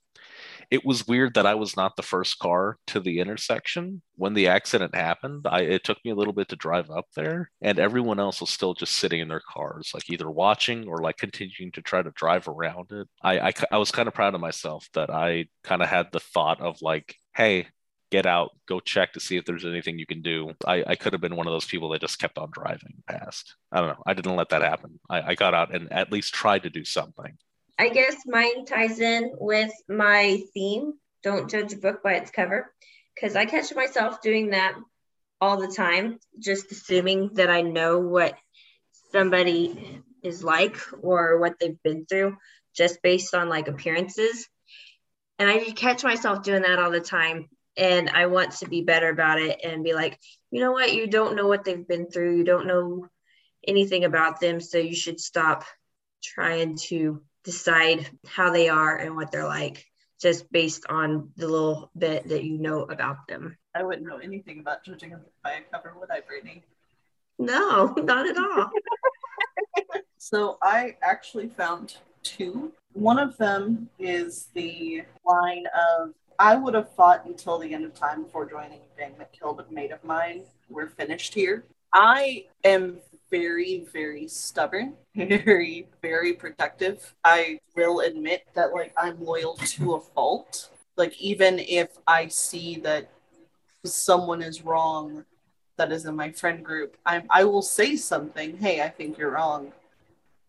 It 0.71 0.85
was 0.85 1.07
weird 1.07 1.35
that 1.35 1.45
I 1.45 1.53
was 1.55 1.77
not 1.77 1.95
the 1.95 2.01
first 2.01 2.39
car 2.39 2.77
to 2.87 2.99
the 2.99 3.19
intersection 3.19 4.01
when 4.15 4.33
the 4.33 4.47
accident 4.47 4.95
happened. 4.95 5.45
I 5.47 5.61
it 5.61 5.83
took 5.83 6.03
me 6.03 6.11
a 6.11 6.15
little 6.15 6.33
bit 6.33 6.49
to 6.49 6.55
drive 6.55 6.89
up 6.89 7.05
there, 7.15 7.51
and 7.61 7.77
everyone 7.77 8.19
else 8.19 8.41
was 8.41 8.49
still 8.49 8.73
just 8.73 8.95
sitting 8.95 9.19
in 9.19 9.27
their 9.27 9.41
cars, 9.53 9.91
like 9.93 10.09
either 10.09 10.29
watching 10.31 10.87
or 10.87 10.99
like 10.99 11.17
continuing 11.17 11.71
to 11.73 11.81
try 11.81 12.01
to 12.01 12.11
drive 12.15 12.47
around 12.47 12.91
it. 12.91 13.07
I 13.21 13.39
I, 13.39 13.53
I 13.71 13.77
was 13.77 13.91
kind 13.91 14.07
of 14.07 14.13
proud 14.15 14.33
of 14.33 14.41
myself 14.41 14.87
that 14.93 15.09
I 15.11 15.47
kind 15.63 15.83
of 15.83 15.89
had 15.89 16.07
the 16.11 16.19
thought 16.19 16.61
of 16.61 16.81
like, 16.81 17.15
hey, 17.35 17.67
get 18.13 18.27
out, 18.27 18.51
go 18.67 18.79
check 18.79 19.13
to 19.13 19.19
see 19.19 19.37
if 19.37 19.45
there's 19.45 19.65
anything 19.65 19.97
you 19.97 20.05
can 20.05 20.21
do. 20.21 20.53
I, 20.67 20.83
I 20.85 20.95
could 20.95 21.13
have 21.13 21.21
been 21.21 21.35
one 21.35 21.47
of 21.47 21.53
those 21.53 21.65
people 21.65 21.89
that 21.89 22.01
just 22.01 22.19
kept 22.19 22.37
on 22.37 22.51
driving 22.51 23.01
past. 23.07 23.55
I 23.71 23.79
don't 23.79 23.89
know. 23.89 24.03
I 24.05 24.13
didn't 24.13 24.35
let 24.35 24.49
that 24.49 24.61
happen. 24.61 24.99
I, 25.09 25.21
I 25.29 25.35
got 25.35 25.55
out 25.55 25.73
and 25.73 25.91
at 25.91 26.11
least 26.11 26.31
tried 26.31 26.61
to 26.63 26.69
do 26.69 26.85
something. 26.85 27.35
I 27.79 27.89
guess 27.89 28.17
mine 28.27 28.65
ties 28.65 28.99
in 28.99 29.31
with 29.39 29.71
my 29.89 30.43
theme 30.53 30.93
don't 31.23 31.49
judge 31.49 31.73
a 31.73 31.77
book 31.77 32.03
by 32.03 32.13
its 32.13 32.29
cover 32.29 32.71
because 33.15 33.35
I 33.35 33.45
catch 33.45 33.73
myself 33.73 34.21
doing 34.21 34.51
that 34.51 34.75
all 35.41 35.57
the 35.57 35.73
time, 35.73 36.19
just 36.37 36.71
assuming 36.71 37.31
that 37.33 37.49
I 37.49 37.61
know 37.61 37.97
what 37.99 38.37
somebody 39.11 40.03
is 40.21 40.43
like 40.43 40.77
or 41.01 41.39
what 41.39 41.55
they've 41.59 41.81
been 41.81 42.05
through 42.05 42.37
just 42.75 43.01
based 43.01 43.33
on 43.33 43.49
like 43.49 43.67
appearances. 43.67 44.47
And 45.39 45.49
I 45.49 45.71
catch 45.71 46.03
myself 46.03 46.43
doing 46.43 46.61
that 46.61 46.77
all 46.77 46.91
the 46.91 46.99
time 46.99 47.49
and 47.77 48.09
I 48.09 48.27
want 48.27 48.51
to 48.57 48.69
be 48.69 48.81
better 48.81 49.09
about 49.09 49.39
it 49.39 49.61
and 49.63 49.83
be 49.83 49.93
like, 49.93 50.19
you 50.51 50.59
know 50.59 50.71
what, 50.71 50.93
you 50.93 51.07
don't 51.07 51.35
know 51.35 51.47
what 51.47 51.63
they've 51.63 51.87
been 51.87 52.09
through, 52.09 52.37
you 52.37 52.43
don't 52.43 52.67
know 52.67 53.07
anything 53.67 54.03
about 54.03 54.39
them, 54.39 54.61
so 54.61 54.77
you 54.77 54.95
should 54.95 55.19
stop 55.19 55.63
trying 56.23 56.77
to 56.77 57.21
decide 57.43 58.07
how 58.27 58.51
they 58.51 58.69
are 58.69 58.97
and 58.97 59.15
what 59.15 59.31
they're 59.31 59.47
like 59.47 59.85
just 60.21 60.49
based 60.51 60.85
on 60.87 61.31
the 61.35 61.47
little 61.47 61.91
bit 61.97 62.27
that 62.29 62.45
you 62.45 62.57
know 62.57 62.83
about 62.83 63.27
them. 63.27 63.57
I 63.75 63.83
wouldn't 63.83 64.07
know 64.07 64.17
anything 64.17 64.59
about 64.59 64.85
judging 64.85 65.13
a 65.13 65.17
book 65.17 65.33
by 65.43 65.53
a 65.53 65.61
cover, 65.61 65.95
would 65.99 66.09
I, 66.09 66.21
Brittany? 66.21 66.63
No, 67.37 67.93
not 67.97 68.27
at 68.27 68.37
all. 68.37 68.69
so 70.17 70.57
I 70.61 70.95
actually 71.01 71.49
found 71.49 71.97
two. 72.23 72.71
One 72.93 73.19
of 73.19 73.35
them 73.37 73.89
is 73.99 74.47
the 74.53 75.03
line 75.25 75.65
of 75.99 76.13
I 76.39 76.55
would 76.55 76.73
have 76.73 76.93
fought 76.95 77.25
until 77.25 77.59
the 77.59 77.73
end 77.73 77.85
of 77.85 77.93
time 77.93 78.23
before 78.23 78.49
joining 78.49 78.79
a 78.79 78.99
gang 78.99 79.15
that 79.17 79.31
killed 79.33 79.59
a 79.59 79.73
mate 79.73 79.91
of 79.91 80.03
mine. 80.03 80.43
We're 80.69 80.89
finished 80.89 81.33
here. 81.33 81.65
I 81.93 82.45
am 82.63 82.97
very, 83.29 83.85
very 83.91 84.27
stubborn, 84.27 84.95
very, 85.15 85.87
very 86.01 86.33
protective. 86.33 87.15
I 87.23 87.59
will 87.75 88.01
admit 88.01 88.45
that, 88.53 88.73
like, 88.73 88.93
I'm 88.97 89.23
loyal 89.23 89.55
to 89.55 89.93
a 89.93 89.99
fault. 89.99 90.69
Like, 90.97 91.19
even 91.19 91.59
if 91.59 91.97
I 92.07 92.27
see 92.27 92.77
that 92.77 93.09
someone 93.85 94.41
is 94.41 94.63
wrong 94.63 95.25
that 95.77 95.91
is 95.91 96.05
in 96.05 96.15
my 96.15 96.31
friend 96.31 96.63
group, 96.63 96.97
I, 97.05 97.23
I 97.29 97.43
will 97.43 97.63
say 97.63 97.95
something, 97.95 98.57
hey, 98.57 98.81
I 98.81 98.89
think 98.89 99.17
you're 99.17 99.31
wrong. 99.31 99.73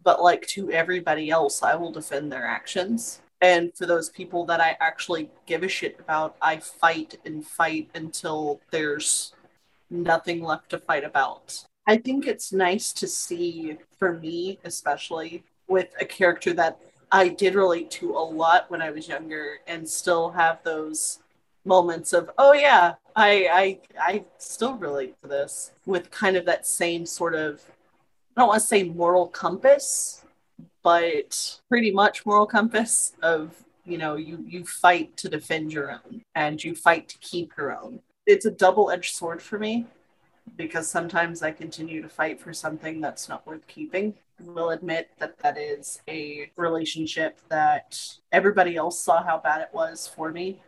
But, 0.03 0.23
like, 0.23 0.47
to 0.49 0.71
everybody 0.71 1.31
else, 1.31 1.63
I 1.63 1.75
will 1.77 1.93
defend 1.93 2.31
their 2.31 2.45
actions. 2.45 3.21
And 3.45 3.77
for 3.77 3.85
those 3.85 4.09
people 4.09 4.47
that 4.47 4.63
I 4.63 4.75
actually 4.81 5.29
give 5.45 5.63
a 5.65 5.69
shit 5.69 6.01
about, 6.01 6.35
I 6.41 6.57
fight 6.57 7.19
and 7.27 7.47
fight 7.47 7.91
until 7.95 8.63
there's 8.71 9.35
nothing 9.91 10.43
left 10.43 10.71
to 10.71 10.79
fight 10.79 11.05
about. 11.05 11.63
I 11.87 11.99
think 11.99 12.27
it's 12.27 12.55
nice 12.55 12.91
to 12.95 13.07
see, 13.07 13.77
for 13.99 14.15
me 14.15 14.59
especially, 14.65 15.45
with 15.69 15.89
a 16.01 16.07
character 16.07 16.55
that 16.55 16.81
I 17.13 17.29
did 17.29 17.55
relate 17.55 17.91
to 17.99 18.13
a 18.13 18.25
lot 18.43 18.71
when 18.71 18.81
I 18.81 18.91
was 18.91 19.09
younger 19.09 19.59
and 19.67 19.87
still 19.87 20.31
have 20.31 20.61
those 20.63 21.19
moments 21.67 22.15
of, 22.15 22.31
oh 22.39 22.55
yeah, 22.55 22.95
I 23.15 23.31
I 23.53 23.81
I 24.01 24.25
still 24.39 24.75
relate 24.79 25.17
to 25.21 25.29
this 25.29 25.73
with 25.85 26.11
kind 26.11 26.37
of 26.39 26.47
that 26.47 26.67
same 26.67 27.05
sort 27.05 27.35
of 27.35 27.63
I 28.35 28.41
don't 28.41 28.49
want 28.49 28.63
to 28.63 28.67
say 28.67 28.85
moral 28.85 29.29
compass, 29.29 30.24
but 30.85 31.61
pretty 31.69 31.91
much 31.91 32.25
moral 32.25 32.47
compass 32.47 33.15
of 33.23 33.65
you 33.85 33.99
know 33.99 34.15
you 34.15 34.45
you 34.47 34.65
fight 34.65 35.17
to 35.17 35.29
defend 35.29 35.73
your 35.73 35.91
own 35.91 36.23
and 36.37 36.63
you 36.63 36.77
fight 36.77 37.09
to 37.09 37.19
keep 37.19 37.53
your 37.59 37.77
own. 37.77 37.99
It's 38.27 38.47
a 38.47 38.51
double-edged 38.51 39.15
sword 39.15 39.43
for 39.43 39.59
me 39.59 39.87
because 40.57 40.87
sometimes 40.89 41.43
i 41.43 41.51
continue 41.51 42.03
to 42.03 42.09
fight 42.09 42.39
for 42.39 42.53
something 42.53 43.01
that's 43.01 43.29
not 43.29 43.47
worth 43.47 43.67
keeping. 43.67 44.15
Will 44.41 44.71
admit 44.71 45.11
that 45.19 45.39
that 45.39 45.57
is 45.57 46.03
a 46.09 46.51
relationship 46.57 47.39
that 47.49 47.99
everybody 48.31 48.77
else 48.77 49.01
saw 49.01 49.23
how 49.23 49.39
bad 49.39 49.63
it 49.63 49.71
was 49.73 50.07
for 50.07 50.31
me 50.31 50.61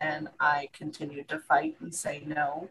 and 0.00 0.28
i 0.40 0.68
continued 0.72 1.28
to 1.28 1.38
fight 1.38 1.76
and 1.80 1.94
say 1.94 2.22
no 2.26 2.68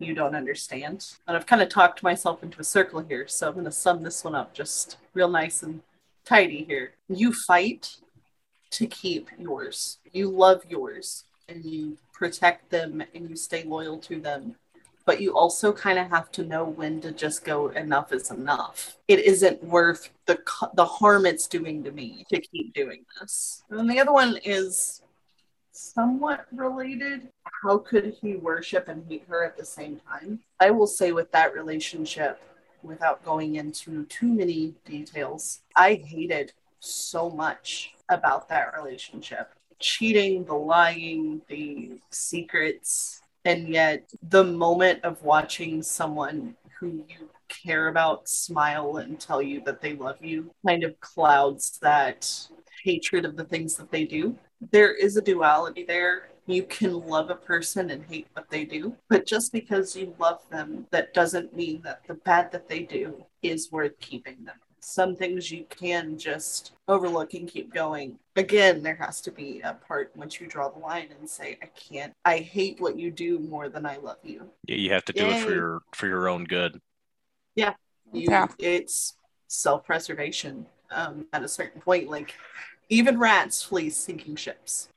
you 0.00 0.14
don't 0.14 0.36
understand. 0.36 1.04
And 1.26 1.36
i've 1.36 1.46
kind 1.46 1.62
of 1.62 1.68
talked 1.68 2.02
myself 2.02 2.42
into 2.44 2.60
a 2.60 2.64
circle 2.64 3.00
here 3.00 3.26
so 3.26 3.48
i'm 3.48 3.54
going 3.54 3.64
to 3.64 3.72
sum 3.72 4.02
this 4.02 4.22
one 4.22 4.34
up 4.34 4.54
just 4.54 4.98
real 5.14 5.28
nice 5.28 5.62
and 5.62 5.80
tidy 6.28 6.64
here. 6.64 6.92
You 7.08 7.32
fight 7.32 7.96
to 8.70 8.86
keep 8.86 9.30
yours. 9.38 9.98
You 10.12 10.30
love 10.30 10.62
yours 10.68 11.24
and 11.48 11.64
you 11.64 11.96
protect 12.12 12.70
them 12.70 13.02
and 13.14 13.30
you 13.30 13.36
stay 13.36 13.64
loyal 13.64 13.98
to 14.00 14.20
them. 14.20 14.56
But 15.06 15.22
you 15.22 15.34
also 15.34 15.72
kind 15.72 15.98
of 15.98 16.10
have 16.10 16.30
to 16.32 16.44
know 16.44 16.64
when 16.64 17.00
to 17.00 17.12
just 17.12 17.42
go 17.42 17.68
enough 17.68 18.12
is 18.12 18.30
enough. 18.30 18.98
It 19.08 19.20
isn't 19.20 19.64
worth 19.64 20.10
the 20.26 20.38
the 20.74 20.84
harm 20.84 21.24
it's 21.24 21.46
doing 21.46 21.82
to 21.84 21.92
me 21.92 22.26
to 22.28 22.38
keep 22.38 22.74
doing 22.74 23.06
this. 23.18 23.62
And 23.70 23.88
the 23.88 24.00
other 24.00 24.12
one 24.12 24.38
is 24.44 25.00
somewhat 25.72 26.46
related. 26.52 27.28
How 27.62 27.78
could 27.78 28.16
he 28.20 28.36
worship 28.36 28.88
and 28.88 29.02
hate 29.08 29.24
her 29.28 29.44
at 29.44 29.56
the 29.56 29.64
same 29.64 29.98
time? 30.06 30.40
I 30.60 30.72
will 30.72 30.86
say 30.86 31.12
with 31.12 31.32
that 31.32 31.54
relationship, 31.54 32.42
without 32.82 33.24
going 33.24 33.56
into 33.56 34.04
too 34.06 34.32
many 34.32 34.74
details, 34.84 35.60
I 35.76 35.94
hated 35.94 36.52
so 36.80 37.28
much 37.30 37.92
about 38.08 38.48
that 38.48 38.74
relationship 38.76 39.50
cheating, 39.78 40.44
the 40.44 40.54
lying, 40.54 41.40
the 41.48 42.00
secrets. 42.10 43.22
And 43.44 43.68
yet, 43.68 44.10
the 44.28 44.44
moment 44.44 45.04
of 45.04 45.22
watching 45.22 45.82
someone 45.82 46.56
who 46.78 47.04
you 47.08 47.30
care 47.48 47.88
about 47.88 48.28
smile 48.28 48.98
and 48.98 49.18
tell 49.18 49.40
you 49.40 49.62
that 49.64 49.80
they 49.80 49.94
love 49.94 50.22
you 50.22 50.50
kind 50.66 50.84
of 50.84 50.98
clouds 51.00 51.78
that 51.80 52.30
hatred 52.84 53.24
of 53.24 53.36
the 53.36 53.44
things 53.44 53.74
that 53.76 53.90
they 53.90 54.04
do. 54.04 54.36
There 54.72 54.94
is 54.94 55.16
a 55.16 55.22
duality 55.22 55.84
there 55.84 56.28
you 56.48 56.62
can 56.62 57.06
love 57.06 57.30
a 57.30 57.34
person 57.34 57.90
and 57.90 58.04
hate 58.06 58.26
what 58.32 58.48
they 58.48 58.64
do. 58.64 58.96
But 59.08 59.26
just 59.26 59.52
because 59.52 59.94
you 59.94 60.14
love 60.18 60.40
them, 60.50 60.86
that 60.90 61.12
doesn't 61.12 61.54
mean 61.54 61.82
that 61.82 62.00
the 62.08 62.14
bad 62.14 62.50
that 62.52 62.68
they 62.68 62.80
do 62.80 63.24
is 63.42 63.70
worth 63.70 64.00
keeping 64.00 64.44
them. 64.44 64.56
Some 64.80 65.14
things 65.14 65.52
you 65.52 65.66
can 65.68 66.16
just 66.16 66.72
overlook 66.86 67.34
and 67.34 67.46
keep 67.46 67.74
going. 67.74 68.18
Again, 68.36 68.82
there 68.82 68.94
has 68.94 69.20
to 69.22 69.30
be 69.30 69.60
a 69.60 69.74
part 69.74 70.12
once 70.16 70.40
you 70.40 70.46
draw 70.46 70.70
the 70.70 70.78
line 70.78 71.08
and 71.18 71.28
say, 71.28 71.58
I 71.62 71.66
can't, 71.66 72.14
I 72.24 72.38
hate 72.38 72.80
what 72.80 72.98
you 72.98 73.10
do 73.10 73.38
more 73.40 73.68
than 73.68 73.84
I 73.84 73.98
love 73.98 74.18
you. 74.22 74.48
Yeah, 74.66 74.76
you 74.76 74.90
have 74.92 75.04
to 75.06 75.12
do 75.12 75.26
Yay. 75.26 75.40
it 75.40 75.44
for 75.44 75.52
your 75.52 75.82
for 75.94 76.06
your 76.06 76.28
own 76.28 76.44
good. 76.44 76.80
Yeah. 77.54 77.74
You, 78.12 78.28
yeah. 78.30 78.46
It's 78.58 79.14
self-preservation 79.48 80.64
um, 80.90 81.26
at 81.34 81.42
a 81.42 81.48
certain 81.48 81.82
point. 81.82 82.08
Like 82.08 82.34
even 82.88 83.18
rats 83.18 83.62
flee 83.62 83.90
sinking 83.90 84.36
ships. 84.36 84.88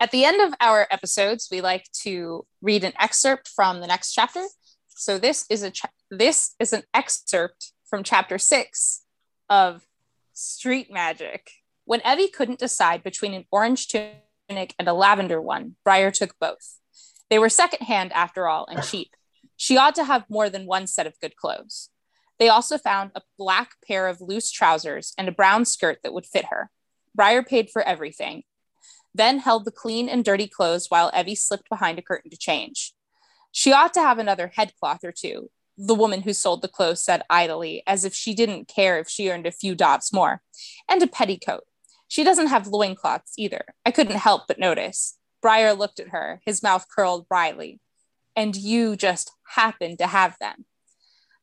At 0.00 0.12
the 0.12 0.24
end 0.24 0.40
of 0.40 0.54
our 0.60 0.86
episodes, 0.90 1.48
we 1.50 1.60
like 1.60 1.90
to 2.02 2.46
read 2.62 2.84
an 2.84 2.92
excerpt 3.00 3.48
from 3.48 3.80
the 3.80 3.86
next 3.86 4.12
chapter. 4.12 4.44
So 4.88 5.18
this 5.18 5.44
is 5.50 5.62
a 5.62 5.70
cha- 5.70 5.90
this 6.10 6.54
is 6.60 6.72
an 6.72 6.84
excerpt 6.94 7.72
from 7.88 8.04
chapter 8.04 8.38
6 8.38 9.04
of 9.50 9.82
Street 10.32 10.92
Magic. 10.92 11.50
When 11.84 12.00
Evvy 12.00 12.32
couldn't 12.32 12.60
decide 12.60 13.02
between 13.02 13.34
an 13.34 13.46
orange 13.50 13.88
tunic 13.88 14.74
and 14.78 14.88
a 14.88 14.92
lavender 14.92 15.42
one, 15.42 15.76
Briar 15.84 16.12
took 16.12 16.38
both. 16.38 16.78
They 17.28 17.38
were 17.38 17.48
secondhand 17.48 18.12
after 18.12 18.46
all 18.46 18.66
and 18.66 18.82
cheap. 18.82 19.10
She 19.56 19.76
ought 19.76 19.96
to 19.96 20.04
have 20.04 20.30
more 20.30 20.48
than 20.48 20.66
one 20.66 20.86
set 20.86 21.06
of 21.06 21.18
good 21.20 21.34
clothes. 21.34 21.90
They 22.38 22.48
also 22.48 22.78
found 22.78 23.10
a 23.14 23.22
black 23.36 23.72
pair 23.86 24.06
of 24.06 24.20
loose 24.20 24.52
trousers 24.52 25.12
and 25.18 25.28
a 25.28 25.32
brown 25.32 25.64
skirt 25.64 25.98
that 26.04 26.14
would 26.14 26.26
fit 26.26 26.46
her. 26.50 26.70
Briar 27.14 27.42
paid 27.42 27.68
for 27.70 27.82
everything, 27.82 28.44
then 29.14 29.38
held 29.38 29.64
the 29.64 29.72
clean 29.72 30.08
and 30.08 30.24
dirty 30.24 30.46
clothes 30.46 30.86
while 30.88 31.10
Evvy 31.12 31.36
slipped 31.36 31.68
behind 31.68 31.98
a 31.98 32.02
curtain 32.02 32.30
to 32.30 32.36
change. 32.36 32.92
She 33.52 33.72
ought 33.72 33.94
to 33.94 34.00
have 34.00 34.18
another 34.18 34.52
headcloth 34.54 35.04
or 35.04 35.12
two, 35.12 35.50
the 35.76 35.94
woman 35.94 36.22
who 36.22 36.32
sold 36.32 36.60
the 36.60 36.68
clothes 36.68 37.02
said 37.02 37.22
idly, 37.30 37.82
as 37.86 38.04
if 38.04 38.14
she 38.14 38.34
didn't 38.34 38.68
care 38.68 38.98
if 38.98 39.08
she 39.08 39.30
earned 39.30 39.46
a 39.46 39.52
few 39.52 39.74
dots 39.74 40.12
more, 40.12 40.42
and 40.88 41.02
a 41.02 41.06
petticoat. 41.06 41.64
She 42.08 42.24
doesn't 42.24 42.48
have 42.48 42.66
loincloths 42.66 43.34
either. 43.38 43.64
I 43.86 43.90
couldn't 43.90 44.16
help 44.16 44.48
but 44.48 44.58
notice. 44.58 45.18
Briar 45.40 45.74
looked 45.74 46.00
at 46.00 46.08
her, 46.08 46.40
his 46.44 46.62
mouth 46.62 46.86
curled 46.94 47.26
wryly. 47.30 47.80
And 48.34 48.56
you 48.56 48.96
just 48.96 49.32
happen 49.54 49.96
to 49.98 50.06
have 50.06 50.36
them. 50.40 50.64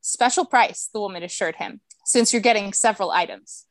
Special 0.01 0.45
price, 0.45 0.89
the 0.93 0.99
woman 0.99 1.23
assured 1.23 1.55
him, 1.55 1.81
since 2.05 2.33
you're 2.33 2.41
getting 2.41 2.73
several 2.73 3.11
items. 3.11 3.65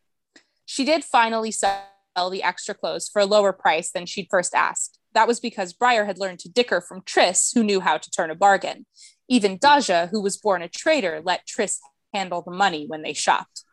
She 0.64 0.84
did 0.84 1.04
finally 1.04 1.50
sell 1.50 1.84
the 2.30 2.42
extra 2.42 2.74
clothes 2.74 3.08
for 3.08 3.20
a 3.20 3.26
lower 3.26 3.52
price 3.52 3.90
than 3.90 4.06
she'd 4.06 4.28
first 4.30 4.54
asked. 4.54 4.98
That 5.14 5.28
was 5.28 5.40
because 5.40 5.72
Briar 5.72 6.04
had 6.04 6.18
learned 6.18 6.40
to 6.40 6.48
dicker 6.48 6.80
from 6.80 7.02
Triss, 7.02 7.54
who 7.54 7.62
knew 7.62 7.80
how 7.80 7.98
to 7.98 8.10
turn 8.10 8.30
a 8.30 8.34
bargain. 8.34 8.86
Even 9.28 9.58
Daja, 9.58 10.08
who 10.10 10.20
was 10.20 10.36
born 10.36 10.62
a 10.62 10.68
trader, 10.68 11.20
let 11.24 11.46
Triss 11.46 11.78
handle 12.12 12.42
the 12.42 12.50
money 12.50 12.86
when 12.86 13.02
they 13.02 13.12
shopped. 13.12 13.64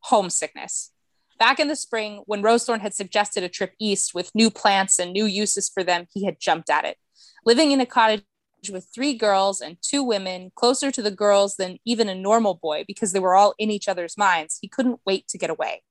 Homesickness. 0.00 0.92
Back 1.38 1.60
in 1.60 1.68
the 1.68 1.76
spring, 1.76 2.22
when 2.26 2.42
Rosethorn 2.42 2.80
had 2.80 2.94
suggested 2.94 3.42
a 3.42 3.48
trip 3.48 3.74
east 3.78 4.14
with 4.14 4.34
new 4.34 4.50
plants 4.50 4.98
and 4.98 5.12
new 5.12 5.26
uses 5.26 5.68
for 5.68 5.84
them, 5.84 6.06
he 6.12 6.24
had 6.24 6.40
jumped 6.40 6.70
at 6.70 6.84
it. 6.84 6.96
Living 7.44 7.72
in 7.72 7.80
a 7.80 7.86
cottage 7.86 8.22
with 8.70 8.88
three 8.94 9.14
girls 9.14 9.60
and 9.60 9.76
two 9.80 10.02
women, 10.02 10.50
closer 10.54 10.90
to 10.90 11.02
the 11.02 11.10
girls 11.10 11.56
than 11.56 11.78
even 11.84 12.08
a 12.08 12.14
normal 12.14 12.54
boy 12.54 12.84
because 12.86 13.12
they 13.12 13.20
were 13.20 13.34
all 13.36 13.54
in 13.58 13.70
each 13.70 13.88
other's 13.88 14.16
minds, 14.16 14.58
he 14.60 14.68
couldn't 14.68 15.00
wait 15.06 15.28
to 15.28 15.38
get 15.38 15.50
away. 15.50 15.82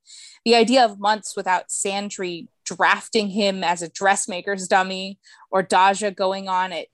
The 0.43 0.55
idea 0.55 0.83
of 0.83 0.99
months 0.99 1.35
without 1.35 1.69
Sandry 1.69 2.47
drafting 2.65 3.29
him 3.29 3.63
as 3.63 3.81
a 3.81 3.89
dressmaker's 3.89 4.67
dummy 4.67 5.19
or 5.51 5.63
Daja 5.63 6.11
going 6.11 6.47
on 6.47 6.71
it 6.71 6.89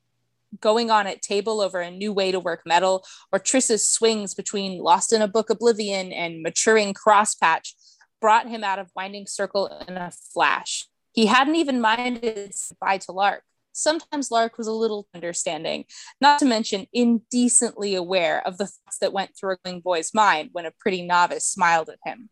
going 0.60 0.92
on 0.92 1.08
at 1.08 1.22
table 1.22 1.62
over 1.62 1.80
a 1.80 1.90
new 1.90 2.12
way 2.12 2.32
to 2.32 2.40
work 2.40 2.62
metal 2.66 3.06
or 3.32 3.40
Triss's 3.40 3.88
swings 3.88 4.34
between 4.34 4.82
Lost 4.82 5.14
in 5.14 5.22
a 5.22 5.28
Book 5.28 5.50
Oblivion 5.50 6.12
and 6.12 6.42
maturing 6.42 6.94
Crosspatch 6.94 7.74
brought 8.20 8.50
him 8.50 8.64
out 8.64 8.78
of 8.78 8.92
Winding 8.96 9.28
Circle 9.28 9.86
in 9.88 9.96
a 9.96 10.12
flash. 10.12 10.88
He 11.14 11.26
hadn't 11.26 11.56
even 11.56 11.82
minded 11.82 12.54
goodbye 12.70 12.98
to 13.00 13.12
Lark. 13.12 13.44
Sometimes 13.74 14.32
Lark 14.32 14.58
was 14.58 14.68
a 14.68 14.74
little 14.74 15.08
understanding, 15.14 15.86
not 16.20 16.40
to 16.40 16.46
mention 16.46 16.88
indecently 16.94 17.96
aware 17.96 18.46
of 18.46 18.58
the 18.58 18.68
thoughts 18.68 18.98
that 19.00 19.14
went 19.14 19.32
through 19.36 19.54
a 19.54 19.70
young 19.70 19.80
boy's 19.80 20.14
mind 20.14 20.50
when 20.52 20.66
a 20.66 20.74
pretty 20.80 21.02
novice 21.02 21.46
smiled 21.46 21.90
at 21.90 22.00
him. 22.06 22.30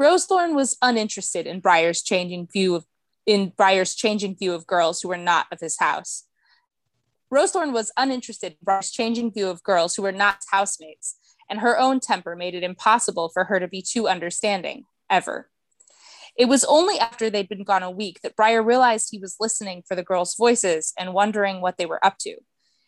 Rosethorn 0.00 0.54
was 0.54 0.76
uninterested 0.82 1.46
in 1.46 1.60
Briar's 1.60 2.02
changing 2.02 2.48
view 2.52 2.74
of 2.74 2.84
in 3.24 3.52
Briar's 3.56 3.94
changing 3.94 4.36
view 4.36 4.54
of 4.54 4.66
girls 4.66 5.00
who 5.00 5.08
were 5.08 5.16
not 5.16 5.46
of 5.50 5.58
his 5.60 5.78
house. 5.78 6.24
Rosethorn 7.32 7.72
was 7.72 7.90
uninterested 7.96 8.52
in 8.52 8.58
Briar's 8.62 8.90
changing 8.92 9.32
view 9.32 9.48
of 9.48 9.64
girls 9.64 9.96
who 9.96 10.02
were 10.02 10.12
not 10.12 10.44
housemates, 10.52 11.16
and 11.50 11.58
her 11.58 11.76
own 11.78 11.98
temper 11.98 12.36
made 12.36 12.54
it 12.54 12.62
impossible 12.62 13.28
for 13.28 13.44
her 13.44 13.58
to 13.58 13.66
be 13.66 13.82
too 13.82 14.06
understanding, 14.06 14.84
ever. 15.10 15.50
It 16.36 16.48
was 16.48 16.64
only 16.64 16.98
after 16.98 17.30
they'd 17.30 17.48
been 17.48 17.64
gone 17.64 17.82
a 17.82 17.90
week 17.90 18.20
that 18.22 18.36
Briar 18.36 18.62
realized 18.62 19.08
he 19.10 19.18
was 19.18 19.36
listening 19.40 19.82
for 19.88 19.94
the 19.94 20.02
girls' 20.02 20.34
voices 20.36 20.92
and 20.98 21.14
wondering 21.14 21.60
what 21.60 21.78
they 21.78 21.86
were 21.86 22.04
up 22.04 22.18
to. 22.20 22.36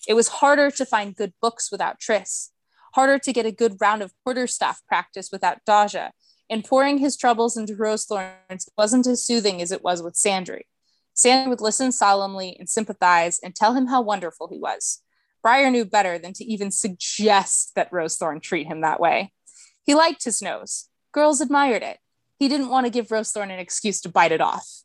It 0.06 0.14
was 0.14 0.28
harder 0.28 0.70
to 0.70 0.84
find 0.84 1.16
good 1.16 1.32
books 1.40 1.72
without 1.72 1.98
Triss, 1.98 2.50
harder 2.94 3.18
to 3.18 3.32
get 3.32 3.46
a 3.46 3.52
good 3.52 3.76
round 3.80 4.02
of 4.02 4.12
quarterstaff 4.22 4.82
practice 4.86 5.30
without 5.32 5.64
Daja, 5.66 6.12
and 6.50 6.64
pouring 6.64 6.98
his 6.98 7.16
troubles 7.16 7.56
into 7.56 7.74
Rosethorn's 7.74 8.68
wasn't 8.76 9.06
as 9.06 9.24
soothing 9.24 9.62
as 9.62 9.72
it 9.72 9.82
was 9.82 10.02
with 10.02 10.14
Sandry. 10.14 10.62
Sandry 11.14 11.48
would 11.48 11.60
listen 11.60 11.90
solemnly 11.90 12.56
and 12.58 12.68
sympathize 12.68 13.40
and 13.42 13.54
tell 13.54 13.74
him 13.74 13.86
how 13.86 14.00
wonderful 14.00 14.48
he 14.48 14.58
was. 14.58 15.02
Briar 15.42 15.70
knew 15.70 15.84
better 15.84 16.18
than 16.18 16.32
to 16.34 16.44
even 16.44 16.70
suggest 16.70 17.72
that 17.74 17.90
Rosethorn 17.90 18.42
treat 18.42 18.66
him 18.66 18.82
that 18.82 19.00
way. 19.00 19.32
He 19.84 19.94
liked 19.94 20.24
his 20.24 20.42
nose. 20.42 20.88
Girls 21.12 21.40
admired 21.40 21.82
it. 21.82 21.98
He 22.38 22.48
didn't 22.48 22.70
want 22.70 22.86
to 22.86 22.90
give 22.90 23.08
Rosethorn 23.08 23.50
an 23.50 23.58
excuse 23.58 24.00
to 24.02 24.08
bite 24.08 24.32
it 24.32 24.40
off. 24.40 24.82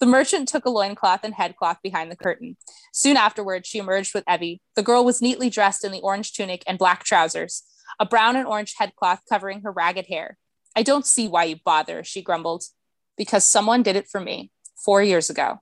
The 0.00 0.06
merchant 0.06 0.48
took 0.48 0.64
a 0.64 0.70
loincloth 0.70 1.20
and 1.24 1.34
headcloth 1.34 1.78
behind 1.82 2.10
the 2.10 2.16
curtain. 2.16 2.56
Soon 2.92 3.16
afterward, 3.16 3.66
she 3.66 3.78
emerged 3.78 4.14
with 4.14 4.24
Evvy. 4.26 4.60
The 4.76 4.82
girl 4.82 5.04
was 5.04 5.22
neatly 5.22 5.50
dressed 5.50 5.84
in 5.84 5.92
the 5.92 6.00
orange 6.00 6.32
tunic 6.32 6.62
and 6.66 6.78
black 6.78 7.04
trousers, 7.04 7.62
a 7.98 8.06
brown 8.06 8.36
and 8.36 8.46
orange 8.46 8.74
headcloth 8.76 9.20
covering 9.28 9.62
her 9.62 9.72
ragged 9.72 10.06
hair. 10.06 10.36
I 10.76 10.82
don't 10.82 11.06
see 11.06 11.28
why 11.28 11.44
you 11.44 11.56
bother, 11.64 12.04
she 12.04 12.22
grumbled. 12.22 12.64
Because 13.16 13.44
someone 13.44 13.82
did 13.82 13.96
it 13.96 14.08
for 14.08 14.20
me 14.20 14.50
four 14.76 15.02
years 15.02 15.30
ago. 15.30 15.60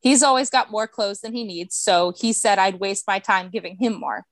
He's 0.00 0.22
always 0.22 0.50
got 0.50 0.70
more 0.70 0.86
clothes 0.86 1.20
than 1.20 1.32
he 1.32 1.44
needs, 1.44 1.74
so 1.74 2.12
he 2.16 2.32
said 2.32 2.58
I'd 2.58 2.80
waste 2.80 3.06
my 3.06 3.18
time 3.18 3.50
giving 3.50 3.76
him 3.76 3.98
more. 3.98 4.24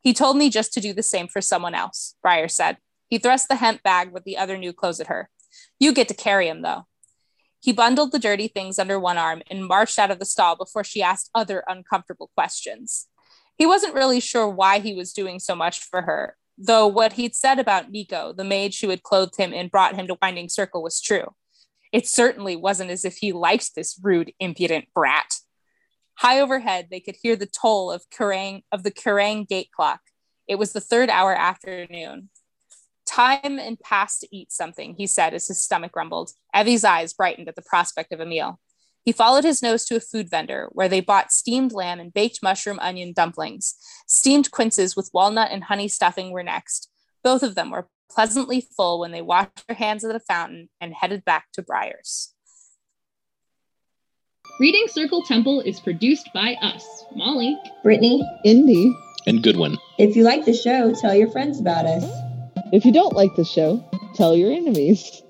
He 0.00 0.12
told 0.12 0.36
me 0.36 0.50
just 0.50 0.72
to 0.74 0.80
do 0.80 0.92
the 0.92 1.02
same 1.02 1.28
for 1.28 1.40
someone 1.40 1.74
else, 1.74 2.14
Briar 2.22 2.48
said. 2.48 2.78
He 3.08 3.18
thrust 3.18 3.48
the 3.48 3.56
hemp 3.56 3.82
bag 3.82 4.12
with 4.12 4.24
the 4.24 4.36
other 4.36 4.56
new 4.58 4.72
clothes 4.72 5.00
at 5.00 5.06
her. 5.06 5.28
You 5.78 5.92
get 5.92 6.08
to 6.08 6.14
carry 6.14 6.48
him, 6.48 6.62
though. 6.62 6.86
He 7.60 7.72
bundled 7.72 8.12
the 8.12 8.18
dirty 8.18 8.48
things 8.48 8.78
under 8.78 8.98
one 9.00 9.18
arm 9.18 9.42
and 9.50 9.66
marched 9.66 9.98
out 9.98 10.10
of 10.10 10.18
the 10.18 10.24
stall 10.24 10.56
before 10.56 10.84
she 10.84 11.02
asked 11.02 11.30
other 11.34 11.64
uncomfortable 11.66 12.30
questions. 12.34 13.08
He 13.56 13.66
wasn't 13.66 13.94
really 13.94 14.20
sure 14.20 14.48
why 14.48 14.78
he 14.78 14.94
was 14.94 15.12
doing 15.12 15.40
so 15.40 15.56
much 15.56 15.80
for 15.80 16.02
her, 16.02 16.36
though 16.58 16.86
what 16.86 17.14
he'd 17.14 17.34
said 17.34 17.58
about 17.58 17.90
Niko, 17.90 18.36
the 18.36 18.44
maid 18.44 18.74
who 18.80 18.90
had 18.90 19.02
clothed 19.02 19.36
him 19.36 19.52
and 19.52 19.70
brought 19.70 19.94
him 19.94 20.06
to 20.06 20.18
Winding 20.20 20.48
Circle, 20.48 20.82
was 20.82 21.00
true. 21.00 21.34
It 21.92 22.06
certainly 22.06 22.56
wasn't 22.56 22.90
as 22.90 23.04
if 23.04 23.16
he 23.16 23.32
liked 23.32 23.74
this 23.74 23.98
rude, 24.02 24.32
impudent 24.38 24.86
brat. 24.94 25.34
High 26.18 26.40
overhead, 26.40 26.88
they 26.90 27.00
could 27.00 27.16
hear 27.22 27.36
the 27.36 27.46
toll 27.46 27.90
of 27.90 28.08
Kerrang 28.10 28.62
of 28.70 28.82
the 28.82 28.90
Kerrang 28.90 29.48
gate 29.48 29.70
clock. 29.74 30.00
It 30.46 30.56
was 30.56 30.72
the 30.72 30.80
third 30.80 31.10
hour 31.10 31.34
afternoon. 31.34 32.30
Time 33.16 33.58
and 33.58 33.80
pass 33.80 34.18
to 34.18 34.28
eat 34.30 34.52
something, 34.52 34.94
he 34.98 35.06
said 35.06 35.32
as 35.32 35.48
his 35.48 35.62
stomach 35.62 35.96
rumbled. 35.96 36.32
Evvy's 36.54 36.84
eyes 36.84 37.14
brightened 37.14 37.48
at 37.48 37.56
the 37.56 37.62
prospect 37.62 38.12
of 38.12 38.20
a 38.20 38.26
meal. 38.26 38.60
He 39.06 39.12
followed 39.12 39.42
his 39.42 39.62
nose 39.62 39.86
to 39.86 39.96
a 39.96 40.00
food 40.00 40.28
vendor 40.28 40.68
where 40.72 40.88
they 40.88 41.00
bought 41.00 41.32
steamed 41.32 41.72
lamb 41.72 41.98
and 41.98 42.12
baked 42.12 42.42
mushroom 42.42 42.78
onion 42.78 43.14
dumplings. 43.14 43.74
Steamed 44.06 44.50
quinces 44.50 44.96
with 44.96 45.08
walnut 45.14 45.50
and 45.50 45.64
honey 45.64 45.88
stuffing 45.88 46.30
were 46.30 46.42
next. 46.42 46.90
Both 47.24 47.42
of 47.42 47.54
them 47.54 47.70
were 47.70 47.88
pleasantly 48.10 48.68
full 48.76 49.00
when 49.00 49.12
they 49.12 49.22
washed 49.22 49.66
their 49.66 49.76
hands 49.76 50.04
at 50.04 50.12
the 50.12 50.20
fountain 50.20 50.68
and 50.78 50.92
headed 50.92 51.24
back 51.24 51.46
to 51.54 51.62
Briar's. 51.62 52.34
Reading 54.60 54.88
Circle 54.88 55.22
Temple 55.22 55.62
is 55.62 55.80
produced 55.80 56.28
by 56.34 56.52
us, 56.60 57.04
Molly, 57.14 57.58
Brittany, 57.82 58.22
Indy, 58.44 58.94
and 59.26 59.42
Goodwin. 59.42 59.78
If 59.96 60.16
you 60.16 60.22
like 60.22 60.44
the 60.44 60.52
show, 60.52 60.92
tell 60.92 61.14
your 61.14 61.30
friends 61.30 61.58
about 61.58 61.86
us. 61.86 62.25
If 62.72 62.84
you 62.84 62.92
don't 62.92 63.14
like 63.14 63.34
the 63.36 63.44
show, 63.44 63.82
tell 64.14 64.36
your 64.36 64.52
enemies. 64.52 65.22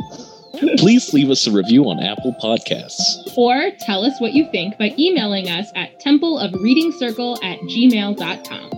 Please 0.79 1.13
leave 1.13 1.29
us 1.29 1.47
a 1.47 1.51
review 1.51 1.85
on 1.85 2.01
Apple 2.01 2.35
Podcasts. 2.43 3.37
Or 3.37 3.71
tell 3.81 4.05
us 4.05 4.19
what 4.21 4.33
you 4.33 4.51
think 4.51 4.79
by 4.79 4.95
emailing 4.99 5.51
us 5.51 5.71
at 5.75 6.01
templeofreadingcircle 6.01 7.45
at 7.45 7.59
gmail.com. 7.61 8.71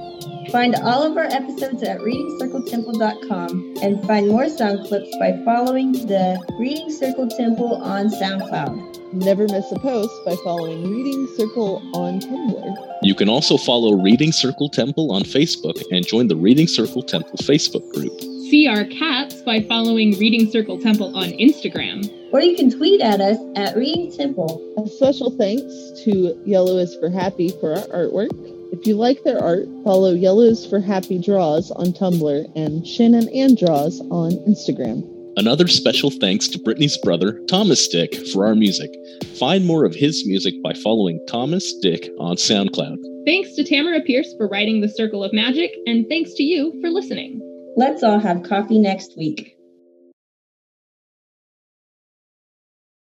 Find 0.51 0.75
all 0.77 1.03
of 1.03 1.17
our 1.17 1.25
episodes 1.25 1.83
at 1.83 2.01
readingcircletemple.com 2.01 3.77
and 3.83 4.05
find 4.07 4.29
more 4.29 4.49
sound 4.49 4.87
clips 4.89 5.15
by 5.19 5.39
following 5.45 5.93
the 5.93 6.43
Reading 6.59 6.91
Circle 6.91 7.29
Temple 7.29 7.77
on 7.83 8.09
SoundCloud. 8.09 9.13
Never 9.13 9.45
miss 9.45 9.71
a 9.71 9.79
post 9.79 10.13
by 10.25 10.37
following 10.43 10.91
Reading 10.91 11.29
Circle 11.37 11.83
on 11.95 12.21
Tumblr. 12.21 12.99
You 13.03 13.15
can 13.15 13.29
also 13.29 13.59
follow 13.59 13.93
Reading 13.95 14.33
Circle 14.33 14.71
Temple 14.71 15.13
on 15.13 15.23
Facebook 15.23 15.81
and 15.93 16.07
join 16.07 16.29
the 16.29 16.37
Reading 16.37 16.67
Circle 16.67 17.03
Temple 17.03 17.39
Facebook 17.39 17.89
group. 17.93 18.19
See 18.51 18.67
our 18.67 18.87
cats 18.87 19.43
by 19.43 19.61
following 19.61 20.19
Reading 20.19 20.51
Circle 20.51 20.81
Temple 20.81 21.15
on 21.15 21.33
Instagram. 21.33 22.11
Or 22.33 22.41
you 22.41 22.57
can 22.57 22.71
tweet 22.71 23.03
at 23.03 23.21
us 23.21 23.37
at 23.57 23.77
Reading 23.77 24.11
Temple. 24.11 24.63
A 24.83 24.89
special 24.89 25.31
thanks 25.33 26.01
to 26.05 26.41
Yellow 26.47 26.79
is 26.79 26.97
for 26.97 27.11
Happy 27.11 27.51
for 27.61 27.75
our 27.75 27.87
artwork. 27.89 28.31
If 28.73 28.87
you 28.87 28.97
like 28.97 29.23
their 29.23 29.39
art, 29.39 29.67
follow 29.85 30.15
Yellows 30.15 30.67
for 30.67 30.81
Happy 30.81 31.19
Draws 31.19 31.71
on 31.73 31.93
Tumblr 31.93 32.57
and 32.57 32.87
Shannon 32.87 33.29
and 33.35 33.59
Draws 33.59 34.01
on 34.11 34.33
Instagram. 34.49 35.07
Another 35.37 35.69
special 35.69 36.11
thanks 36.11 36.49
to 36.49 36.59
Brittany's 36.59 36.97
brother, 36.97 37.39
Thomas 37.51 37.87
Dick, 37.87 38.15
for 38.33 38.47
our 38.47 38.55
music. 38.55 38.91
Find 39.39 39.67
more 39.67 39.85
of 39.85 39.95
his 39.95 40.27
music 40.27 40.55
by 40.63 40.73
following 40.73 41.21
Thomas 41.29 41.75
Dick 41.83 42.09
on 42.19 42.37
SoundCloud. 42.37 42.97
Thanks 43.27 43.55
to 43.57 43.63
Tamora 43.63 44.03
Pierce 44.07 44.35
for 44.39 44.49
writing 44.49 44.81
The 44.81 44.89
Circle 44.89 45.23
of 45.23 45.35
Magic, 45.35 45.71
and 45.87 46.09
thanks 46.09 46.33
to 46.35 46.43
you 46.43 46.79
for 46.81 46.89
listening. 46.89 47.43
Let's 47.77 48.03
all 48.03 48.19
have 48.19 48.43
coffee 48.43 48.79
next 48.79 49.17
week. 49.17 49.57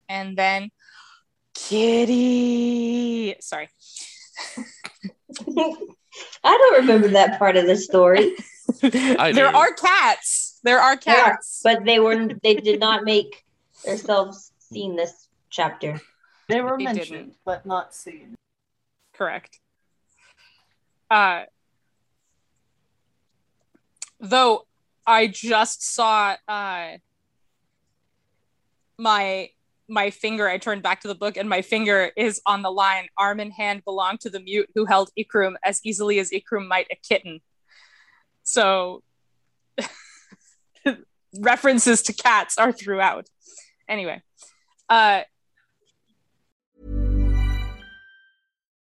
And 0.10 0.38
then 0.38 0.70
Kitty. 1.53 3.36
Sorry. 3.41 3.70
I 6.43 6.58
don't 6.58 6.82
remember 6.82 7.08
that 7.10 7.39
part 7.39 7.58
of 7.58 7.66
the 7.68 7.76
story. 7.78 8.34
There 8.82 9.56
are 9.56 9.72
cats. 9.74 10.60
There 10.64 10.80
are 10.80 10.97
There 10.97 11.16
are, 11.16 11.32
cats. 11.34 11.62
but 11.64 11.86
they 11.86 11.99
were 11.99 12.28
they 12.41 12.56
did 12.56 12.80
not 12.80 13.03
make 13.03 13.43
themselves 13.86 14.51
seen 14.60 14.95
this 14.95 15.28
chapter. 15.51 16.01
They 16.49 16.62
were 16.62 16.76
They 16.78 16.86
mentioned, 16.86 17.10
didn't. 17.10 17.34
but 17.45 17.66
not 17.68 17.93
seen. 17.93 18.34
Correct. 19.14 19.60
Uh, 21.12 21.43
though 24.20 24.66
I 25.05 25.28
just 25.28 25.93
saw 25.93 26.36
uh, 26.47 26.97
my 28.97 29.49
my 29.88 30.09
finger, 30.09 30.47
I 30.47 30.57
turned 30.57 30.82
back 30.82 31.01
to 31.01 31.07
the 31.07 31.16
book 31.16 31.38
and 31.38 31.47
my 31.47 31.61
finger 31.61 32.11
is 32.18 32.41
on 32.47 32.63
the 32.63 32.72
line 32.72 33.07
arm 33.18 33.39
and 33.39 33.53
hand 33.53 33.84
belong 33.86 34.18
to 34.20 34.32
the 34.32 34.39
mute 34.39 34.70
who 34.74 34.86
held 34.86 35.11
Ikram 35.18 35.55
as 35.63 35.80
easily 35.84 36.18
as 36.20 36.32
Ikram 36.32 36.68
might 36.68 36.88
a 36.91 36.95
kitten. 36.95 37.39
So 38.41 39.03
references 41.39 42.01
to 42.03 42.13
cats 42.13 42.57
are 42.57 42.72
throughout. 42.72 43.28
Anyway, 43.88 44.24
uh, 44.89 45.22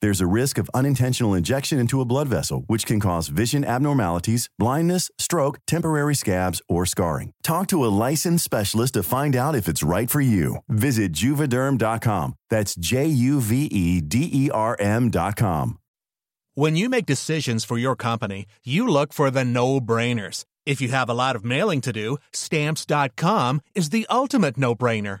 There's 0.00 0.20
a 0.20 0.26
risk 0.28 0.58
of 0.58 0.70
unintentional 0.74 1.34
injection 1.34 1.78
into 1.78 2.00
a 2.00 2.04
blood 2.04 2.28
vessel, 2.28 2.64
which 2.68 2.86
can 2.86 3.00
cause 3.00 3.28
vision 3.28 3.64
abnormalities, 3.64 4.48
blindness, 4.58 5.10
stroke, 5.18 5.58
temporary 5.66 6.14
scabs, 6.14 6.62
or 6.68 6.86
scarring. 6.86 7.32
Talk 7.42 7.66
to 7.68 7.84
a 7.84 7.94
licensed 8.08 8.44
specialist 8.44 8.94
to 8.94 9.02
find 9.02 9.34
out 9.34 9.56
if 9.56 9.66
it's 9.66 9.82
right 9.82 10.10
for 10.10 10.20
you. 10.20 10.58
Visit 10.68 11.12
juvederm.com. 11.12 12.34
That's 12.50 12.74
J 12.76 13.06
U 13.06 13.40
V 13.40 13.64
E 13.66 14.00
D 14.00 14.30
E 14.32 14.50
R 14.50 14.76
M.com. 14.78 15.78
When 16.54 16.74
you 16.74 16.88
make 16.88 17.06
decisions 17.06 17.64
for 17.64 17.78
your 17.78 17.94
company, 17.94 18.46
you 18.64 18.88
look 18.88 19.12
for 19.12 19.30
the 19.30 19.44
no 19.44 19.80
brainers. 19.80 20.44
If 20.66 20.80
you 20.80 20.88
have 20.88 21.08
a 21.08 21.14
lot 21.14 21.36
of 21.36 21.44
mailing 21.44 21.80
to 21.82 21.92
do, 21.92 22.18
stamps.com 22.32 23.60
is 23.74 23.90
the 23.90 24.06
ultimate 24.10 24.58
no 24.58 24.74
brainer. 24.74 25.20